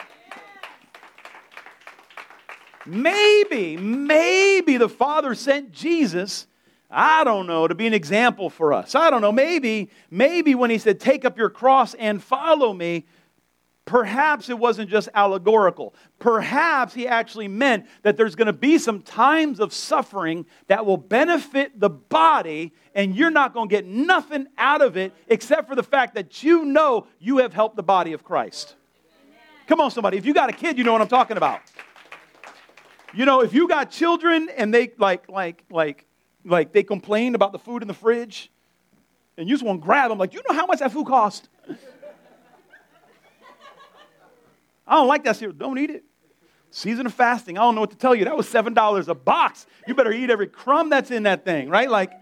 Maybe, 2.86 3.76
maybe 3.76 4.78
the 4.78 4.88
Father 4.88 5.34
sent 5.34 5.70
Jesus 5.70 6.46
I 6.90 7.22
don't 7.24 7.46
know, 7.46 7.68
to 7.68 7.74
be 7.74 7.86
an 7.86 7.92
example 7.92 8.48
for 8.48 8.72
us. 8.72 8.94
I 8.94 9.10
don't 9.10 9.20
know, 9.20 9.32
maybe, 9.32 9.90
maybe 10.10 10.54
when 10.54 10.70
he 10.70 10.78
said, 10.78 11.00
Take 11.00 11.24
up 11.24 11.36
your 11.36 11.50
cross 11.50 11.94
and 11.94 12.22
follow 12.22 12.72
me, 12.72 13.06
perhaps 13.84 14.48
it 14.48 14.58
wasn't 14.58 14.88
just 14.88 15.08
allegorical. 15.14 15.94
Perhaps 16.18 16.94
he 16.94 17.06
actually 17.06 17.48
meant 17.48 17.86
that 18.02 18.16
there's 18.16 18.34
going 18.34 18.46
to 18.46 18.52
be 18.54 18.78
some 18.78 19.02
times 19.02 19.60
of 19.60 19.72
suffering 19.72 20.46
that 20.68 20.86
will 20.86 20.96
benefit 20.96 21.78
the 21.78 21.90
body, 21.90 22.72
and 22.94 23.14
you're 23.14 23.30
not 23.30 23.52
going 23.52 23.68
to 23.68 23.74
get 23.74 23.86
nothing 23.86 24.46
out 24.56 24.80
of 24.80 24.96
it 24.96 25.12
except 25.28 25.68
for 25.68 25.74
the 25.74 25.82
fact 25.82 26.14
that 26.14 26.42
you 26.42 26.64
know 26.64 27.06
you 27.18 27.38
have 27.38 27.52
helped 27.52 27.76
the 27.76 27.82
body 27.82 28.14
of 28.14 28.24
Christ. 28.24 28.76
Come 29.66 29.80
on, 29.80 29.90
somebody. 29.90 30.16
If 30.16 30.24
you 30.24 30.32
got 30.32 30.48
a 30.48 30.54
kid, 30.54 30.78
you 30.78 30.84
know 30.84 30.92
what 30.92 31.02
I'm 31.02 31.08
talking 31.08 31.36
about. 31.36 31.60
You 33.12 33.26
know, 33.26 33.40
if 33.40 33.52
you 33.52 33.68
got 33.68 33.90
children 33.90 34.48
and 34.56 34.72
they 34.72 34.92
like, 34.98 35.28
like, 35.28 35.64
like, 35.70 36.06
like 36.48 36.72
they 36.72 36.82
complain 36.82 37.34
about 37.34 37.52
the 37.52 37.58
food 37.58 37.82
in 37.82 37.88
the 37.88 37.94
fridge, 37.94 38.50
and 39.36 39.48
you 39.48 39.54
just 39.54 39.64
want 39.64 39.80
to 39.80 39.84
grab 39.84 40.10
them, 40.10 40.18
like, 40.18 40.34
you 40.34 40.42
know 40.48 40.54
how 40.54 40.66
much 40.66 40.80
that 40.80 40.92
food 40.92 41.06
cost? 41.06 41.48
I 44.86 44.96
don't 44.96 45.06
like 45.06 45.24
that 45.24 45.36
cereal. 45.36 45.56
Don't 45.56 45.78
eat 45.78 45.90
it. 45.90 46.04
Season 46.70 47.06
of 47.06 47.14
fasting, 47.14 47.56
I 47.56 47.62
don't 47.62 47.74
know 47.74 47.80
what 47.80 47.90
to 47.90 47.96
tell 47.96 48.14
you. 48.14 48.24
That 48.24 48.36
was 48.36 48.46
$7 48.46 49.08
a 49.08 49.14
box. 49.14 49.66
You 49.86 49.94
better 49.94 50.12
eat 50.12 50.28
every 50.30 50.48
crumb 50.48 50.90
that's 50.90 51.10
in 51.10 51.22
that 51.22 51.44
thing, 51.44 51.68
right? 51.68 51.90
Like, 51.90 52.12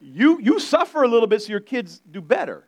you, 0.00 0.40
you 0.40 0.58
suffer 0.58 1.02
a 1.02 1.08
little 1.08 1.28
bit 1.28 1.42
so 1.42 1.50
your 1.50 1.60
kids 1.60 2.00
do 2.10 2.20
better. 2.20 2.66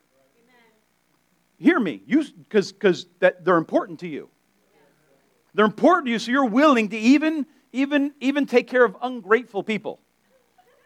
Hear 1.58 1.80
me, 1.80 2.02
you 2.06 2.24
because 2.24 2.72
because 2.72 3.06
that 3.20 3.44
they're 3.44 3.56
important 3.56 4.00
to 4.00 4.08
you. 4.08 4.28
They're 5.54 5.64
important 5.64 6.06
to 6.06 6.10
you, 6.10 6.18
so 6.18 6.30
you're 6.30 6.44
willing 6.44 6.88
to 6.88 6.98
even 6.98 7.46
even, 7.74 8.14
even 8.20 8.46
take 8.46 8.68
care 8.68 8.84
of 8.84 8.96
ungrateful 9.02 9.64
people, 9.64 9.98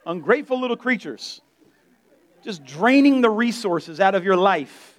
ungrateful 0.07 0.59
little 0.59 0.77
creatures, 0.77 1.43
just 2.43 2.65
draining 2.65 3.21
the 3.21 3.29
resources 3.29 4.01
out 4.01 4.15
of 4.15 4.25
your 4.25 4.37
life. 4.37 4.99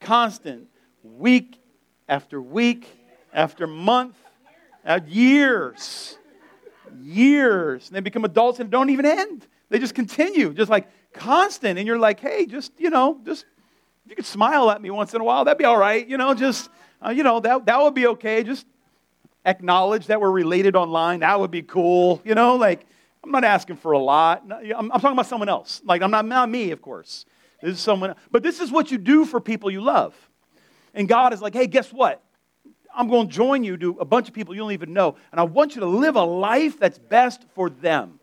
Constant, 0.00 0.66
week 1.04 1.60
after 2.08 2.42
week 2.42 2.88
after 3.32 3.68
month, 3.68 4.16
out 4.84 5.08
years, 5.08 6.18
years. 7.00 7.86
And 7.86 7.96
they 7.96 8.00
become 8.00 8.24
adults 8.24 8.58
and 8.58 8.68
don't 8.68 8.90
even 8.90 9.06
end. 9.06 9.46
They 9.68 9.78
just 9.78 9.94
continue, 9.94 10.52
just 10.52 10.70
like 10.70 10.88
constant. 11.12 11.78
And 11.78 11.86
you're 11.86 11.98
like, 11.98 12.18
hey, 12.18 12.44
just, 12.44 12.72
you 12.78 12.90
know, 12.90 13.20
just, 13.24 13.44
if 14.04 14.10
you 14.10 14.16
could 14.16 14.26
smile 14.26 14.68
at 14.70 14.82
me 14.82 14.90
once 14.90 15.14
in 15.14 15.20
a 15.20 15.24
while, 15.24 15.44
that'd 15.44 15.58
be 15.58 15.64
all 15.64 15.78
right. 15.78 16.06
You 16.06 16.18
know, 16.18 16.34
just, 16.34 16.70
uh, 17.04 17.10
you 17.10 17.22
know, 17.22 17.38
that, 17.38 17.66
that 17.66 17.80
would 17.80 17.94
be 17.94 18.08
okay. 18.08 18.42
Just 18.42 18.66
acknowledge 19.46 20.08
that 20.08 20.20
we're 20.20 20.30
related 20.30 20.76
online, 20.76 21.20
that 21.20 21.40
would 21.40 21.50
be 21.50 21.62
cool. 21.62 22.20
You 22.24 22.34
know, 22.34 22.56
like, 22.56 22.84
I'm 23.24 23.30
not 23.30 23.44
asking 23.44 23.76
for 23.76 23.92
a 23.92 23.98
lot. 23.98 24.44
I'm, 24.50 24.92
I'm 24.92 25.00
talking 25.00 25.12
about 25.12 25.26
someone 25.26 25.48
else. 25.48 25.80
Like, 25.84 26.02
I'm 26.02 26.10
not, 26.10 26.26
not 26.26 26.50
me, 26.50 26.72
of 26.72 26.82
course. 26.82 27.24
This 27.62 27.76
is 27.76 27.80
someone, 27.80 28.14
but 28.30 28.42
this 28.42 28.60
is 28.60 28.70
what 28.70 28.90
you 28.90 28.98
do 28.98 29.24
for 29.24 29.40
people 29.40 29.70
you 29.70 29.80
love. 29.80 30.14
And 30.92 31.08
God 31.08 31.32
is 31.32 31.40
like, 31.40 31.54
hey, 31.54 31.66
guess 31.66 31.92
what? 31.92 32.22
I'm 32.94 33.08
going 33.08 33.28
to 33.28 33.32
join 33.32 33.64
you 33.64 33.76
to 33.76 33.98
a 34.00 34.04
bunch 34.04 34.28
of 34.28 34.34
people 34.34 34.54
you 34.54 34.60
don't 34.60 34.72
even 34.72 34.92
know. 34.92 35.16
And 35.30 35.40
I 35.40 35.44
want 35.44 35.74
you 35.74 35.80
to 35.80 35.86
live 35.86 36.16
a 36.16 36.24
life 36.24 36.78
that's 36.78 36.98
best 36.98 37.44
for 37.54 37.70
them. 37.70 38.20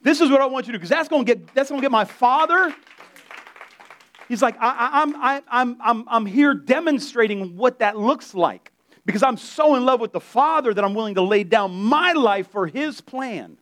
This 0.00 0.20
is 0.20 0.30
what 0.30 0.40
I 0.40 0.46
want 0.46 0.66
you 0.66 0.72
to 0.72 0.78
do, 0.78 0.80
because 0.80 0.90
that's 0.90 1.08
going 1.08 1.24
to 1.24 1.34
get 1.34 1.54
that's 1.54 1.70
going 1.70 1.80
to 1.80 1.84
get 1.84 1.92
my 1.92 2.04
father. 2.04 2.74
He's 4.28 4.42
like, 4.42 4.56
I, 4.60 5.02
am 5.02 5.16
I, 5.16 5.42
I'm, 5.48 5.76
I'm, 5.80 6.04
I'm 6.08 6.26
here 6.26 6.54
demonstrating 6.54 7.56
what 7.56 7.80
that 7.80 7.98
looks 7.98 8.34
like 8.34 8.72
because 9.04 9.22
I'm 9.22 9.36
so 9.36 9.74
in 9.74 9.84
love 9.84 10.00
with 10.00 10.12
the 10.12 10.20
Father 10.20 10.72
that 10.72 10.84
I'm 10.84 10.94
willing 10.94 11.16
to 11.16 11.22
lay 11.22 11.44
down 11.44 11.72
my 11.72 12.12
life 12.12 12.48
for 12.48 12.66
His 12.66 13.00
plan. 13.00 13.56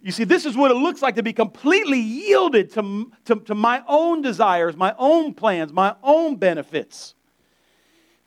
You 0.00 0.12
see, 0.12 0.24
this 0.24 0.44
is 0.44 0.56
what 0.56 0.70
it 0.70 0.74
looks 0.74 1.00
like 1.00 1.14
to 1.14 1.22
be 1.22 1.32
completely 1.32 1.98
yielded 1.98 2.72
to, 2.72 3.10
to, 3.24 3.36
to 3.36 3.54
my 3.54 3.82
own 3.88 4.20
desires, 4.20 4.76
my 4.76 4.94
own 4.98 5.32
plans, 5.32 5.72
my 5.72 5.96
own 6.02 6.36
benefits. 6.36 7.14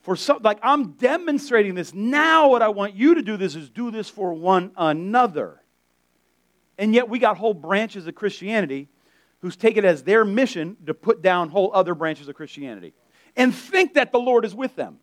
For 0.02 0.16
some, 0.16 0.40
like 0.42 0.58
I'm 0.64 0.94
demonstrating 0.94 1.76
this. 1.76 1.94
Now, 1.94 2.50
what 2.50 2.62
I 2.62 2.70
want 2.70 2.96
you 2.96 3.16
to 3.16 3.22
do 3.22 3.38
this 3.38 3.56
is 3.56 3.70
do 3.70 3.92
this 3.92 4.10
for 4.10 4.34
one 4.34 4.72
another. 4.76 5.62
And 6.80 6.96
yet 6.96 7.10
we 7.10 7.20
got 7.20 7.38
whole 7.38 7.54
branches 7.54 8.08
of 8.08 8.16
Christianity 8.16 8.90
who's 9.42 9.56
taken 9.56 9.86
it 9.86 9.88
as 9.88 10.04
their 10.04 10.26
mission 10.26 10.78
to 10.88 10.94
put 10.94 11.22
down 11.22 11.50
whole 11.50 11.72
other 11.74 11.94
branches 11.94 12.28
of 12.28 12.36
Christianity 12.36 12.94
and 13.36 13.54
think 13.54 13.94
that 13.94 14.12
the 14.12 14.20
Lord 14.20 14.46
is 14.46 14.56
with 14.56 14.76
them. 14.76 14.98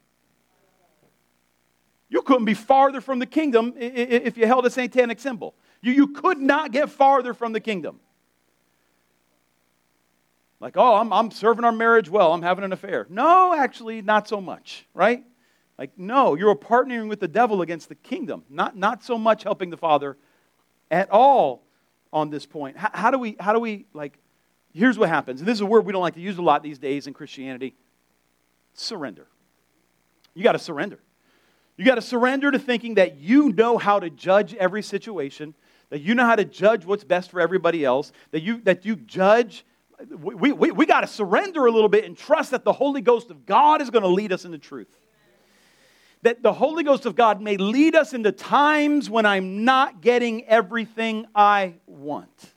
You 2.15 2.23
couldn't 2.23 2.45
be 2.45 2.55
farther 2.55 3.01
from 3.01 3.19
the 3.19 3.27
kingdom 3.27 3.75
if 3.77 4.39
you 4.39 4.47
held 4.47 4.65
a 4.65 4.71
satanic 4.71 5.19
symbol. 5.19 5.53
You, 5.83 5.91
you 5.91 6.07
could 6.07 6.39
not 6.39 6.71
get 6.71 6.89
farther 6.89 7.35
from 7.35 7.53
the 7.53 7.59
kingdom. 7.59 7.99
Like, 10.61 10.77
oh, 10.77 10.95
I'm, 10.95 11.13
I'm 11.13 11.33
serving 11.33 11.65
our 11.65 11.73
marriage 11.73 12.09
well, 12.09 12.33
I'm 12.33 12.43
having 12.43 12.63
an 12.63 12.73
affair. 12.73 13.09
No, 13.11 13.53
actually, 13.53 14.01
not 14.01 14.29
so 14.29 14.41
much, 14.41 14.87
right? 14.95 15.25
Like, 15.77 15.99
no, 15.99 16.37
you're 16.37 16.55
partnering 16.55 17.09
with 17.09 17.19
the 17.19 17.27
devil 17.27 17.63
against 17.63 17.89
the 17.89 17.97
kingdom, 17.97 18.45
not, 18.49 18.77
not 18.77 19.03
so 19.03 19.19
much 19.19 19.43
helping 19.43 19.71
the 19.71 19.77
Father 19.77 20.17
at 20.93 21.11
all 21.11 21.65
on 22.13 22.31
this 22.31 22.47
point. 22.47 22.77
How, 22.77 22.91
how, 22.95 23.11
do 23.11 23.19
we, 23.19 23.35
how 23.41 23.53
do 23.53 23.59
we, 23.59 23.87
like, 23.93 24.21
here's 24.73 24.97
what 24.97 25.09
happens. 25.09 25.41
And 25.41 25.49
this 25.49 25.55
is 25.55 25.63
a 25.63 25.67
word 25.67 25.85
we 25.85 25.93
don't 25.93 26.01
like 26.01 26.15
to 26.15 26.21
use 26.21 26.39
a 26.39 26.43
lot 26.43 26.63
these 26.63 26.79
days 26.79 27.09
in 27.09 27.13
Christianity 27.13 27.75
surrender. 28.73 29.27
You 30.33 30.45
got 30.45 30.53
to 30.53 30.61
surrender. 30.61 31.01
You 31.77 31.85
got 31.85 31.97
to 31.97 32.03
surrender 32.03 32.51
to 32.51 32.59
thinking 32.59 32.95
that 32.95 33.17
you 33.17 33.51
know 33.51 33.79
how 33.79 33.99
to 34.01 34.11
judge 34.11 34.55
every 34.55 34.83
situation, 34.83 35.55
that 35.91 36.01
you 36.01 36.15
know 36.15 36.25
how 36.25 36.37
to 36.37 36.45
judge 36.45 36.85
what's 36.85 37.05
best 37.05 37.31
for 37.31 37.41
everybody 37.41 37.85
else, 37.85 38.13
that 38.31 38.43
you, 38.43 38.61
that 38.63 38.85
you 38.85 38.97
judge. 38.97 39.65
We, 40.09 40.53
we, 40.53 40.71
we 40.71 40.87
got 40.87 41.01
to 41.01 41.07
surrender 41.07 41.67
a 41.67 41.73
little 41.73 41.89
bit 41.89 42.05
and 42.05 42.17
trust 42.17 42.53
that 42.53 42.65
the 42.65 42.73
Holy 42.73 43.01
Ghost 43.01 43.31
of 43.31 43.47
God 43.47 43.81
is 43.81 43.91
going 43.91 44.03
to 44.03 44.09
lead 44.09 44.33
us 44.33 44.45
into 44.45 44.59
truth 44.59 44.99
that 46.25 46.43
the 46.43 46.55
Holy 46.55 46.83
Ghost 46.83 47.05
of 47.05 47.15
God 47.15 47.43
may 47.43 47.59
lead 47.59 47.95
us 47.95 48.15
into 48.15 48.33
times 48.33 49.11
when 49.11 49.27
I'm 49.27 49.63
not 49.65 50.01
getting 50.01 50.47
everything 50.47 51.27
I 51.35 51.75
want. 51.87 52.55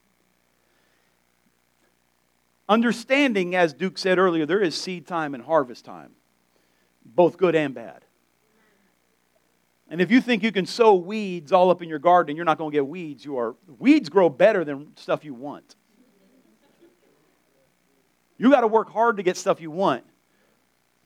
Understanding, 2.70 3.56
as 3.56 3.74
Duke 3.74 3.98
said 3.98 4.20
earlier, 4.20 4.46
there 4.46 4.62
is 4.62 4.74
seed 4.74 5.06
time 5.06 5.36
and 5.36 5.44
harvest 5.44 5.84
time, 5.84 6.12
both 7.06 7.38
good 7.38 7.56
and 7.56 7.74
bad. 7.74 8.06
And 9.90 10.02
if 10.02 10.12
you 10.12 10.20
think 10.20 10.44
you 10.44 10.52
can 10.52 10.66
sow 10.66 10.96
weeds 10.96 11.52
all 11.52 11.70
up 11.70 11.82
in 11.82 11.88
your 11.88 12.00
garden 12.00 12.36
you're 12.36 12.46
not 12.46 12.58
going 12.58 12.72
to 12.72 12.76
get 12.76 12.86
weeds, 12.86 13.24
you 13.24 13.38
are 13.38 13.56
weeds 13.80 14.10
grow 14.10 14.30
better 14.30 14.66
than 14.66 14.96
stuff 14.96 15.24
you 15.24 15.34
want. 15.34 15.76
You 18.38 18.52
got 18.52 18.62
to 18.62 18.68
work 18.68 18.92
hard 18.92 19.18
to 19.18 19.24
get 19.24 19.38
stuff 19.38 19.62
you 19.62 19.72
want. 19.72 20.04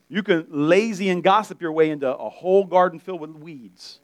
You 0.09 0.23
can 0.23 0.47
lazy 0.49 1.09
and 1.09 1.23
gossip 1.23 1.61
your 1.61 1.71
way 1.71 1.89
into 1.89 2.13
a 2.13 2.29
whole 2.29 2.65
garden 2.65 2.99
filled 2.99 3.21
with 3.21 3.31
weeds. 3.31 4.01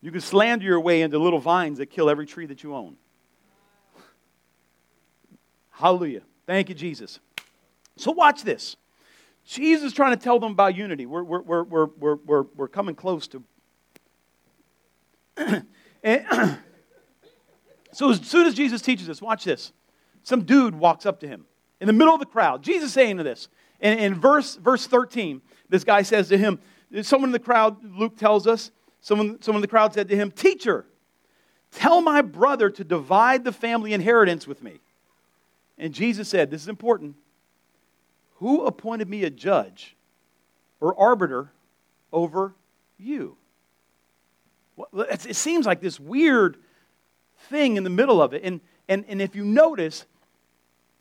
You 0.00 0.10
can 0.10 0.20
slander 0.20 0.64
your 0.64 0.80
way 0.80 1.02
into 1.02 1.18
little 1.18 1.38
vines 1.38 1.78
that 1.78 1.86
kill 1.86 2.10
every 2.10 2.26
tree 2.26 2.46
that 2.46 2.62
you 2.62 2.74
own. 2.74 2.96
Hallelujah. 5.70 6.22
Thank 6.46 6.68
you, 6.68 6.74
Jesus. 6.74 7.20
So, 7.96 8.10
watch 8.10 8.42
this. 8.42 8.76
Jesus 9.44 9.86
is 9.86 9.92
trying 9.92 10.10
to 10.10 10.22
tell 10.22 10.40
them 10.40 10.52
about 10.52 10.74
unity. 10.74 11.06
We're, 11.06 11.22
we're, 11.22 11.42
we're, 11.42 11.64
we're, 11.64 12.14
we're, 12.16 12.42
we're 12.56 12.68
coming 12.68 12.94
close 12.94 13.28
to. 13.28 13.42
so, 17.92 18.10
as 18.10 18.20
soon 18.20 18.46
as 18.46 18.54
Jesus 18.54 18.82
teaches 18.82 19.06
this, 19.06 19.22
watch 19.22 19.44
this. 19.44 19.72
Some 20.22 20.42
dude 20.42 20.74
walks 20.74 21.06
up 21.06 21.20
to 21.20 21.28
him 21.28 21.46
in 21.80 21.86
the 21.86 21.92
middle 21.92 22.12
of 22.12 22.20
the 22.20 22.26
crowd. 22.26 22.62
Jesus 22.62 22.92
saying 22.92 23.16
to 23.16 23.22
this, 23.22 23.48
and 23.80 23.98
in 23.98 24.14
verse, 24.14 24.56
verse 24.56 24.86
13, 24.86 25.40
this 25.70 25.84
guy 25.84 26.02
says 26.02 26.28
to 26.28 26.36
him, 26.36 26.58
someone 27.02 27.28
in 27.28 27.32
the 27.32 27.38
crowd, 27.38 27.76
Luke 27.82 28.18
tells 28.18 28.46
us, 28.46 28.70
someone, 29.00 29.40
someone 29.40 29.60
in 29.60 29.62
the 29.62 29.68
crowd 29.68 29.94
said 29.94 30.08
to 30.08 30.16
him, 30.16 30.30
Teacher, 30.30 30.84
tell 31.70 32.02
my 32.02 32.20
brother 32.20 32.68
to 32.68 32.84
divide 32.84 33.44
the 33.44 33.52
family 33.52 33.94
inheritance 33.94 34.46
with 34.46 34.62
me. 34.62 34.80
And 35.78 35.94
Jesus 35.94 36.28
said, 36.28 36.50
This 36.50 36.60
is 36.60 36.68
important. 36.68 37.16
Who 38.36 38.66
appointed 38.66 39.08
me 39.08 39.24
a 39.24 39.30
judge 39.30 39.96
or 40.78 40.94
arbiter 41.00 41.52
over 42.12 42.54
you? 42.98 43.37
It 44.94 45.36
seems 45.36 45.66
like 45.66 45.80
this 45.80 45.98
weird 45.98 46.56
thing 47.48 47.76
in 47.76 47.84
the 47.84 47.90
middle 47.90 48.20
of 48.22 48.34
it. 48.34 48.42
And, 48.44 48.60
and, 48.88 49.04
and 49.08 49.20
if 49.20 49.34
you 49.34 49.44
notice, 49.44 50.06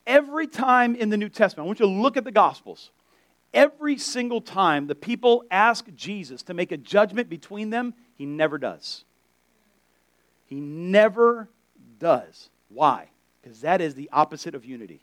every 0.06 0.48
time 0.48 0.96
in 0.96 1.10
the 1.10 1.18
New 1.18 1.30
Testament, 1.30 1.66
I 1.66 1.68
want 1.68 1.80
you 1.80 1.86
to 1.86 1.92
look 1.92 2.18
at 2.18 2.24
the 2.24 2.32
Gospels. 2.32 2.92
Every 3.54 3.98
single 3.98 4.42
time 4.42 4.88
the 4.88 4.96
people 4.96 5.44
ask 5.50 5.86
Jesus 5.96 6.44
to 6.44 6.54
make 6.54 6.72
a 6.72 6.78
judgment 6.78 7.30
between 7.30 7.70
them, 7.70 7.94
he 8.16 8.26
never 8.26 8.58
does. 8.58 9.06
He 10.46 10.60
never 10.60 11.50
does. 12.00 12.50
Why? 12.70 13.10
Because 13.42 13.62
that 13.62 13.82
is 13.82 13.96
the 13.96 14.10
opposite 14.12 14.56
of 14.56 14.66
unity. 14.66 15.02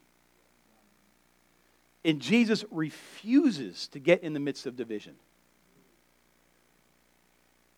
And 2.05 2.21
Jesus 2.21 2.65
refuses 2.71 3.89
to 3.89 3.99
get 3.99 4.23
in 4.23 4.35
the 4.35 4.41
midst 4.41 4.67
of 4.67 4.77
division. 4.77 5.15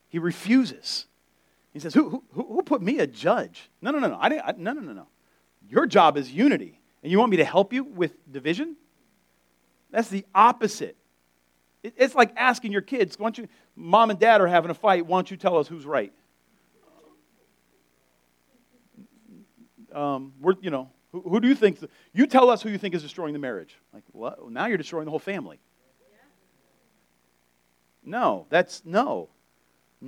He 0.09 0.19
refuses. 0.19 1.07
He 1.73 1.81
says, 1.81 1.95
Who, 1.95 2.23
who, 2.33 2.43
who 2.43 2.63
put 2.63 2.83
me 2.83 2.99
a 3.01 3.07
judge? 3.07 3.71
No, 3.83 3.91
no, 3.91 3.99
no, 3.99 4.09
no. 4.09 4.19
I 4.21 4.29
didn't, 4.29 4.45
I, 4.47 4.55
no, 4.57 4.73
no, 4.73 4.81
no, 4.81 4.93
no. 4.93 5.07
Your 5.69 5.87
job 5.87 6.17
is 6.17 6.31
unity. 6.31 6.81
And 7.03 7.13
you 7.13 7.19
want 7.19 7.31
me 7.31 7.37
to 7.39 7.45
help 7.45 7.73
you 7.73 7.85
with 7.85 8.13
division? 8.31 8.77
That's 9.91 10.09
the 10.09 10.25
opposite. 10.35 10.97
It's 11.83 12.15
like 12.15 12.33
asking 12.37 12.73
your 12.73 12.81
kids, 12.81 13.19
why 13.19 13.27
don't 13.27 13.39
you, 13.39 13.49
mom 13.77 14.11
and 14.11 14.19
dad 14.19 14.41
are 14.41 14.47
having 14.47 14.71
a 14.71 14.75
fight, 14.75 15.07
why 15.07 15.19
don't 15.19 15.31
you 15.31 15.37
tell 15.37 15.57
us 15.59 15.69
who's 15.69 15.87
right? 15.87 16.13
Um, 19.95 20.33
we're, 20.41 20.55
you 20.61 20.71
know, 20.71 20.91
who, 21.13 21.21
who 21.23 21.41
do 21.41 21.49
you 21.49 21.55
think, 21.55 21.79
you 22.13 22.27
tell 22.27 22.51
us 22.51 22.61
who 22.61 22.71
you 22.71 22.79
think 22.79 22.95
is 22.95 23.03
destroying 23.03 23.33
the 23.33 23.39
marriage. 23.39 23.79
Like, 23.95 24.03
what? 24.13 24.51
Now 24.51 24.67
you're 24.67 24.79
destroying 24.79 25.05
the 25.05 25.11
whole 25.11 25.19
family. 25.19 25.61
No, 28.05 28.47
that's 28.51 28.83
no. 28.85 29.29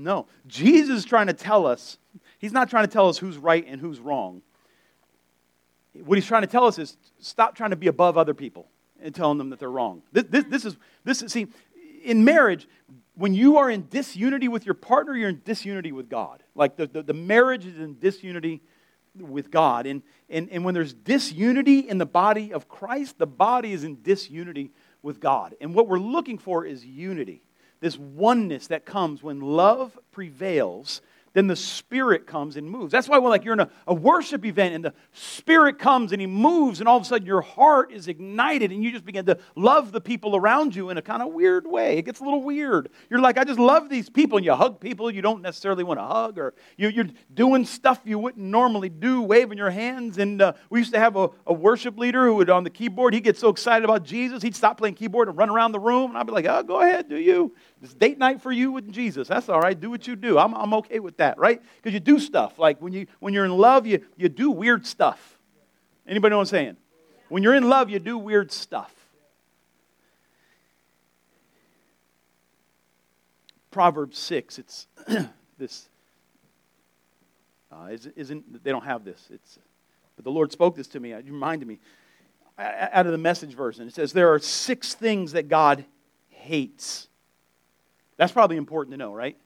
No. 0.05 0.27
Jesus 0.47 0.99
is 0.99 1.05
trying 1.05 1.27
to 1.29 1.33
tell 1.33 1.67
us, 1.67 1.99
he's 2.39 2.53
not 2.53 2.71
trying 2.71 2.85
to 2.85 2.93
tell 2.93 3.09
us 3.09 3.19
who's 3.19 3.37
right 3.37 3.65
and 3.67 3.81
who's 3.81 4.01
wrong 4.01 4.43
what 6.05 6.17
he's 6.17 6.27
trying 6.27 6.43
to 6.43 6.49
tell 6.49 6.67
us 6.67 6.79
is 6.79 6.97
stop 7.19 7.55
trying 7.55 7.71
to 7.71 7.77
be 7.77 7.87
above 7.87 8.17
other 8.17 8.35
people 8.35 8.69
and 9.01 9.15
telling 9.15 9.39
them 9.39 9.51
that 9.51 9.59
they're 9.59 9.71
wrong. 9.71 10.03
This, 10.13 10.25
this, 10.29 10.45
this, 10.45 10.65
is, 10.65 10.77
this 11.05 11.23
is, 11.23 11.33
see, 11.33 11.47
in 12.05 12.25
marriage, 12.25 12.69
when 13.15 13.35
you 13.35 13.59
are 13.59 13.71
in 13.71 13.87
disunity 13.89 14.49
with 14.49 14.65
your 14.65 14.75
partner, 14.75 15.17
you're 15.17 15.29
in 15.29 15.43
disunity 15.45 15.93
with 15.93 16.09
God. 16.09 16.43
Like 16.55 16.77
the, 16.77 16.87
the, 16.87 17.03
the 17.03 17.15
marriage 17.15 17.67
is 17.67 17.79
in 17.79 17.99
disunity 17.99 18.63
with 19.19 19.51
God. 19.51 19.87
And, 19.87 20.03
and, 20.29 20.49
and 20.51 20.65
when 20.65 20.75
there's 20.75 20.93
disunity 20.93 21.81
in 21.81 21.99
the 21.99 22.07
body 22.07 22.53
of 22.53 22.69
Christ, 22.69 23.19
the 23.19 23.27
body 23.27 23.73
is 23.73 23.85
in 23.85 24.03
disunity 24.03 24.71
with 25.03 25.21
God. 25.21 25.55
And 25.61 25.75
what 25.75 25.89
we're 25.89 25.99
looking 25.99 26.39
for 26.39 26.65
is 26.65 26.85
unity 26.85 27.43
this 27.81 27.99
oneness 27.99 28.69
that 28.69 28.85
comes 28.85 29.23
when 29.23 29.41
love 29.41 29.99
prevails 30.13 31.01
then 31.39 31.47
the 31.47 31.55
Spirit 31.55 32.27
comes 32.27 32.57
and 32.57 32.69
moves. 32.69 32.91
That's 32.91 33.09
why 33.09 33.19
when 33.19 33.31
like 33.31 33.45
you're 33.45 33.55
in 33.55 33.61
a, 33.61 33.71
a 33.87 33.95
worship 33.95 34.45
event 34.45 34.75
and 34.75 34.85
the 34.85 34.95
Spirit 35.13 35.79
comes 35.79 36.11
and 36.11 36.21
He 36.21 36.27
moves, 36.27 36.81
and 36.81 36.89
all 36.89 36.97
of 36.97 37.03
a 37.03 37.07
sudden 37.07 37.27
your 37.27 37.43
heart 37.43 37.93
is 37.93 38.09
ignited 38.09 38.73
and 38.73 38.83
you 38.83 38.91
just 38.91 39.05
begin 39.05 39.27
to 39.27 39.39
love 39.55 39.93
the 39.93 40.01
people 40.01 40.35
around 40.35 40.75
you 40.75 40.91
in 40.91 40.99
a 40.99 41.03
kind 41.03 41.23
of 41.23 41.33
weird 41.33 41.65
way. 41.65 41.99
It 41.99 42.07
gets 42.07 42.19
a 42.21 42.25
little 42.25 42.43
weird. 42.43 42.89
You're 43.11 43.21
like, 43.21 43.39
I 43.39 43.45
just 43.45 43.61
love 43.61 43.89
these 43.89 44.11
people, 44.11 44.39
and 44.39 44.45
you 44.45 44.53
hug 44.55 44.81
people 44.81 45.11
you 45.11 45.23
don't 45.23 45.43
necessarily 45.43 45.85
want 45.85 46.01
to 46.01 46.05
hug, 46.05 46.39
or 46.39 46.55
you, 46.77 46.89
are 47.03 47.07
doing 47.33 47.65
stuff 47.65 48.01
you 48.05 48.19
wouldn't 48.19 48.45
normally 48.45 48.89
do, 48.89 49.23
waving 49.23 49.59
your 49.59 49.71
hands. 49.71 50.19
And 50.19 50.43
uh, 50.43 50.55
we 50.71 50.81
used 50.81 50.93
to 50.95 50.99
have 50.99 51.17
a, 51.17 51.31
a 51.47 51.53
worship 51.53 51.99
leader 51.99 52.27
who 52.27 52.35
would 52.37 52.51
on 52.51 52.65
the 52.65 52.71
keyboard, 52.71 53.15
he'd 53.15 53.23
get 53.23 53.37
so 53.37 53.49
excited 53.49 53.85
about 53.85 54.03
Jesus, 54.03 54.43
he'd 54.43 54.57
stop 54.57 54.79
playing 54.79 54.95
keyboard 54.95 55.29
and 55.29 55.37
run 55.37 55.51
around 55.51 55.73
the 55.73 55.79
room, 55.79 56.11
and 56.11 56.19
I'd 56.19 56.27
be 56.27 56.33
like, 56.33 56.47
oh, 56.47 56.63
go 56.63 56.81
ahead, 56.81 57.09
do 57.09 57.17
you. 57.17 57.55
It's 57.83 57.95
date 57.95 58.19
night 58.19 58.43
for 58.43 58.51
you 58.51 58.73
with 58.73 58.91
Jesus. 58.91 59.29
That's 59.29 59.49
all 59.49 59.61
right. 59.61 59.79
Do 59.79 59.91
what 59.91 60.07
you 60.07 60.17
do. 60.17 60.39
I'm, 60.39 60.55
I'm 60.55 60.75
okay 60.75 60.99
with 60.99 61.19
that, 61.19 61.39
right? 61.39 61.63
Because 61.77 61.95
you 61.95 62.01
do 62.01 62.19
stuff. 62.19 62.59
Like 62.59 62.83
when, 62.83 62.93
you, 62.93 63.07
when 63.21 63.35
you're 63.35 63.45
in 63.45 63.57
love, 63.57 63.87
you, 63.87 64.05
you 64.17 64.29
do 64.29 64.51
weird 64.51 64.87
stuff. 64.87 65.39
Anybody 66.07 66.31
know 66.31 66.39
what 66.39 66.43
I'm 66.43 66.47
saying? 66.47 66.77
When 67.29 67.43
you're 67.43 67.55
in 67.55 67.69
love, 67.69 67.91
you 67.91 67.99
do 67.99 68.19
weird 68.19 68.51
stuff. 68.51 68.93
Proverbs 73.71 74.19
6, 74.19 74.59
it's 74.59 74.87
this. 75.59 75.89
Uh, 77.71 77.91
isn't, 78.17 78.65
they 78.65 78.71
don't 78.71 78.85
have 78.85 79.05
this. 79.05 79.29
It's, 79.31 79.59
but 80.17 80.25
the 80.25 80.31
Lord 80.31 80.51
spoke 80.51 80.75
this 80.75 80.89
to 80.89 81.01
me. 81.01 81.11
You 81.11 81.33
reminded 81.33 81.69
me 81.69 81.79
out 82.59 83.07
of 83.07 83.13
the 83.13 83.19
message 83.19 83.55
version. 83.55 83.87
It 83.87 83.95
says, 83.95 84.13
There 84.13 84.33
are 84.33 84.39
six 84.39 84.95
things 84.95 85.33
that 85.33 85.49
God 85.49 85.85
hates 86.29 87.09
that's 88.19 88.33
probably 88.33 88.59
important 88.59 88.93
to 88.93 88.99
know, 88.99 89.15
right? 89.15 89.39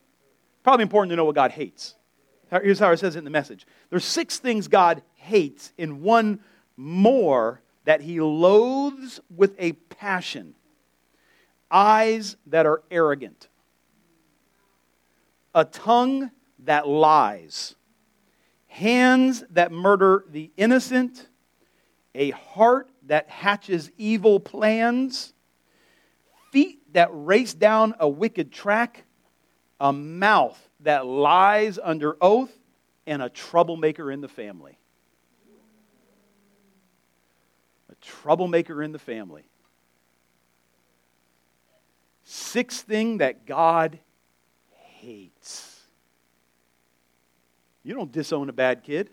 Probably 0.65 0.83
important 0.83 1.11
to 1.11 1.17
know 1.17 1.25
what 1.25 1.37
God 1.37 1.53
hates. 1.53 1.95
Here's 2.51 2.79
how 2.79 2.91
it 2.91 2.99
says 2.99 3.15
it 3.15 3.21
in 3.21 3.25
the 3.25 3.31
message. 3.31 3.67
There's 3.89 4.05
six 4.05 4.39
things 4.39 4.69
God 4.69 5.03
hates, 5.15 5.73
and 5.79 6.03
one 6.03 6.41
more 6.77 7.63
that 7.85 8.01
he 8.01 8.21
loathes 8.21 9.21
with 9.35 9.55
a 9.59 9.73
passion. 9.73 10.55
Eyes 11.71 12.37
that 12.49 12.67
are 12.67 12.83
arrogant, 12.91 13.49
a 15.55 15.65
tongue 15.65 16.31
that 16.65 16.87
lies, 16.87 17.75
hands 18.67 19.43
that 19.51 19.73
murder 19.73 20.27
the 20.29 20.51
innocent, 20.59 21.29
a 22.15 22.31
heart 22.31 22.91
that 23.07 23.31
hatches 23.31 23.91
evil 23.97 24.39
plans, 24.39 25.33
feet 26.51 26.82
that 26.93 27.11
race 27.13 27.55
down 27.55 27.95
a 27.99 28.09
wicked 28.09 28.53
track, 28.53 29.05
a 29.81 29.93
mouth 29.93 30.59
that 30.81 31.07
lies 31.07 31.79
under 31.83 32.17
oath, 32.21 32.53
and 33.07 33.23
a 33.23 33.29
troublemaker 33.29 34.11
in 34.11 34.21
the 34.21 34.29
family. 34.29 34.79
A 37.91 37.95
troublemaker 38.01 38.83
in 38.83 38.93
the 38.93 38.99
family. 38.99 39.45
Sixth 42.25 42.87
thing 42.87 43.19
that 43.19 43.47
God 43.47 43.99
hates. 45.01 45.81
You 47.83 47.95
don't 47.95 48.13
disown 48.13 48.49
a 48.49 48.53
bad 48.53 48.85
kid. 48.85 49.11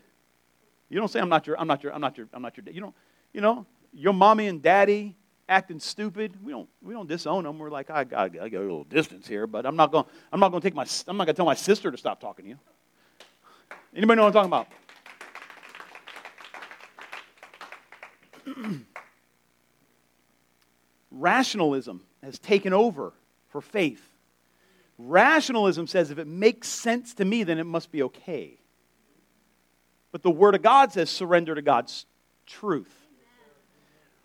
You 0.90 1.00
don't 1.00 1.08
say, 1.08 1.20
I'm 1.20 1.30
not 1.30 1.48
your, 1.48 1.60
I'm 1.60 1.68
not 1.68 1.84
your, 1.84 1.94
I'm 1.94 2.02
not 2.02 2.18
your, 2.18 2.28
I'm 2.34 2.42
not 2.42 2.56
your, 2.58 2.66
you 2.72 2.82
don't, 2.82 2.96
you 3.34 3.42
know, 3.42 3.66
your 3.94 4.14
mommy 4.14 4.48
and 4.48 4.62
daddy 4.62 5.16
acting 5.50 5.80
stupid, 5.80 6.38
we 6.44 6.52
don't, 6.52 6.70
we 6.82 6.94
don't 6.94 7.10
disown 7.10 7.44
them. 7.44 7.58
We're 7.60 7.72
like, 7.72 7.90
I, 7.90 8.06
I, 8.16 8.24
I 8.24 8.30
got 8.30 8.54
a 8.54 8.62
little 8.62 8.86
distance 8.86 9.28
here, 9.28 9.48
but 9.48 9.66
I'm 9.66 9.76
not 9.76 9.92
going 9.92 10.06
I'm 10.32 10.40
not 10.40 10.50
going 10.50 10.62
to 10.62 10.66
take 10.66 10.76
my, 10.76 10.86
I'm 11.08 11.18
not 11.18 11.26
going 11.26 11.36
to 11.36 11.40
tell 11.40 11.46
my 11.46 11.56
sister 11.56 11.92
to 11.92 11.98
stop 11.98 12.22
talking 12.22 12.46
to 12.46 12.50
you. 12.50 12.60
Anybody 13.96 14.18
know 14.18 14.26
what 14.26 14.36
I'm 14.38 14.50
talking 14.52 14.68
about? 18.56 18.76
Rationalism 21.12 22.04
has 22.24 22.38
taken 22.40 22.72
over 22.72 23.14
for 23.50 23.62
faith. 23.62 24.06
Rationalism 25.00 25.88
says 25.88 26.12
if 26.12 26.20
it 26.20 26.28
makes 26.28 26.68
sense 26.68 27.16
to 27.16 27.26
me, 27.26 27.44
then 27.44 27.58
it 27.58 27.64
must 27.64 27.92
be 27.92 28.04
okay. 28.04 28.60
But 30.12 30.24
the 30.24 30.32
Word 30.32 30.56
of 30.56 30.62
God 30.62 30.92
says 30.92 31.10
surrender 31.10 31.56
to 31.56 31.62
God's 31.62 32.06
truth. 32.46 32.94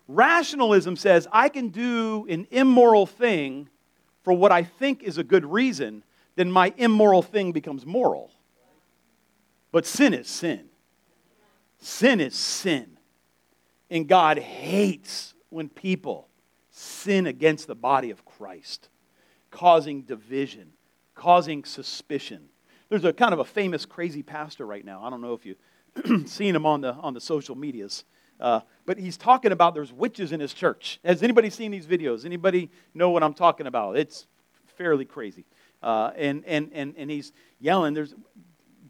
Rationalism 0.07 0.95
says 0.95 1.27
I 1.31 1.49
can 1.49 1.69
do 1.69 2.25
an 2.29 2.47
immoral 2.51 3.05
thing 3.05 3.69
for 4.23 4.33
what 4.33 4.51
I 4.51 4.63
think 4.63 5.03
is 5.03 5.17
a 5.17 5.23
good 5.23 5.45
reason, 5.45 6.03
then 6.35 6.51
my 6.51 6.73
immoral 6.77 7.21
thing 7.21 7.51
becomes 7.51 7.85
moral. 7.85 8.31
But 9.71 9.85
sin 9.85 10.13
is 10.13 10.27
sin. 10.27 10.65
Sin 11.79 12.19
is 12.19 12.35
sin. 12.35 12.97
And 13.89 14.07
God 14.07 14.39
hates 14.39 15.35
when 15.49 15.69
people 15.69 16.27
sin 16.71 17.27
against 17.27 17.67
the 17.67 17.75
body 17.75 18.09
of 18.09 18.25
Christ, 18.25 18.89
causing 19.51 20.01
division, 20.01 20.73
causing 21.13 21.63
suspicion. 21.63 22.49
There's 22.89 23.05
a 23.05 23.13
kind 23.13 23.33
of 23.33 23.39
a 23.39 23.45
famous 23.45 23.85
crazy 23.85 24.23
pastor 24.23 24.65
right 24.65 24.83
now. 24.83 25.03
I 25.03 25.09
don't 25.09 25.21
know 25.21 25.33
if 25.33 25.45
you've 25.45 26.27
seen 26.29 26.55
him 26.55 26.65
on 26.65 26.81
the, 26.81 26.93
on 26.93 27.13
the 27.13 27.21
social 27.21 27.55
medias. 27.55 28.05
Uh, 28.39 28.61
but 28.85 28.97
he's 28.97 29.17
talking 29.17 29.51
about 29.51 29.73
there's 29.73 29.93
witches 29.93 30.31
in 30.31 30.39
his 30.39 30.53
church. 30.53 30.99
Has 31.03 31.23
anybody 31.23 31.49
seen 31.49 31.71
these 31.71 31.87
videos? 31.87 32.25
Anybody 32.25 32.69
know 32.93 33.09
what 33.09 33.23
I'm 33.23 33.33
talking 33.33 33.67
about? 33.67 33.97
It's 33.97 34.27
fairly 34.77 35.05
crazy. 35.05 35.45
Uh, 35.81 36.11
and, 36.15 36.43
and, 36.45 36.71
and, 36.73 36.93
and 36.97 37.09
he's 37.09 37.31
yelling. 37.59 37.93
There's 37.93 38.13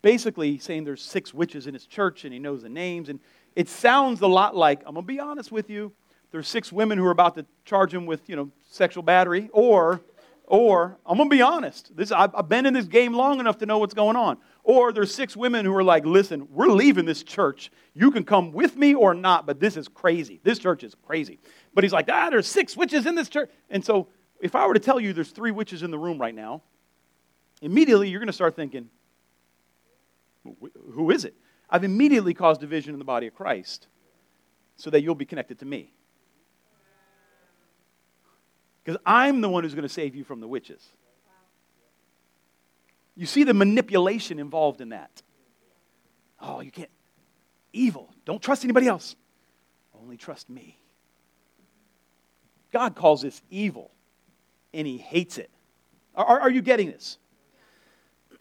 basically 0.01 0.57
saying 0.57 0.83
there's 0.83 1.01
six 1.01 1.33
witches 1.33 1.67
in 1.67 1.73
his 1.73 1.85
church 1.85 2.25
and 2.25 2.33
he 2.33 2.39
knows 2.39 2.63
the 2.63 2.69
names. 2.69 3.09
And 3.09 3.19
it 3.55 3.69
sounds 3.69 4.21
a 4.21 4.27
lot 4.27 4.55
like, 4.55 4.79
I'm 4.85 4.93
going 4.93 5.03
to 5.03 5.07
be 5.07 5.19
honest 5.19 5.51
with 5.51 5.69
you, 5.69 5.91
there's 6.31 6.47
six 6.47 6.71
women 6.71 6.97
who 6.97 7.05
are 7.05 7.11
about 7.11 7.35
to 7.35 7.45
charge 7.63 7.93
him 7.93 8.05
with, 8.05 8.27
you 8.27 8.35
know, 8.35 8.51
sexual 8.69 9.03
battery. 9.03 9.49
Or, 9.53 10.01
or 10.45 10.97
I'm 11.05 11.17
going 11.17 11.29
to 11.29 11.35
be 11.35 11.41
honest. 11.41 11.95
This, 11.95 12.11
I've, 12.11 12.35
I've 12.35 12.49
been 12.49 12.65
in 12.65 12.73
this 12.73 12.85
game 12.85 13.13
long 13.13 13.39
enough 13.39 13.57
to 13.59 13.65
know 13.65 13.77
what's 13.77 13.93
going 13.93 14.15
on. 14.15 14.37
Or 14.65 14.91
there's 14.91 15.13
six 15.13 15.37
women 15.37 15.63
who 15.63 15.75
are 15.75 15.83
like, 15.83 16.07
listen, 16.07 16.47
we're 16.51 16.69
leaving 16.69 17.05
this 17.05 17.21
church. 17.21 17.71
You 17.93 18.09
can 18.09 18.23
come 18.23 18.51
with 18.51 18.75
me 18.75 18.95
or 18.95 19.13
not, 19.13 19.45
but 19.45 19.59
this 19.59 19.77
is 19.77 19.87
crazy. 19.87 20.39
This 20.43 20.57
church 20.57 20.83
is 20.83 20.95
crazy. 21.05 21.37
But 21.75 21.83
he's 21.83 21.93
like, 21.93 22.09
ah, 22.11 22.31
there's 22.31 22.47
six 22.47 22.75
witches 22.75 23.05
in 23.05 23.13
this 23.13 23.29
church. 23.29 23.51
And 23.69 23.85
so 23.85 24.07
if 24.39 24.55
I 24.55 24.65
were 24.65 24.73
to 24.73 24.79
tell 24.79 24.99
you 24.99 25.13
there's 25.13 25.29
three 25.29 25.51
witches 25.51 25.83
in 25.83 25.91
the 25.91 25.99
room 25.99 26.19
right 26.19 26.33
now, 26.33 26.63
immediately 27.61 28.09
you're 28.09 28.19
going 28.19 28.25
to 28.25 28.33
start 28.33 28.55
thinking, 28.55 28.89
who 30.93 31.11
is 31.11 31.25
it? 31.25 31.35
I've 31.69 31.83
immediately 31.83 32.33
caused 32.33 32.59
division 32.59 32.93
in 32.93 32.99
the 32.99 33.05
body 33.05 33.27
of 33.27 33.35
Christ 33.35 33.87
so 34.77 34.89
that 34.89 35.03
you'll 35.03 35.13
be 35.13 35.25
connected 35.25 35.59
to 35.59 35.65
me. 35.65 35.93
Because 38.83 38.99
I'm 39.05 39.41
the 39.41 39.49
one 39.49 39.63
who's 39.63 39.75
going 39.75 39.87
to 39.87 39.93
save 39.93 40.15
you 40.15 40.23
from 40.23 40.39
the 40.39 40.47
witches. 40.47 40.89
You 43.15 43.25
see 43.25 43.43
the 43.43 43.53
manipulation 43.53 44.39
involved 44.39 44.81
in 44.81 44.89
that. 44.89 45.21
Oh, 46.39 46.59
you 46.59 46.71
can't. 46.71 46.89
Evil. 47.71 48.13
Don't 48.25 48.41
trust 48.41 48.63
anybody 48.63 48.87
else. 48.87 49.15
Only 50.01 50.17
trust 50.17 50.49
me. 50.49 50.77
God 52.71 52.95
calls 52.95 53.21
this 53.21 53.41
evil, 53.49 53.91
and 54.73 54.85
He 54.85 54.97
hates 54.97 55.37
it. 55.37 55.49
Are, 56.13 56.41
are 56.41 56.49
you 56.49 56.61
getting 56.61 56.87
this? 56.87 57.17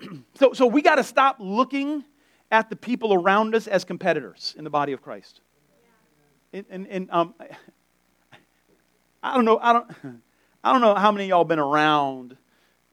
so, 0.34 0.52
so 0.52 0.66
we 0.66 0.82
got 0.82 0.96
to 0.96 1.04
stop 1.04 1.36
looking 1.38 2.04
at 2.50 2.70
the 2.70 2.76
people 2.76 3.14
around 3.14 3.54
us 3.54 3.66
as 3.66 3.84
competitors 3.84 4.54
in 4.58 4.64
the 4.64 4.70
body 4.70 4.92
of 4.92 5.02
Christ. 5.02 5.40
And, 6.52 6.64
and, 6.70 6.86
and 6.88 7.10
um, 7.10 7.34
I 9.22 9.34
don't 9.34 9.44
know. 9.44 9.58
I 9.58 9.72
don't. 9.72 9.90
I 10.64 10.72
don't 10.72 10.80
know 10.80 10.94
how 10.94 11.12
many 11.12 11.26
y'all 11.26 11.44
been 11.44 11.58
around 11.58 12.38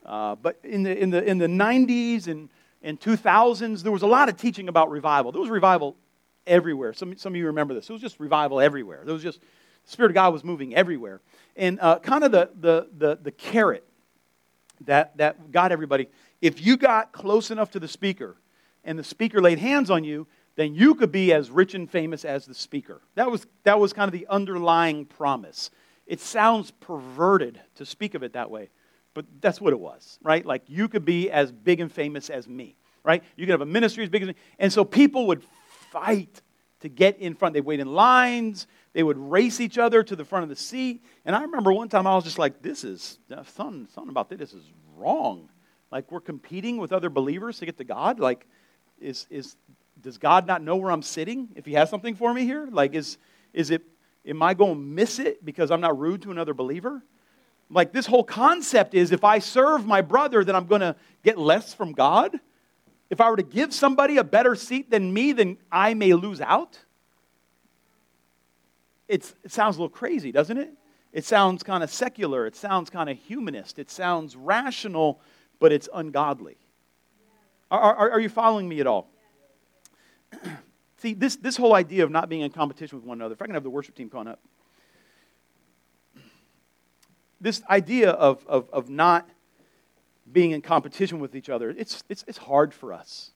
uh, 0.04 0.34
but 0.36 0.58
in 0.64 0.82
the, 0.82 0.96
in 0.96 1.10
the, 1.10 1.22
in 1.24 1.38
the 1.38 1.46
90s 1.46 2.26
and, 2.26 2.48
and 2.82 3.00
2000s, 3.00 3.82
there 3.82 3.92
was 3.92 4.02
a 4.02 4.06
lot 4.06 4.28
of 4.28 4.36
teaching 4.36 4.68
about 4.68 4.90
revival. 4.90 5.32
There 5.32 5.40
was 5.40 5.50
revival 5.50 5.96
everywhere. 6.46 6.92
Some, 6.92 7.16
some 7.16 7.32
of 7.32 7.36
you 7.36 7.46
remember 7.46 7.74
this. 7.74 7.88
It 7.88 7.92
was 7.92 8.02
just 8.02 8.18
revival 8.18 8.60
everywhere. 8.60 9.02
There 9.04 9.14
was 9.14 9.22
just, 9.22 9.40
the 9.40 9.90
Spirit 9.90 10.10
of 10.10 10.14
God 10.14 10.32
was 10.32 10.44
moving 10.44 10.74
everywhere. 10.74 11.20
And 11.56 11.78
uh, 11.80 11.98
kind 12.00 12.24
of 12.24 12.32
the, 12.32 12.50
the, 12.60 12.88
the, 12.96 13.18
the 13.22 13.30
carrot 13.30 13.86
that, 14.82 15.16
that 15.18 15.52
got 15.52 15.72
everybody, 15.72 16.08
if 16.40 16.64
you 16.64 16.76
got 16.76 17.12
close 17.12 17.50
enough 17.50 17.70
to 17.72 17.80
the 17.80 17.88
speaker 17.88 18.36
and 18.84 18.98
the 18.98 19.04
speaker 19.04 19.40
laid 19.40 19.58
hands 19.58 19.90
on 19.90 20.02
you, 20.02 20.26
then 20.56 20.74
you 20.74 20.94
could 20.94 21.12
be 21.12 21.32
as 21.32 21.50
rich 21.50 21.74
and 21.74 21.90
famous 21.90 22.24
as 22.24 22.44
the 22.46 22.54
speaker. 22.54 23.00
That 23.14 23.30
was, 23.30 23.46
that 23.62 23.78
was 23.78 23.92
kind 23.92 24.08
of 24.08 24.12
the 24.12 24.26
underlying 24.28 25.06
promise. 25.06 25.70
It 26.06 26.20
sounds 26.20 26.72
perverted 26.72 27.60
to 27.76 27.86
speak 27.86 28.14
of 28.14 28.22
it 28.22 28.34
that 28.34 28.50
way. 28.50 28.70
But 29.14 29.26
that's 29.40 29.60
what 29.60 29.72
it 29.72 29.80
was, 29.80 30.18
right? 30.22 30.44
Like 30.44 30.62
you 30.66 30.88
could 30.88 31.04
be 31.04 31.30
as 31.30 31.52
big 31.52 31.80
and 31.80 31.92
famous 31.92 32.30
as 32.30 32.48
me, 32.48 32.76
right? 33.04 33.22
You 33.36 33.46
could 33.46 33.52
have 33.52 33.60
a 33.60 33.66
ministry 33.66 34.04
as 34.04 34.10
big 34.10 34.22
as 34.22 34.28
me. 34.28 34.34
And 34.58 34.72
so 34.72 34.84
people 34.84 35.26
would 35.28 35.42
fight 35.90 36.40
to 36.80 36.88
get 36.88 37.18
in 37.18 37.34
front. 37.34 37.54
They'd 37.54 37.64
wait 37.64 37.80
in 37.80 37.92
lines. 37.92 38.66
They 38.92 39.02
would 39.02 39.18
race 39.18 39.60
each 39.60 39.78
other 39.78 40.02
to 40.02 40.16
the 40.16 40.24
front 40.24 40.44
of 40.44 40.48
the 40.48 40.56
seat. 40.56 41.02
And 41.24 41.36
I 41.36 41.42
remember 41.42 41.72
one 41.72 41.88
time 41.88 42.06
I 42.06 42.14
was 42.14 42.24
just 42.24 42.38
like, 42.38 42.62
this 42.62 42.84
is, 42.84 43.18
uh, 43.30 43.42
something, 43.44 43.86
something 43.94 44.10
about 44.10 44.28
this 44.30 44.52
is 44.52 44.64
wrong. 44.96 45.48
Like 45.90 46.10
we're 46.10 46.20
competing 46.20 46.78
with 46.78 46.92
other 46.92 47.10
believers 47.10 47.58
to 47.58 47.66
get 47.66 47.76
to 47.78 47.84
God? 47.84 48.18
Like, 48.18 48.46
is, 49.00 49.26
is, 49.30 49.56
does 50.00 50.18
God 50.18 50.46
not 50.46 50.62
know 50.62 50.76
where 50.76 50.90
I'm 50.90 51.02
sitting 51.02 51.50
if 51.54 51.66
He 51.66 51.74
has 51.74 51.90
something 51.90 52.14
for 52.14 52.32
me 52.32 52.44
here? 52.44 52.68
Like, 52.70 52.94
is, 52.94 53.18
is 53.52 53.70
it, 53.70 53.82
am 54.26 54.42
I 54.42 54.54
going 54.54 54.74
to 54.74 54.80
miss 54.80 55.18
it 55.18 55.44
because 55.44 55.70
I'm 55.70 55.80
not 55.80 55.98
rude 55.98 56.22
to 56.22 56.30
another 56.30 56.54
believer? 56.54 57.02
Like, 57.72 57.92
this 57.92 58.06
whole 58.06 58.24
concept 58.24 58.94
is 58.94 59.12
if 59.12 59.24
I 59.24 59.38
serve 59.38 59.86
my 59.86 60.02
brother, 60.02 60.44
then 60.44 60.54
I'm 60.54 60.66
going 60.66 60.82
to 60.82 60.94
get 61.22 61.38
less 61.38 61.72
from 61.72 61.92
God. 61.92 62.38
If 63.08 63.20
I 63.20 63.30
were 63.30 63.36
to 63.36 63.42
give 63.42 63.72
somebody 63.72 64.18
a 64.18 64.24
better 64.24 64.54
seat 64.54 64.90
than 64.90 65.12
me, 65.12 65.32
then 65.32 65.56
I 65.70 65.94
may 65.94 66.12
lose 66.12 66.40
out. 66.40 66.78
It's, 69.08 69.34
it 69.42 69.52
sounds 69.52 69.76
a 69.76 69.80
little 69.80 69.94
crazy, 69.94 70.32
doesn't 70.32 70.56
it? 70.56 70.70
It 71.12 71.24
sounds 71.24 71.62
kind 71.62 71.82
of 71.82 71.90
secular. 71.90 72.46
It 72.46 72.56
sounds 72.56 72.90
kind 72.90 73.10
of 73.10 73.18
humanist. 73.18 73.78
It 73.78 73.90
sounds 73.90 74.36
rational, 74.36 75.20
but 75.58 75.72
it's 75.72 75.88
ungodly. 75.92 76.56
Are, 77.70 77.94
are, 77.94 78.10
are 78.12 78.20
you 78.20 78.28
following 78.28 78.68
me 78.68 78.80
at 78.80 78.86
all? 78.86 79.08
See, 80.98 81.14
this, 81.14 81.36
this 81.36 81.56
whole 81.56 81.74
idea 81.74 82.04
of 82.04 82.10
not 82.10 82.28
being 82.28 82.42
in 82.42 82.50
competition 82.50 82.96
with 82.96 83.04
one 83.04 83.18
another, 83.18 83.32
if 83.32 83.42
I 83.42 83.46
can 83.46 83.54
have 83.54 83.64
the 83.64 83.70
worship 83.70 83.94
team 83.94 84.08
come 84.08 84.26
up. 84.28 84.40
This 87.42 87.60
idea 87.68 88.10
of, 88.10 88.46
of, 88.46 88.70
of 88.72 88.88
not 88.88 89.28
being 90.30 90.52
in 90.52 90.62
competition 90.62 91.18
with 91.18 91.34
each 91.34 91.50
other, 91.50 91.70
it's, 91.70 92.04
it's, 92.08 92.24
it's 92.28 92.38
hard 92.38 92.72
for 92.72 92.92
us, 92.92 93.32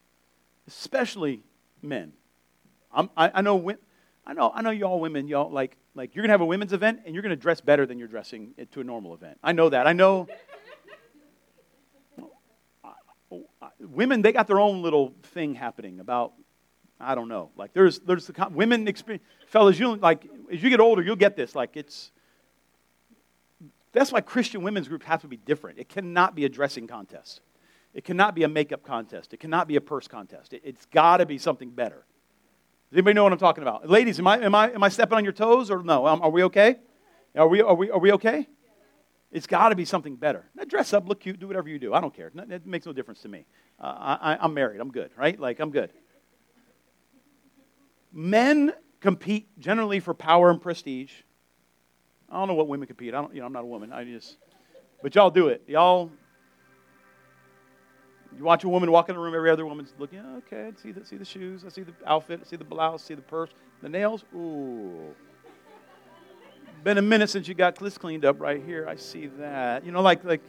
especially 0.68 1.42
men. 1.82 2.12
I, 2.94 3.09
I 3.34 3.42
know 3.42 3.76
I 4.26 4.32
know, 4.32 4.52
I 4.54 4.62
know 4.62 4.70
y'all 4.70 4.98
women, 5.00 5.28
y'all 5.28 5.50
like, 5.50 5.76
like 5.94 6.14
you're 6.14 6.22
gonna 6.22 6.32
have 6.32 6.40
a 6.40 6.46
women's 6.46 6.72
event 6.72 7.00
and 7.04 7.14
you're 7.14 7.22
gonna 7.22 7.36
dress 7.36 7.61
better 7.61 7.84
than 7.84 7.98
you're 7.98 8.09
dressing 8.09 8.54
to 8.72 8.80
a 8.80 8.84
normal 8.84 9.12
event. 9.12 9.38
I 9.42 9.52
know 9.52 9.68
that. 9.68 9.86
I 9.86 9.92
know. 9.92 10.26
women, 13.80 14.22
they 14.22 14.32
got 14.32 14.46
their 14.46 14.61
own 14.61 14.82
little 14.82 15.14
thing 15.22 15.54
happening 15.54 16.00
about, 16.00 16.32
I 17.00 17.14
don't 17.14 17.28
know. 17.28 17.50
Like 17.57 17.72
there's, 17.72 17.98
there's 18.00 18.26
the 18.26 18.48
women 18.50 18.88
experience, 18.88 19.24
fellas, 19.48 19.78
you 19.78 19.96
like 19.96 20.28
as 20.52 20.62
you 20.62 20.70
get 20.70 20.80
older, 20.80 21.02
you'll 21.02 21.16
get 21.16 21.36
this. 21.36 21.54
Like 21.54 21.76
it's. 21.76 22.12
That's 23.97 24.12
why 24.12 24.20
Christian 24.20 24.62
women's 24.62 24.88
groups 24.88 25.07
have 25.07 25.22
to 25.22 25.26
be 25.26 25.38
different. 25.38 25.78
It 25.78 25.88
cannot 25.88 26.34
be 26.34 26.44
a 26.44 26.51
dressing 26.51 26.86
contest. 26.86 27.40
It 27.94 28.05
cannot 28.05 28.34
be 28.34 28.42
a 28.42 28.49
makeup 28.49 28.82
contest. 28.82 29.32
It 29.32 29.40
cannot 29.40 29.68
be 29.68 29.76
a 29.76 29.80
purse 29.80 30.07
contest. 30.07 30.53
It, 30.53 30.61
it's 30.64 30.84
got 30.84 31.16
to 31.16 31.24
be 31.24 31.38
something 31.38 31.70
better. 31.70 32.05
Does 32.90 32.99
anybody 32.99 33.14
know 33.14 33.22
what 33.24 33.32
I'm 33.32 33.38
talking 33.38 33.62
about? 33.62 33.88
Ladies, 33.88 34.18
am 34.18 34.26
I, 34.26 34.38
am 34.40 34.55
I, 34.55 34.70
am 34.70 34.82
I 34.82 34.90
stepping 34.90 35.16
on 35.16 35.24
your 35.24 35.32
toes 35.32 35.70
or 35.70 35.82
no? 35.82 36.07
Um, 36.07 36.20
are 36.20 36.28
we 36.28 36.42
okay? 36.44 36.76
Are 37.34 37.49
we, 37.49 37.62
are 37.62 37.74
we, 37.74 37.90
are 37.90 37.99
we 37.99 38.12
okay? 38.12 38.47
It's 39.32 39.47
got 39.47 39.70
to 39.70 39.74
be 39.74 39.86
something 39.86 40.16
better. 40.16 40.44
Now, 40.55 40.64
dress 40.64 40.92
up, 40.92 41.09
look 41.09 41.20
cute, 41.20 41.40
do 41.40 41.47
whatever 41.47 41.70
you 41.70 41.78
do. 41.78 41.94
I 41.94 42.03
don't 42.03 42.14
care. 42.14 42.30
It 42.51 42.66
makes 42.66 42.84
no 42.84 42.92
difference 42.92 43.22
to 43.22 43.30
me. 43.30 43.47
Uh, 43.80 44.18
I, 44.20 44.38
I'm 44.42 44.53
married. 44.53 44.78
I'm 44.78 44.92
good, 44.92 45.11
right? 45.16 45.40
Like, 45.40 45.59
I'm 45.59 45.70
good. 45.70 45.90
Men 48.12 48.74
compete 49.01 49.59
generally 49.59 50.01
for 50.01 50.12
power 50.12 50.51
and 50.51 50.61
prestige. 50.61 51.12
I 52.31 52.35
don't 52.35 52.49
know 52.49 52.55
what 52.55 52.68
women 52.68 52.87
compete. 52.87 53.14
I 53.14 53.20
don't, 53.20 53.35
you 53.35 53.41
know, 53.41 53.47
I'm 53.47 53.53
not 53.53 53.62
a 53.62 53.66
woman. 53.66 53.93
I 53.93 54.05
just, 54.05 54.37
but 55.03 55.14
y'all 55.14 55.31
do 55.31 55.49
it. 55.49 55.62
Y'all, 55.66 56.11
you 58.37 58.45
watch 58.45 58.64
a 58.64 58.68
woman 58.68 58.91
walk 58.91 59.09
in 59.09 59.14
the 59.14 59.20
room, 59.20 59.35
every 59.35 59.51
other 59.51 59.64
woman's 59.64 59.95
looking, 59.99 60.20
okay, 60.39 60.66
I 60.66 60.81
see 60.81 60.93
the, 60.93 61.05
see 61.05 61.16
the 61.16 61.24
shoes, 61.24 61.64
I 61.64 61.70
see 61.70 61.83
the 61.83 61.95
outfit, 62.05 62.41
I 62.45 62.49
see 62.49 62.57
the 62.57 62.64
blouse, 62.64 63.05
I 63.05 63.07
see 63.09 63.14
the 63.14 63.22
purse, 63.22 63.51
the 63.83 63.89
nails, 63.89 64.24
ooh. 64.35 65.14
Been 66.85 66.99
a 66.99 67.03
minute 67.03 67.31
since 67.31 67.49
you 67.49 67.55
got 67.55 67.77
this 67.77 67.99
cleaned 67.99 68.24
up 68.24 68.41
right 68.41 68.62
here. 68.64 68.87
I 68.89 68.95
see 68.95 69.27
that. 69.39 69.85
You 69.85 69.91
know, 69.91 70.03
like, 70.03 70.22
like, 70.22 70.43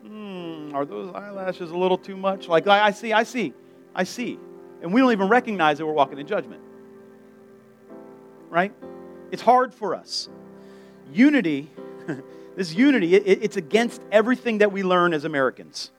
hmm, 0.00 0.70
are 0.72 0.86
those 0.86 1.14
eyelashes 1.14 1.70
a 1.70 1.76
little 1.76 1.98
too 1.98 2.16
much? 2.16 2.48
Like, 2.48 2.66
I 2.66 2.90
see, 2.90 3.12
I 3.12 3.22
see, 3.22 3.52
I 3.94 4.04
see. 4.04 4.38
And 4.80 4.94
we 4.94 5.00
don't 5.02 5.12
even 5.12 5.28
recognize 5.28 5.76
that 5.76 5.84
we're 5.84 5.92
walking 5.92 6.18
in 6.18 6.26
judgment. 6.26 6.62
Right? 8.48 8.72
It's 9.30 9.42
hard 9.42 9.74
for 9.74 9.94
us. 9.94 10.30
Unity, 11.14 11.70
this 12.56 12.74
unity, 12.74 13.14
it, 13.14 13.38
it's 13.42 13.56
against 13.56 14.02
everything 14.10 14.58
that 14.58 14.72
we 14.72 14.82
learn 14.82 15.14
as 15.14 15.24
Americans. 15.24 15.92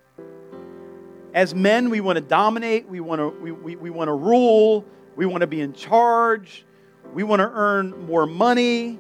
As 1.34 1.56
men, 1.56 1.90
we 1.90 2.02
want 2.02 2.18
to 2.18 2.22
dominate, 2.22 2.88
we 2.90 3.00
want 3.00 3.20
to, 3.20 3.30
we, 3.42 3.52
we, 3.54 3.76
we 3.78 3.90
want 3.90 4.10
to 4.10 4.14
rule, 4.14 4.86
we 5.16 5.26
want 5.26 5.42
to 5.42 5.48
be 5.48 5.62
in 5.62 5.72
charge, 5.72 6.66
we 7.14 7.24
want 7.24 7.40
to 7.40 7.50
earn 7.50 8.06
more 8.06 8.26
money. 8.26 9.00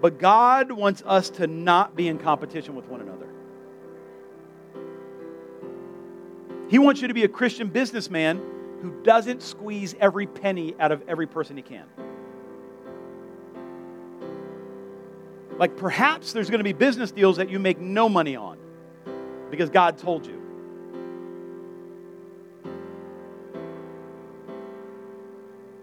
But 0.00 0.18
God 0.18 0.70
wants 0.70 1.02
us 1.04 1.30
to 1.30 1.46
not 1.46 1.96
be 1.96 2.06
in 2.06 2.18
competition 2.18 2.74
with 2.76 2.86
one 2.86 3.00
another. 3.00 3.26
He 6.70 6.78
wants 6.78 7.02
you 7.02 7.08
to 7.08 7.14
be 7.14 7.24
a 7.24 7.28
Christian 7.28 7.68
businessman 7.68 8.40
who 8.80 9.02
doesn't 9.02 9.42
squeeze 9.42 9.96
every 9.98 10.26
penny 10.26 10.76
out 10.78 10.92
of 10.92 11.02
every 11.08 11.26
person 11.26 11.56
he 11.56 11.62
can. 11.62 11.84
Like 15.60 15.76
perhaps 15.76 16.32
there's 16.32 16.48
going 16.48 16.60
to 16.60 16.64
be 16.64 16.72
business 16.72 17.12
deals 17.12 17.36
that 17.36 17.50
you 17.50 17.58
make 17.58 17.78
no 17.78 18.08
money 18.08 18.34
on 18.34 18.56
because 19.50 19.68
God 19.68 19.98
told 19.98 20.26
you. 20.26 20.40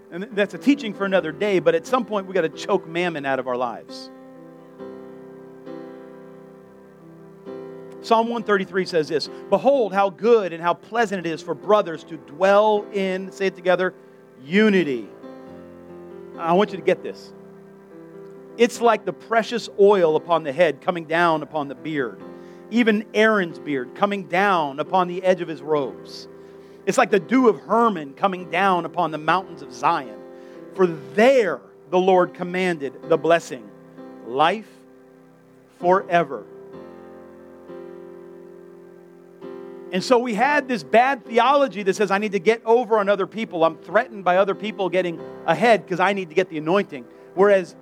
And 0.09 0.23
that's 0.31 0.55
a 0.55 0.57
teaching 0.57 0.95
for 0.95 1.05
another 1.05 1.31
day, 1.31 1.59
but 1.59 1.75
at 1.75 1.85
some 1.85 2.05
point 2.05 2.25
we 2.25 2.33
got 2.33 2.41
to 2.41 2.49
choke 2.49 2.87
mammon 2.87 3.23
out 3.23 3.37
of 3.37 3.47
our 3.47 3.55
lives. 3.55 4.09
Psalm 8.01 8.29
133 8.29 8.83
says 8.85 9.07
this 9.09 9.29
Behold, 9.51 9.93
how 9.93 10.09
good 10.09 10.53
and 10.53 10.63
how 10.63 10.73
pleasant 10.73 11.23
it 11.23 11.29
is 11.29 11.43
for 11.43 11.53
brothers 11.53 12.03
to 12.05 12.17
dwell 12.17 12.83
in, 12.93 13.31
say 13.31 13.45
it 13.45 13.55
together, 13.55 13.93
unity. 14.43 15.07
I 16.35 16.53
want 16.53 16.71
you 16.71 16.77
to 16.77 16.83
get 16.83 17.03
this. 17.03 17.31
It's 18.57 18.81
like 18.81 19.05
the 19.05 19.13
precious 19.13 19.69
oil 19.79 20.15
upon 20.15 20.43
the 20.43 20.51
head 20.51 20.81
coming 20.81 21.05
down 21.05 21.43
upon 21.43 21.67
the 21.67 21.75
beard, 21.75 22.19
even 22.71 23.05
Aaron's 23.13 23.59
beard 23.59 23.93
coming 23.95 24.23
down 24.23 24.79
upon 24.79 25.07
the 25.07 25.23
edge 25.23 25.41
of 25.41 25.47
his 25.47 25.61
robes. 25.61 26.27
It's 26.87 26.97
like 26.97 27.11
the 27.11 27.19
dew 27.19 27.49
of 27.49 27.59
Hermon 27.61 28.13
coming 28.13 28.49
down 28.49 28.85
upon 28.85 29.11
the 29.11 29.17
mountains 29.17 29.61
of 29.61 29.71
Zion. 29.71 30.19
For 30.73 30.87
there 30.87 31.61
the 31.89 31.99
Lord 31.99 32.33
commanded 32.33 33.09
the 33.09 33.17
blessing 33.17 33.69
life 34.25 34.67
forever. 35.79 36.45
And 39.91 40.03
so 40.03 40.17
we 40.17 40.33
had 40.33 40.67
this 40.67 40.83
bad 40.83 41.25
theology 41.25 41.83
that 41.83 41.95
says, 41.95 42.11
I 42.11 42.17
need 42.17 42.33
to 42.33 42.39
get 42.39 42.61
over 42.65 42.99
on 42.99 43.07
other 43.07 43.25
people. 43.27 43.63
I'm 43.63 43.77
threatened 43.77 44.23
by 44.23 44.37
other 44.37 44.53
people 44.53 44.89
getting 44.89 45.19
ahead 45.45 45.83
because 45.83 45.99
I 45.99 46.13
need 46.13 46.29
to 46.29 46.35
get 46.35 46.49
the 46.49 46.57
anointing. 46.57 47.05
Whereas 47.35 47.75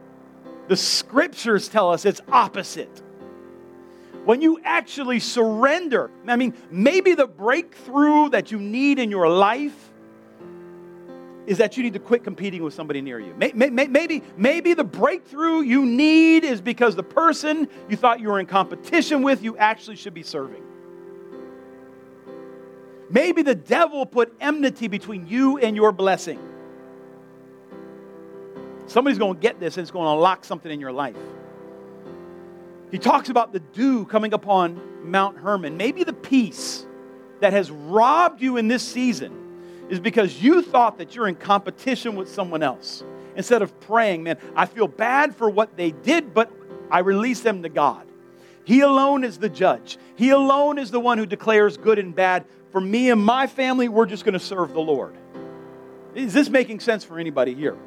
the 0.68 0.76
scriptures 0.76 1.68
tell 1.68 1.91
us 1.91 2.05
it's 2.05 2.22
opposite 2.32 3.01
when 4.26 4.41
you 4.41 4.59
actually 4.63 5.20
surrender, 5.20 6.09
I 6.28 6.36
mean, 6.36 6.55
maybe 6.72 7.13
the 7.13 7.28
breakthrough 7.28 8.30
that 8.30 8.51
you 8.51 8.59
need 8.59 8.97
in 8.97 9.11
your 9.11 9.30
life 9.30 9.91
is 11.45 11.59
that 11.59 11.78
you 11.78 11.84
need 11.84 11.93
to 11.93 11.99
quit 11.99 12.24
competing 12.24 12.63
with 12.63 12.74
somebody 12.74 13.01
near 13.01 13.20
you. 13.20 13.36
Maybe, 13.38 14.24
maybe 14.36 14.74
the 14.74 14.84
breakthrough 14.84 15.61
you 15.61 15.86
need 15.86 16.43
is 16.43 16.59
because 16.59 16.95
the 16.95 17.03
person 17.03 17.68
you 17.88 17.95
thought 17.95 18.20
you 18.20 18.30
were 18.30 18.39
in 18.39 18.47
competition 18.47 19.22
with, 19.22 19.43
you 19.43 19.55
actually 19.57 19.95
should 19.95 20.16
be 20.16 20.24
serving. 20.24 20.63
Maybe 23.11 23.43
the 23.43 23.53
devil 23.53 24.07
put 24.07 24.34
enmity 24.41 24.88
between 24.88 25.28
you 25.28 25.59
and 25.59 25.76
your 25.76 25.91
blessing. 25.91 26.39
Somebody's 28.88 29.17
going 29.17 29.36
to 29.36 29.39
get 29.39 29.59
this 29.59 29.77
and 29.77 29.83
it's 29.83 29.91
going 29.91 30.05
to 30.05 30.11
unlock 30.11 30.45
something 30.45 30.71
in 30.71 30.79
your 30.79 30.91
life. 30.91 31.17
He 32.91 32.99
talks 32.99 33.29
about 33.29 33.51
the 33.51 33.59
dew 33.59 34.05
coming 34.05 34.33
upon 34.33 34.79
Mount 35.09 35.38
Hermon. 35.38 35.75
Maybe 35.77 36.03
the 36.03 36.13
peace 36.13 36.86
that 37.41 37.53
has 37.53 37.71
robbed 37.71 38.41
you 38.41 38.57
in 38.57 38.67
this 38.67 38.83
season 38.83 39.86
is 39.89 39.99
because 39.99 40.41
you 40.41 40.61
thought 40.61 40.97
that 40.97 41.15
you're 41.15 41.27
in 41.27 41.36
competition 41.36 42.15
with 42.15 42.29
someone 42.29 42.63
else. 42.63 43.03
Instead 43.36 43.61
of 43.61 43.77
praying, 43.81 44.23
man, 44.23 44.38
I 44.55 44.65
feel 44.65 44.88
bad 44.88 45.36
for 45.36 45.49
what 45.49 45.75
they 45.75 45.91
did, 45.91 46.33
but 46.33 46.51
I 46.89 46.99
release 46.99 47.41
them 47.41 47.63
to 47.63 47.69
God. 47.69 48.07
He 48.63 48.79
alone 48.79 49.23
is 49.23 49.38
the 49.38 49.49
judge. 49.49 49.97
He 50.15 50.29
alone 50.29 50.79
is 50.79 50.89
the 50.89 50.99
one 50.99 51.17
who 51.17 51.25
declares 51.25 51.77
good 51.77 51.99
and 51.99 52.15
bad. 52.15 52.45
For 52.71 52.81
me 52.81 53.09
and 53.09 53.23
my 53.23 53.47
family, 53.47 53.89
we're 53.89 54.05
just 54.05 54.25
going 54.25 54.33
to 54.33 54.39
serve 54.39 54.73
the 54.73 54.79
Lord. 54.79 55.15
Is 56.16 56.34
this 56.34 56.49
making 56.49 56.80
sense 56.80 57.03
for 57.03 57.20
anybody 57.20 57.53
here? 57.53 57.78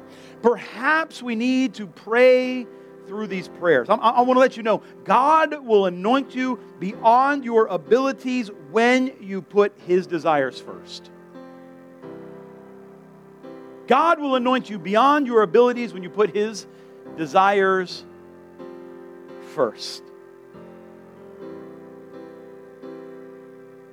Perhaps 0.41 1.21
we 1.21 1.35
need 1.35 1.73
to 1.75 1.87
pray 1.87 2.67
through 3.07 3.25
these 3.25 3.47
prayers. 3.47 3.89
I, 3.89 3.95
I 3.95 4.21
want 4.21 4.37
to 4.37 4.39
let 4.39 4.55
you 4.55 4.61
know 4.61 4.83
God 5.03 5.65
will 5.65 5.87
anoint 5.87 6.35
you 6.35 6.59
beyond 6.79 7.43
your 7.43 7.65
abilities 7.65 8.51
when 8.71 9.11
you 9.19 9.41
put 9.41 9.73
His 9.87 10.05
desires 10.05 10.61
first. 10.61 11.09
God 13.87 14.19
will 14.19 14.35
anoint 14.35 14.69
you 14.69 14.77
beyond 14.77 15.25
your 15.25 15.41
abilities 15.41 15.91
when 15.91 16.03
you 16.03 16.11
put 16.11 16.35
His 16.35 16.67
desires 17.17 18.05
first. 19.55 20.03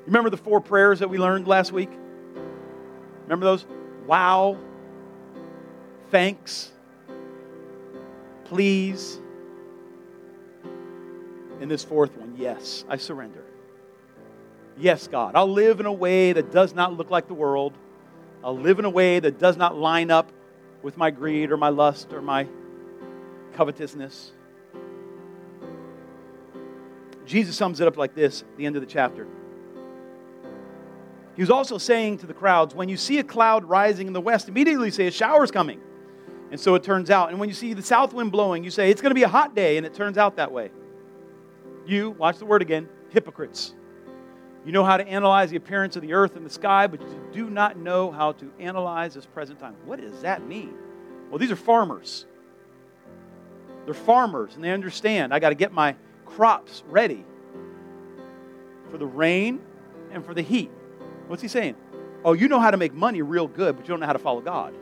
Remember 0.05 0.29
the 0.29 0.37
four 0.37 0.61
prayers 0.61 0.99
that 0.99 1.09
we 1.09 1.17
learned 1.17 1.49
last 1.49 1.73
week? 1.73 1.91
Remember 3.25 3.47
those? 3.47 3.67
Wow, 4.07 4.57
thanks, 6.13 6.71
please, 8.45 9.19
and 11.61 11.69
this 11.69 11.83
fourth 11.83 12.17
one, 12.17 12.37
yes, 12.37 12.85
I 12.89 12.99
surrender. 12.99 13.43
Yes, 14.79 15.09
God, 15.09 15.35
I'll 15.35 15.51
live 15.51 15.81
in 15.81 15.87
a 15.87 15.93
way 15.93 16.33
that 16.33 16.53
does 16.53 16.73
not 16.73 16.93
look 16.97 17.11
like 17.11 17.27
the 17.27 17.35
world. 17.35 17.73
I'll 18.45 18.57
live 18.57 18.79
in 18.79 18.85
a 18.85 18.91
way 18.91 19.19
that 19.19 19.41
does 19.41 19.57
not 19.57 19.77
line 19.77 20.13
up 20.13 20.31
with 20.83 20.97
my 20.97 21.11
greed 21.11 21.51
or 21.51 21.57
my 21.57 21.71
lust 21.71 22.13
or 22.13 22.23
my 22.23 22.47
covetousness. 23.55 24.31
Jesus 27.25 27.57
sums 27.57 27.81
it 27.81 27.89
up 27.89 27.97
like 27.97 28.15
this 28.15 28.43
at 28.43 28.57
the 28.57 28.67
end 28.67 28.77
of 28.77 28.83
the 28.83 28.87
chapter. 28.87 29.27
He 31.37 31.43
was 31.43 31.51
also 31.51 31.77
saying 31.77 32.19
to 32.19 32.27
the 32.27 32.35
crowds, 32.35 32.75
when 32.75 32.89
you 32.89 32.97
see 32.97 33.19
a 33.19 33.25
cloud 33.25 33.65
rising 33.65 34.07
in 34.07 34.15
the 34.15 34.21
west, 34.21 34.49
immediately 34.49 34.91
say 34.91 35.07
a 35.07 35.11
shower's 35.11 35.51
coming. 35.51 35.81
And 36.51 36.59
so 36.59 36.75
it 36.75 36.83
turns 36.83 37.11
out. 37.11 37.29
And 37.29 37.39
when 37.39 37.51
you 37.51 37.55
see 37.55 37.75
the 37.75 37.83
south 37.83 38.15
wind 38.15 38.33
blowing, 38.33 38.65
you 38.65 38.71
say 38.71 38.91
it's 38.91 39.03
going 39.03 39.11
to 39.11 39.15
be 39.15 39.23
a 39.23 39.29
hot 39.29 39.55
day, 39.55 39.77
and 39.77 39.85
it 39.85 39.93
turns 39.93 40.17
out 40.17 40.37
that 40.37 40.51
way. 40.51 40.71
You, 41.87 42.11
watch 42.11 42.39
the 42.39 42.47
word 42.47 42.63
again, 42.63 42.89
hypocrites. 43.11 43.75
You 44.65 44.73
know 44.73 44.83
how 44.83 44.97
to 44.97 45.07
analyze 45.07 45.51
the 45.51 45.57
appearance 45.57 45.95
of 45.95 46.03
the 46.03 46.15
earth 46.15 46.37
and 46.37 46.45
the 46.45 46.51
sky, 46.51 46.87
but 46.87 47.01
you 47.03 47.29
do 47.33 47.51
not 47.51 47.77
know 47.77 48.11
how 48.11 48.33
to 48.33 48.51
analyze 48.59 49.13
this 49.15 49.27
present 49.27 49.61
time. 49.61 49.77
What 49.85 50.01
does 50.01 50.23
that 50.23 50.45
mean? 50.47 50.75
Well, 51.29 51.39
these 51.39 51.51
are 51.51 51.57
farmers. 51.57 52.25
They're 53.85 53.95
farmers, 53.95 54.55
and 54.55 54.65
they 54.65 54.73
understand 54.73 55.35
I 55.35 55.39
got 55.39 55.51
to 55.51 55.55
get 55.55 55.73
my 55.73 55.97
crops 56.25 56.83
ready 56.89 57.25
for 58.91 58.99
the 58.99 59.07
rain 59.07 59.61
and 60.11 60.25
for 60.25 60.35
the 60.35 60.43
heat. 60.43 60.71
What's 61.27 61.43
he 61.43 61.49
saying? 61.49 61.77
Oh, 62.25 62.33
you 62.33 62.49
know 62.49 62.61
how 62.61 62.71
to 62.71 62.77
make 62.77 62.95
money 62.95 63.23
real 63.23 63.47
good, 63.47 63.77
but 63.77 63.85
you 63.85 63.89
don't 63.89 64.01
know 64.01 64.07
how 64.07 64.13
to 64.13 64.19
follow 64.19 64.41
God. 64.41 64.75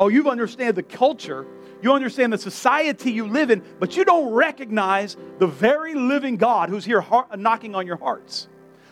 Oh, 0.00 0.08
you 0.08 0.28
understand 0.30 0.76
the 0.76 0.82
culture, 0.82 1.46
you 1.82 1.92
understand 1.92 2.32
the 2.32 2.38
society 2.38 3.10
you 3.10 3.26
live 3.26 3.50
in, 3.50 3.62
but 3.80 3.96
you 3.96 4.04
don't 4.04 4.32
recognize 4.32 5.16
the 5.38 5.46
very 5.46 5.94
living 5.94 6.36
God 6.36 6.68
who's 6.68 6.84
here 6.84 7.04
knocking 7.36 7.74
on 7.74 7.86
your 7.86 7.96
hearts. 7.96 8.48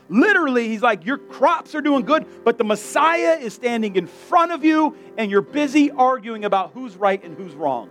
Literally, 0.09 0.68
he's 0.68 0.83
like, 0.83 1.05
Your 1.05 1.18
crops 1.18 1.74
are 1.74 1.81
doing 1.81 2.05
good, 2.05 2.27
but 2.45 2.59
the 2.59 2.64
Messiah 2.64 3.39
is 3.39 3.55
standing 3.55 3.97
in 3.97 4.07
front 4.07 4.53
of 4.53 4.64
you, 4.64 4.97
and 5.16 5.31
you're 5.31 5.43
busy 5.43 5.91
arguing 5.91 6.45
about 6.45 6.72
who's 6.72 6.97
right 6.97 7.22
and 7.22 7.37
who's 7.37 7.55
wrong. 7.55 7.91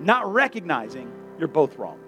Not 0.00 0.32
recognizing 0.32 1.10
you're 1.38 1.48
both 1.48 1.78
wrong. 1.78 1.98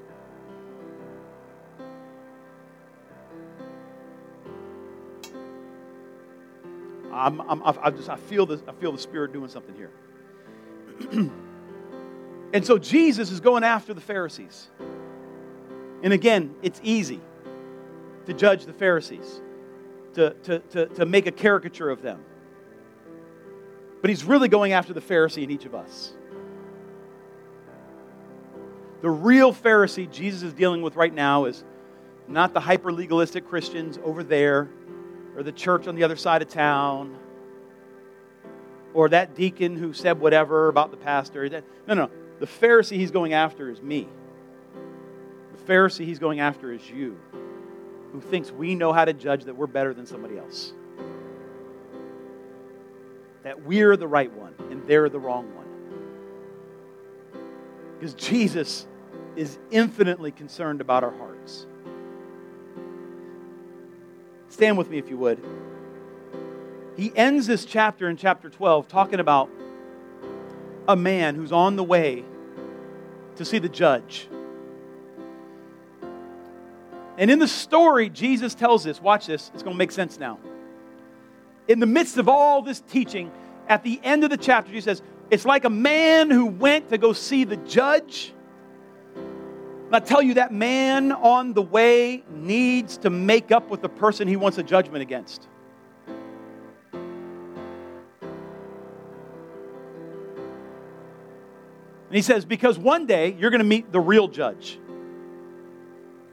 I'm, 7.16 7.40
I'm, 7.40 7.62
I 7.64 7.90
just, 7.90 8.10
I 8.10 8.16
feel 8.16 8.46
this, 8.46 8.60
I 8.68 8.72
feel 8.72 8.92
the 8.92 8.98
Spirit 8.98 9.32
doing 9.32 9.48
something 9.48 9.74
here. 9.74 9.90
and 12.52 12.64
so 12.64 12.78
Jesus 12.78 13.30
is 13.30 13.40
going 13.40 13.64
after 13.64 13.94
the 13.94 14.00
Pharisees. 14.00 14.68
And 16.02 16.12
again, 16.12 16.54
it's 16.62 16.80
easy 16.82 17.20
to 18.26 18.34
judge 18.34 18.66
the 18.66 18.72
Pharisees, 18.72 19.40
to, 20.14 20.34
to, 20.44 20.58
to, 20.58 20.86
to 20.86 21.06
make 21.06 21.26
a 21.26 21.32
caricature 21.32 21.88
of 21.88 22.02
them. 22.02 22.22
But 24.02 24.10
he's 24.10 24.24
really 24.24 24.48
going 24.48 24.72
after 24.72 24.92
the 24.92 25.00
Pharisee 25.00 25.42
in 25.42 25.50
each 25.50 25.64
of 25.64 25.74
us. 25.74 26.12
The 29.00 29.10
real 29.10 29.54
Pharisee 29.54 30.10
Jesus 30.10 30.42
is 30.42 30.52
dealing 30.52 30.82
with 30.82 30.96
right 30.96 31.12
now 31.12 31.46
is 31.46 31.64
not 32.28 32.52
the 32.52 32.60
hyper 32.60 32.92
legalistic 32.92 33.48
Christians 33.48 33.98
over 34.04 34.22
there 34.22 34.68
or 35.36 35.42
the 35.42 35.52
church 35.52 35.86
on 35.86 35.94
the 35.94 36.02
other 36.02 36.16
side 36.16 36.42
of 36.42 36.48
town 36.48 37.16
or 38.94 39.10
that 39.10 39.34
deacon 39.34 39.76
who 39.76 39.92
said 39.92 40.18
whatever 40.18 40.68
about 40.68 40.90
the 40.90 40.96
pastor. 40.96 41.46
No, 41.86 41.94
no. 41.94 42.10
The 42.40 42.46
Pharisee 42.46 42.96
he's 42.96 43.10
going 43.10 43.34
after 43.34 43.70
is 43.70 43.82
me. 43.82 44.08
The 45.54 45.72
Pharisee 45.72 46.06
he's 46.06 46.18
going 46.18 46.40
after 46.40 46.72
is 46.72 46.88
you, 46.88 47.18
who 48.12 48.20
thinks 48.20 48.50
we 48.50 48.74
know 48.74 48.92
how 48.92 49.04
to 49.04 49.12
judge 49.12 49.44
that 49.44 49.56
we're 49.56 49.66
better 49.66 49.92
than 49.92 50.06
somebody 50.06 50.38
else. 50.38 50.72
That 53.42 53.62
we're 53.62 53.96
the 53.96 54.08
right 54.08 54.32
one 54.32 54.54
and 54.70 54.86
they're 54.86 55.08
the 55.08 55.20
wrong 55.20 55.54
one. 55.54 55.66
Because 57.98 58.14
Jesus 58.14 58.86
is 59.36 59.58
infinitely 59.70 60.32
concerned 60.32 60.80
about 60.80 61.04
our 61.04 61.16
hearts. 61.16 61.66
Stand 64.48 64.78
with 64.78 64.90
me 64.90 64.98
if 64.98 65.08
you 65.08 65.16
would. 65.18 65.42
He 66.96 67.12
ends 67.14 67.46
this 67.46 67.64
chapter 67.64 68.08
in 68.08 68.16
chapter 68.16 68.48
12 68.48 68.88
talking 68.88 69.20
about 69.20 69.50
a 70.88 70.96
man 70.96 71.34
who's 71.34 71.52
on 71.52 71.76
the 71.76 71.84
way 71.84 72.24
to 73.36 73.44
see 73.44 73.58
the 73.58 73.68
judge. 73.68 74.28
And 77.18 77.30
in 77.30 77.38
the 77.38 77.48
story, 77.48 78.08
Jesus 78.08 78.54
tells 78.54 78.84
this. 78.84 79.00
Watch 79.00 79.26
this, 79.26 79.50
it's 79.54 79.62
going 79.62 79.74
to 79.74 79.78
make 79.78 79.92
sense 79.92 80.18
now. 80.18 80.38
In 81.68 81.80
the 81.80 81.86
midst 81.86 82.16
of 82.18 82.28
all 82.28 82.62
this 82.62 82.80
teaching, 82.80 83.30
at 83.68 83.82
the 83.82 84.00
end 84.02 84.24
of 84.24 84.30
the 84.30 84.36
chapter, 84.36 84.70
he 84.70 84.80
says, 84.80 85.02
It's 85.30 85.44
like 85.44 85.64
a 85.64 85.70
man 85.70 86.30
who 86.30 86.46
went 86.46 86.90
to 86.90 86.98
go 86.98 87.12
see 87.12 87.44
the 87.44 87.56
judge 87.56 88.32
I 89.92 90.00
tell 90.00 90.20
you, 90.20 90.34
that 90.34 90.52
man 90.52 91.12
on 91.12 91.52
the 91.52 91.62
way 91.62 92.24
needs 92.28 92.96
to 92.98 93.10
make 93.10 93.52
up 93.52 93.70
with 93.70 93.82
the 93.82 93.88
person 93.88 94.26
he 94.26 94.36
wants 94.36 94.58
a 94.58 94.62
judgment 94.62 95.02
against. 95.02 95.46
And 102.08 102.14
he 102.14 102.22
says, 102.22 102.44
because 102.44 102.78
one 102.78 103.06
day 103.06 103.36
you're 103.38 103.50
going 103.50 103.60
to 103.60 103.64
meet 103.64 103.92
the 103.92 104.00
real 104.00 104.26
judge. 104.26 104.78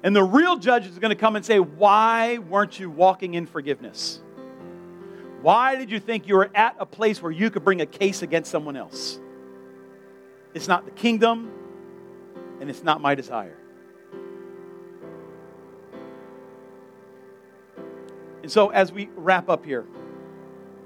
And 0.04 0.16
the 0.16 0.24
real 0.24 0.58
judge 0.58 0.86
is 0.86 1.00
going 1.00 1.10
to 1.10 1.16
come 1.16 1.36
and 1.36 1.46
say, 1.46 1.60
Why 1.60 2.38
weren't 2.38 2.78
you 2.78 2.90
walking 2.90 3.36
in 3.36 3.46
forgiveness? 3.46 4.20
Why 5.42 5.76
did 5.76 5.92
you 5.92 6.00
think 6.00 6.28
you 6.28 6.36
were 6.36 6.50
at 6.54 6.76
a 6.80 6.86
place 6.86 7.22
where 7.22 7.32
you 7.32 7.50
could 7.50 7.64
bring 7.64 7.82
a 7.82 7.86
case 7.86 8.22
against 8.22 8.52
someone 8.52 8.76
else? 8.76 9.20
It's 10.54 10.68
not 10.68 10.86
the 10.86 10.92
kingdom, 10.92 11.52
and 12.60 12.70
it's 12.70 12.84
not 12.84 13.02
my 13.02 13.16
desire. 13.16 13.58
And 18.42 18.52
so, 18.52 18.70
as 18.70 18.92
we 18.92 19.10
wrap 19.16 19.50
up 19.50 19.66
here, 19.66 19.86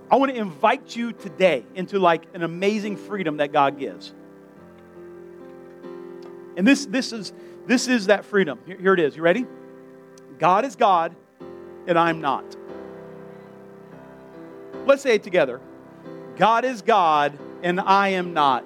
I 0.09 0.15
want 0.15 0.31
to 0.31 0.37
invite 0.39 0.95
you 0.95 1.11
today 1.11 1.65
into 1.75 1.99
like 1.99 2.25
an 2.33 2.43
amazing 2.43 2.97
freedom 2.97 3.37
that 3.37 3.51
God 3.51 3.79
gives. 3.79 4.13
And 6.55 6.65
this, 6.65 6.85
this, 6.85 7.11
is, 7.11 7.33
this 7.65 7.87
is 7.87 8.07
that 8.07 8.25
freedom. 8.25 8.59
Here, 8.65 8.77
here 8.77 8.93
it 8.93 8.99
is. 8.99 9.15
You 9.15 9.21
ready? 9.21 9.45
God 10.39 10.65
is 10.65 10.75
God, 10.75 11.15
and 11.87 11.97
I'm 11.97 12.21
not. 12.21 12.55
Let's 14.85 15.01
say 15.01 15.15
it 15.15 15.23
together 15.23 15.59
God 16.37 16.63
is 16.63 16.81
God, 16.81 17.37
and 17.63 17.79
I 17.79 18.09
am 18.09 18.33
not. 18.33 18.63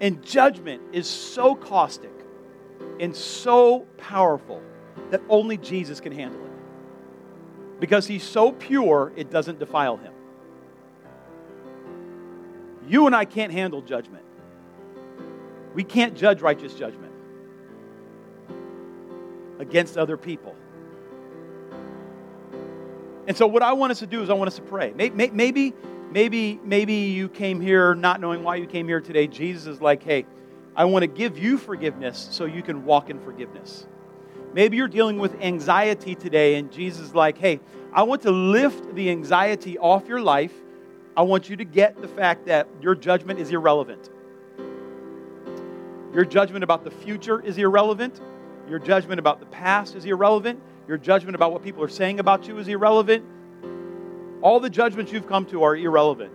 And 0.00 0.22
judgment 0.24 0.82
is 0.92 1.08
so 1.08 1.54
caustic 1.54 2.12
and 2.98 3.14
so 3.14 3.80
powerful 3.98 4.62
that 5.10 5.20
only 5.28 5.58
Jesus 5.58 6.00
can 6.00 6.12
handle 6.12 6.42
it. 6.44 7.80
Because 7.80 8.06
he's 8.06 8.22
so 8.22 8.52
pure, 8.52 9.12
it 9.16 9.30
doesn't 9.30 9.58
defile 9.58 9.96
him. 9.96 10.12
You 12.86 13.06
and 13.06 13.14
I 13.14 13.24
can't 13.24 13.52
handle 13.52 13.82
judgment. 13.82 14.24
We 15.74 15.84
can't 15.84 16.16
judge 16.16 16.40
righteous 16.40 16.74
judgment 16.74 17.12
against 19.58 19.96
other 19.96 20.16
people. 20.16 20.56
And 23.28 23.36
so, 23.36 23.46
what 23.46 23.62
I 23.62 23.74
want 23.74 23.92
us 23.92 24.00
to 24.00 24.06
do 24.06 24.22
is, 24.22 24.30
I 24.30 24.32
want 24.32 24.48
us 24.48 24.56
to 24.56 24.62
pray. 24.62 24.92
Maybe, 24.94 25.74
maybe, 26.10 26.60
maybe 26.64 26.94
you 26.94 27.28
came 27.28 27.60
here 27.60 27.94
not 27.94 28.20
knowing 28.20 28.42
why 28.42 28.56
you 28.56 28.66
came 28.66 28.86
here 28.88 29.00
today. 29.00 29.26
Jesus 29.26 29.66
is 29.66 29.80
like, 29.80 30.02
hey, 30.02 30.26
I 30.76 30.84
want 30.84 31.02
to 31.02 31.06
give 31.06 31.38
you 31.38 31.58
forgiveness 31.58 32.28
so 32.30 32.44
you 32.44 32.62
can 32.62 32.84
walk 32.84 33.10
in 33.10 33.20
forgiveness. 33.20 33.86
Maybe 34.52 34.76
you're 34.76 34.88
dealing 34.88 35.18
with 35.18 35.40
anxiety 35.40 36.14
today, 36.14 36.56
and 36.56 36.72
Jesus 36.72 37.08
is 37.08 37.14
like, 37.14 37.38
hey, 37.38 37.60
I 37.92 38.02
want 38.02 38.22
to 38.22 38.30
lift 38.30 38.94
the 38.94 39.10
anxiety 39.10 39.78
off 39.78 40.08
your 40.08 40.20
life. 40.20 40.52
I 41.16 41.22
want 41.22 41.48
you 41.48 41.56
to 41.56 41.64
get 41.64 42.00
the 42.00 42.08
fact 42.08 42.46
that 42.46 42.68
your 42.80 42.94
judgment 42.94 43.38
is 43.38 43.50
irrelevant. 43.50 44.10
Your 46.12 46.24
judgment 46.24 46.64
about 46.64 46.82
the 46.82 46.90
future 46.90 47.40
is 47.40 47.58
irrelevant. 47.58 48.20
Your 48.68 48.78
judgment 48.78 49.18
about 49.18 49.38
the 49.38 49.46
past 49.46 49.94
is 49.94 50.04
irrelevant. 50.04 50.60
Your 50.88 50.98
judgment 50.98 51.36
about 51.36 51.52
what 51.52 51.62
people 51.62 51.84
are 51.84 51.88
saying 51.88 52.18
about 52.18 52.48
you 52.48 52.58
is 52.58 52.66
irrelevant. 52.66 53.24
All 54.42 54.58
the 54.58 54.70
judgments 54.70 55.12
you've 55.12 55.28
come 55.28 55.44
to 55.46 55.62
are 55.62 55.76
irrelevant, 55.76 56.32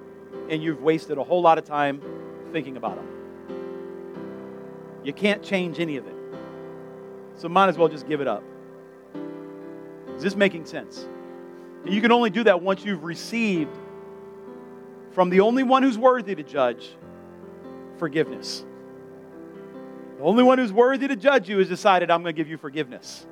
and 0.50 0.62
you've 0.62 0.82
wasted 0.82 1.18
a 1.18 1.24
whole 1.24 1.42
lot 1.42 1.58
of 1.58 1.66
time 1.66 2.02
thinking 2.52 2.78
about 2.78 2.96
them. 2.96 3.08
You 5.04 5.14
can't 5.14 5.42
change 5.44 5.80
any 5.80 5.98
of 5.98 6.06
it. 6.08 6.16
So 7.36 7.50
might 7.50 7.68
as 7.68 7.78
well 7.78 7.88
just 7.88 8.08
give 8.08 8.22
it 8.22 8.28
up. 8.28 8.44
Is 10.16 10.24
this 10.24 10.36
making 10.36 10.66
sense? 10.66 11.08
And 11.84 11.94
you 11.94 12.02
can 12.02 12.12
only 12.12 12.30
do 12.30 12.44
that 12.44 12.62
once 12.62 12.86
you've 12.86 13.04
received 13.04 13.76
from 15.12 15.30
the 15.30 15.42
only 15.42 15.64
one 15.64 15.84
who's 15.84 15.98
worthy 15.98 16.36
to 16.36 16.44
judge 16.44 16.96
forgiveness. 17.98 18.66
The 20.18 20.24
only 20.24 20.44
one 20.44 20.58
who's 20.58 20.72
worthy 20.74 21.08
to 21.08 21.16
judge 21.16 21.50
you 21.50 21.58
has 21.60 21.68
decided, 21.68 22.10
I'm 22.10 22.22
going 22.22 22.36
to 22.36 22.38
give 22.38 22.50
you 22.50 22.58
forgiveness. 22.58 23.26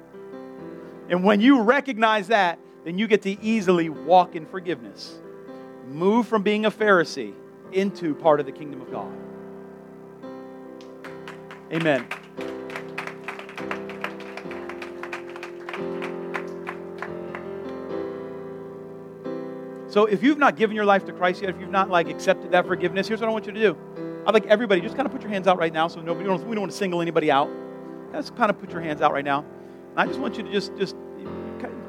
And 1.09 1.23
when 1.23 1.41
you 1.41 1.61
recognize 1.61 2.27
that, 2.27 2.59
then 2.83 2.97
you 2.97 3.07
get 3.07 3.21
to 3.23 3.41
easily 3.41 3.89
walk 3.89 4.35
in 4.35 4.45
forgiveness. 4.45 5.19
Move 5.87 6.27
from 6.27 6.43
being 6.43 6.65
a 6.65 6.71
Pharisee 6.71 7.33
into 7.71 8.15
part 8.15 8.39
of 8.39 8.45
the 8.45 8.51
kingdom 8.51 8.81
of 8.81 8.91
God. 8.91 9.11
Amen. 11.71 12.05
So 19.93 20.05
if 20.05 20.23
you've 20.23 20.39
not 20.39 20.55
given 20.55 20.75
your 20.75 20.85
life 20.85 21.05
to 21.05 21.13
Christ 21.13 21.41
yet, 21.41 21.51
if 21.51 21.59
you've 21.59 21.69
not 21.69 21.89
like 21.89 22.09
accepted 22.09 22.51
that 22.51 22.65
forgiveness, 22.65 23.07
here's 23.07 23.21
what 23.21 23.29
I 23.29 23.31
want 23.31 23.45
you 23.45 23.51
to 23.51 23.59
do. 23.59 23.77
I'd 24.25 24.33
like 24.33 24.47
everybody 24.47 24.81
just 24.81 24.95
kind 24.95 25.05
of 25.05 25.11
put 25.11 25.21
your 25.21 25.29
hands 25.29 25.47
out 25.47 25.59
right 25.59 25.71
now, 25.71 25.87
so 25.87 25.99
nobody 25.99 26.27
we 26.27 26.35
don't, 26.35 26.47
we 26.47 26.55
don't 26.55 26.61
want 26.61 26.71
to 26.71 26.77
single 26.77 27.01
anybody 27.01 27.29
out. 27.29 27.49
Just 28.11 28.35
kind 28.35 28.49
of 28.49 28.59
put 28.59 28.71
your 28.71 28.81
hands 28.81 29.01
out 29.01 29.13
right 29.13 29.23
now. 29.23 29.45
And 29.91 29.99
I 29.99 30.07
just 30.07 30.19
want 30.19 30.37
you 30.37 30.43
to 30.43 30.51
just 30.51 30.75
just 30.77 30.95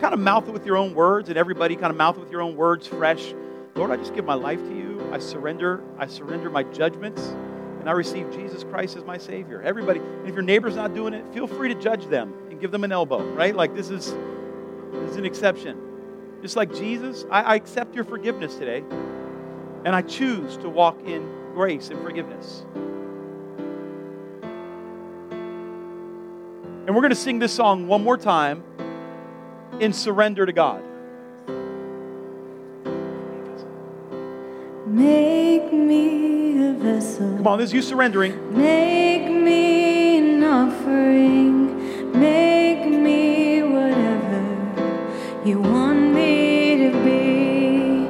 kind 0.00 0.14
of 0.14 0.20
mouth 0.20 0.48
it 0.48 0.52
with 0.52 0.66
your 0.66 0.76
own 0.76 0.94
words, 0.94 1.28
and 1.28 1.38
everybody 1.38 1.76
kind 1.76 1.90
of 1.90 1.96
mouth 1.96 2.16
it 2.16 2.20
with 2.20 2.30
your 2.30 2.42
own 2.42 2.56
words, 2.56 2.86
fresh. 2.86 3.34
Lord, 3.74 3.90
I 3.90 3.96
just 3.96 4.14
give 4.14 4.24
my 4.24 4.34
life 4.34 4.60
to 4.60 4.74
you. 4.74 5.08
I 5.12 5.18
surrender. 5.18 5.82
I 5.98 6.06
surrender 6.06 6.50
my 6.50 6.62
judgments, 6.64 7.22
and 7.80 7.88
I 7.88 7.92
receive 7.92 8.30
Jesus 8.32 8.64
Christ 8.64 8.96
as 8.96 9.04
my 9.04 9.18
Savior. 9.18 9.62
Everybody, 9.62 10.00
if 10.24 10.34
your 10.34 10.42
neighbor's 10.42 10.76
not 10.76 10.94
doing 10.94 11.14
it, 11.14 11.24
feel 11.32 11.46
free 11.46 11.72
to 11.72 11.80
judge 11.80 12.06
them 12.06 12.34
and 12.50 12.60
give 12.60 12.70
them 12.70 12.84
an 12.84 12.92
elbow. 12.92 13.22
Right? 13.32 13.54
Like 13.54 13.74
this 13.74 13.90
is 13.90 14.14
this 14.92 15.10
is 15.12 15.16
an 15.16 15.24
exception. 15.24 15.80
Just 16.42 16.56
like 16.56 16.74
Jesus, 16.74 17.24
I, 17.30 17.42
I 17.42 17.54
accept 17.54 17.94
your 17.94 18.04
forgiveness 18.04 18.56
today, 18.56 18.84
and 19.84 19.94
I 19.94 20.02
choose 20.02 20.56
to 20.58 20.68
walk 20.68 21.00
in 21.06 21.26
grace 21.54 21.90
and 21.90 22.00
forgiveness. 22.02 22.64
And 26.86 26.94
we're 26.94 27.00
going 27.00 27.10
to 27.10 27.16
sing 27.16 27.38
this 27.38 27.52
song 27.52 27.88
one 27.88 28.04
more 28.04 28.18
time 28.18 28.62
in 29.80 29.92
surrender 29.92 30.46
to 30.46 30.52
God. 30.52 30.82
Make 34.86 35.72
me 35.72 36.68
a 36.68 36.72
vessel. 36.74 37.36
Come 37.36 37.46
on, 37.46 37.58
this 37.58 37.70
is 37.70 37.74
you 37.74 37.82
surrendering. 37.82 38.32
Make 38.56 39.28
me 39.30 40.18
an 40.18 40.44
offering. 40.44 42.12
Make 42.18 42.86
me 42.86 43.62
whatever 43.62 44.42
you 45.44 45.60
want 45.60 46.12
me 46.14 46.76
to 46.76 46.90
be. 47.02 48.06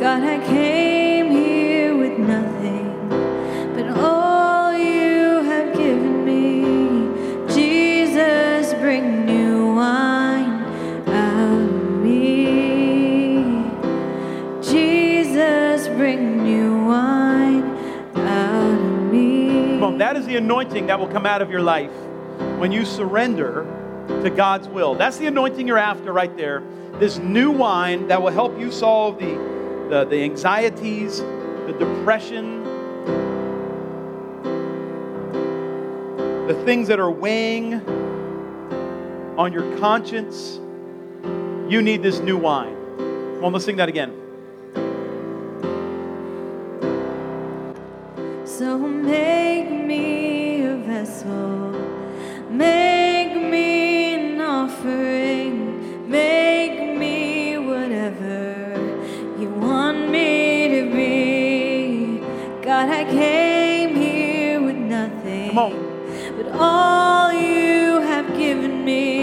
God, 0.00 0.22
I 0.22 0.44
came 0.46 1.30
here 1.30 1.96
with 1.96 2.18
nothing, 2.18 3.08
but 3.74 3.86
all 3.98 4.23
that 20.04 20.18
is 20.18 20.26
the 20.26 20.36
anointing 20.36 20.88
that 20.88 21.00
will 21.00 21.08
come 21.08 21.24
out 21.24 21.40
of 21.40 21.50
your 21.50 21.62
life 21.62 21.90
when 22.58 22.70
you 22.70 22.84
surrender 22.84 23.64
to 24.22 24.28
God's 24.28 24.68
will. 24.68 24.94
That's 24.94 25.16
the 25.16 25.26
anointing 25.28 25.66
you're 25.66 25.78
after 25.78 26.12
right 26.12 26.36
there. 26.36 26.62
This 27.00 27.16
new 27.16 27.50
wine 27.50 28.08
that 28.08 28.20
will 28.20 28.30
help 28.30 28.60
you 28.60 28.70
solve 28.70 29.18
the, 29.18 29.32
the, 29.88 30.04
the 30.04 30.22
anxieties, 30.22 31.20
the 31.20 31.74
depression, 31.78 32.64
the 36.48 36.62
things 36.66 36.86
that 36.88 37.00
are 37.00 37.10
weighing 37.10 37.76
on 39.38 39.54
your 39.54 39.78
conscience. 39.78 40.60
You 41.72 41.80
need 41.80 42.02
this 42.02 42.18
new 42.18 42.36
wine. 42.36 42.76
On, 43.42 43.54
let's 43.54 43.64
sing 43.64 43.76
that 43.76 43.88
again. 43.88 44.23
So 48.64 48.78
make 48.78 49.70
me 49.70 50.64
a 50.64 50.76
vessel, 50.76 51.72
make 52.48 53.34
me 53.36 54.14
an 54.14 54.40
offering, 54.40 56.08
make 56.08 56.96
me 56.98 57.58
whatever 57.58 58.72
you 59.38 59.50
want 59.50 60.08
me 60.08 60.68
to 60.76 60.82
be. 60.96 62.20
God, 62.62 62.88
I 62.88 63.04
came 63.04 63.96
here 63.96 64.62
with 64.62 64.76
nothing, 64.76 65.54
but 65.54 66.48
all 66.58 67.34
you 67.34 68.00
have 68.00 68.28
given 68.34 68.82
me. 68.82 69.13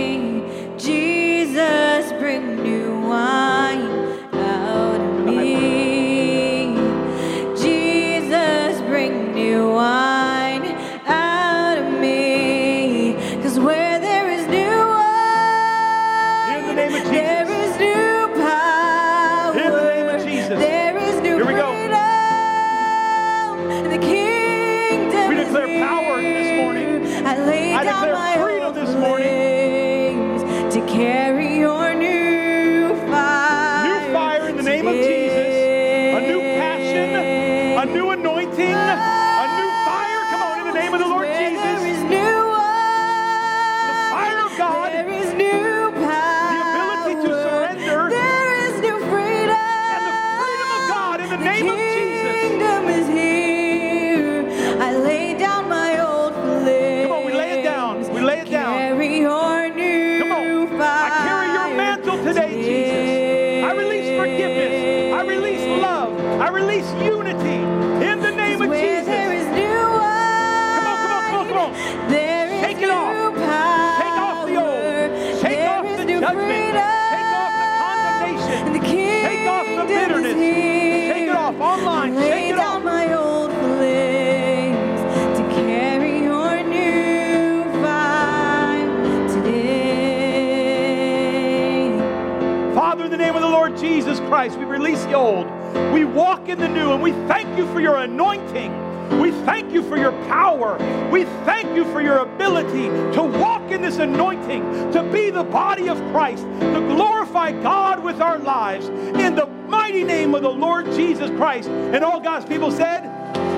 Body 105.52 105.89
of 105.89 105.97
Christ, 106.12 106.43
to 106.43 106.80
glorify 106.88 107.52
God 107.52 108.04
with 108.04 108.22
our 108.22 108.39
lives. 108.39 108.88
In 108.88 109.36
the 109.36 109.47
mighty 109.68 110.04
name 110.04 110.34
of 110.34 110.41
the 110.41 110.49
Lord 110.49 110.86
Jesus 110.88 111.30
Christ. 111.32 111.70
And 111.70 112.04
all 112.04 112.20
God's 112.20 112.45
people 112.45 112.72
said, 112.72 113.06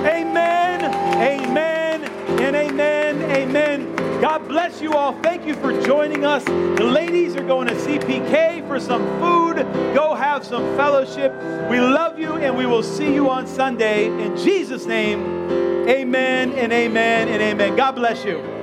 Amen, 0.06 0.84
amen, 1.16 2.04
and 2.40 2.56
amen, 2.56 3.22
amen. 3.30 4.20
God 4.20 4.46
bless 4.48 4.80
you 4.80 4.92
all. 4.94 5.12
Thank 5.22 5.46
you 5.46 5.54
for 5.54 5.78
joining 5.82 6.24
us. 6.24 6.44
The 6.44 6.84
ladies 6.84 7.36
are 7.36 7.46
going 7.46 7.68
to 7.68 7.74
CPK 7.74 8.66
for 8.66 8.78
some 8.78 9.02
food. 9.20 9.56
Go 9.94 10.14
have 10.14 10.44
some 10.44 10.76
fellowship. 10.76 11.32
We 11.70 11.80
love 11.80 12.18
you, 12.18 12.32
and 12.32 12.56
we 12.56 12.66
will 12.66 12.82
see 12.82 13.12
you 13.12 13.28
on 13.28 13.46
Sunday. 13.46 14.06
In 14.06 14.36
Jesus' 14.36 14.86
name, 14.86 15.20
amen 15.88 16.52
and 16.52 16.72
amen 16.72 17.28
and 17.28 17.42
amen. 17.42 17.76
God 17.76 17.92
bless 17.92 18.24
you. 18.24 18.53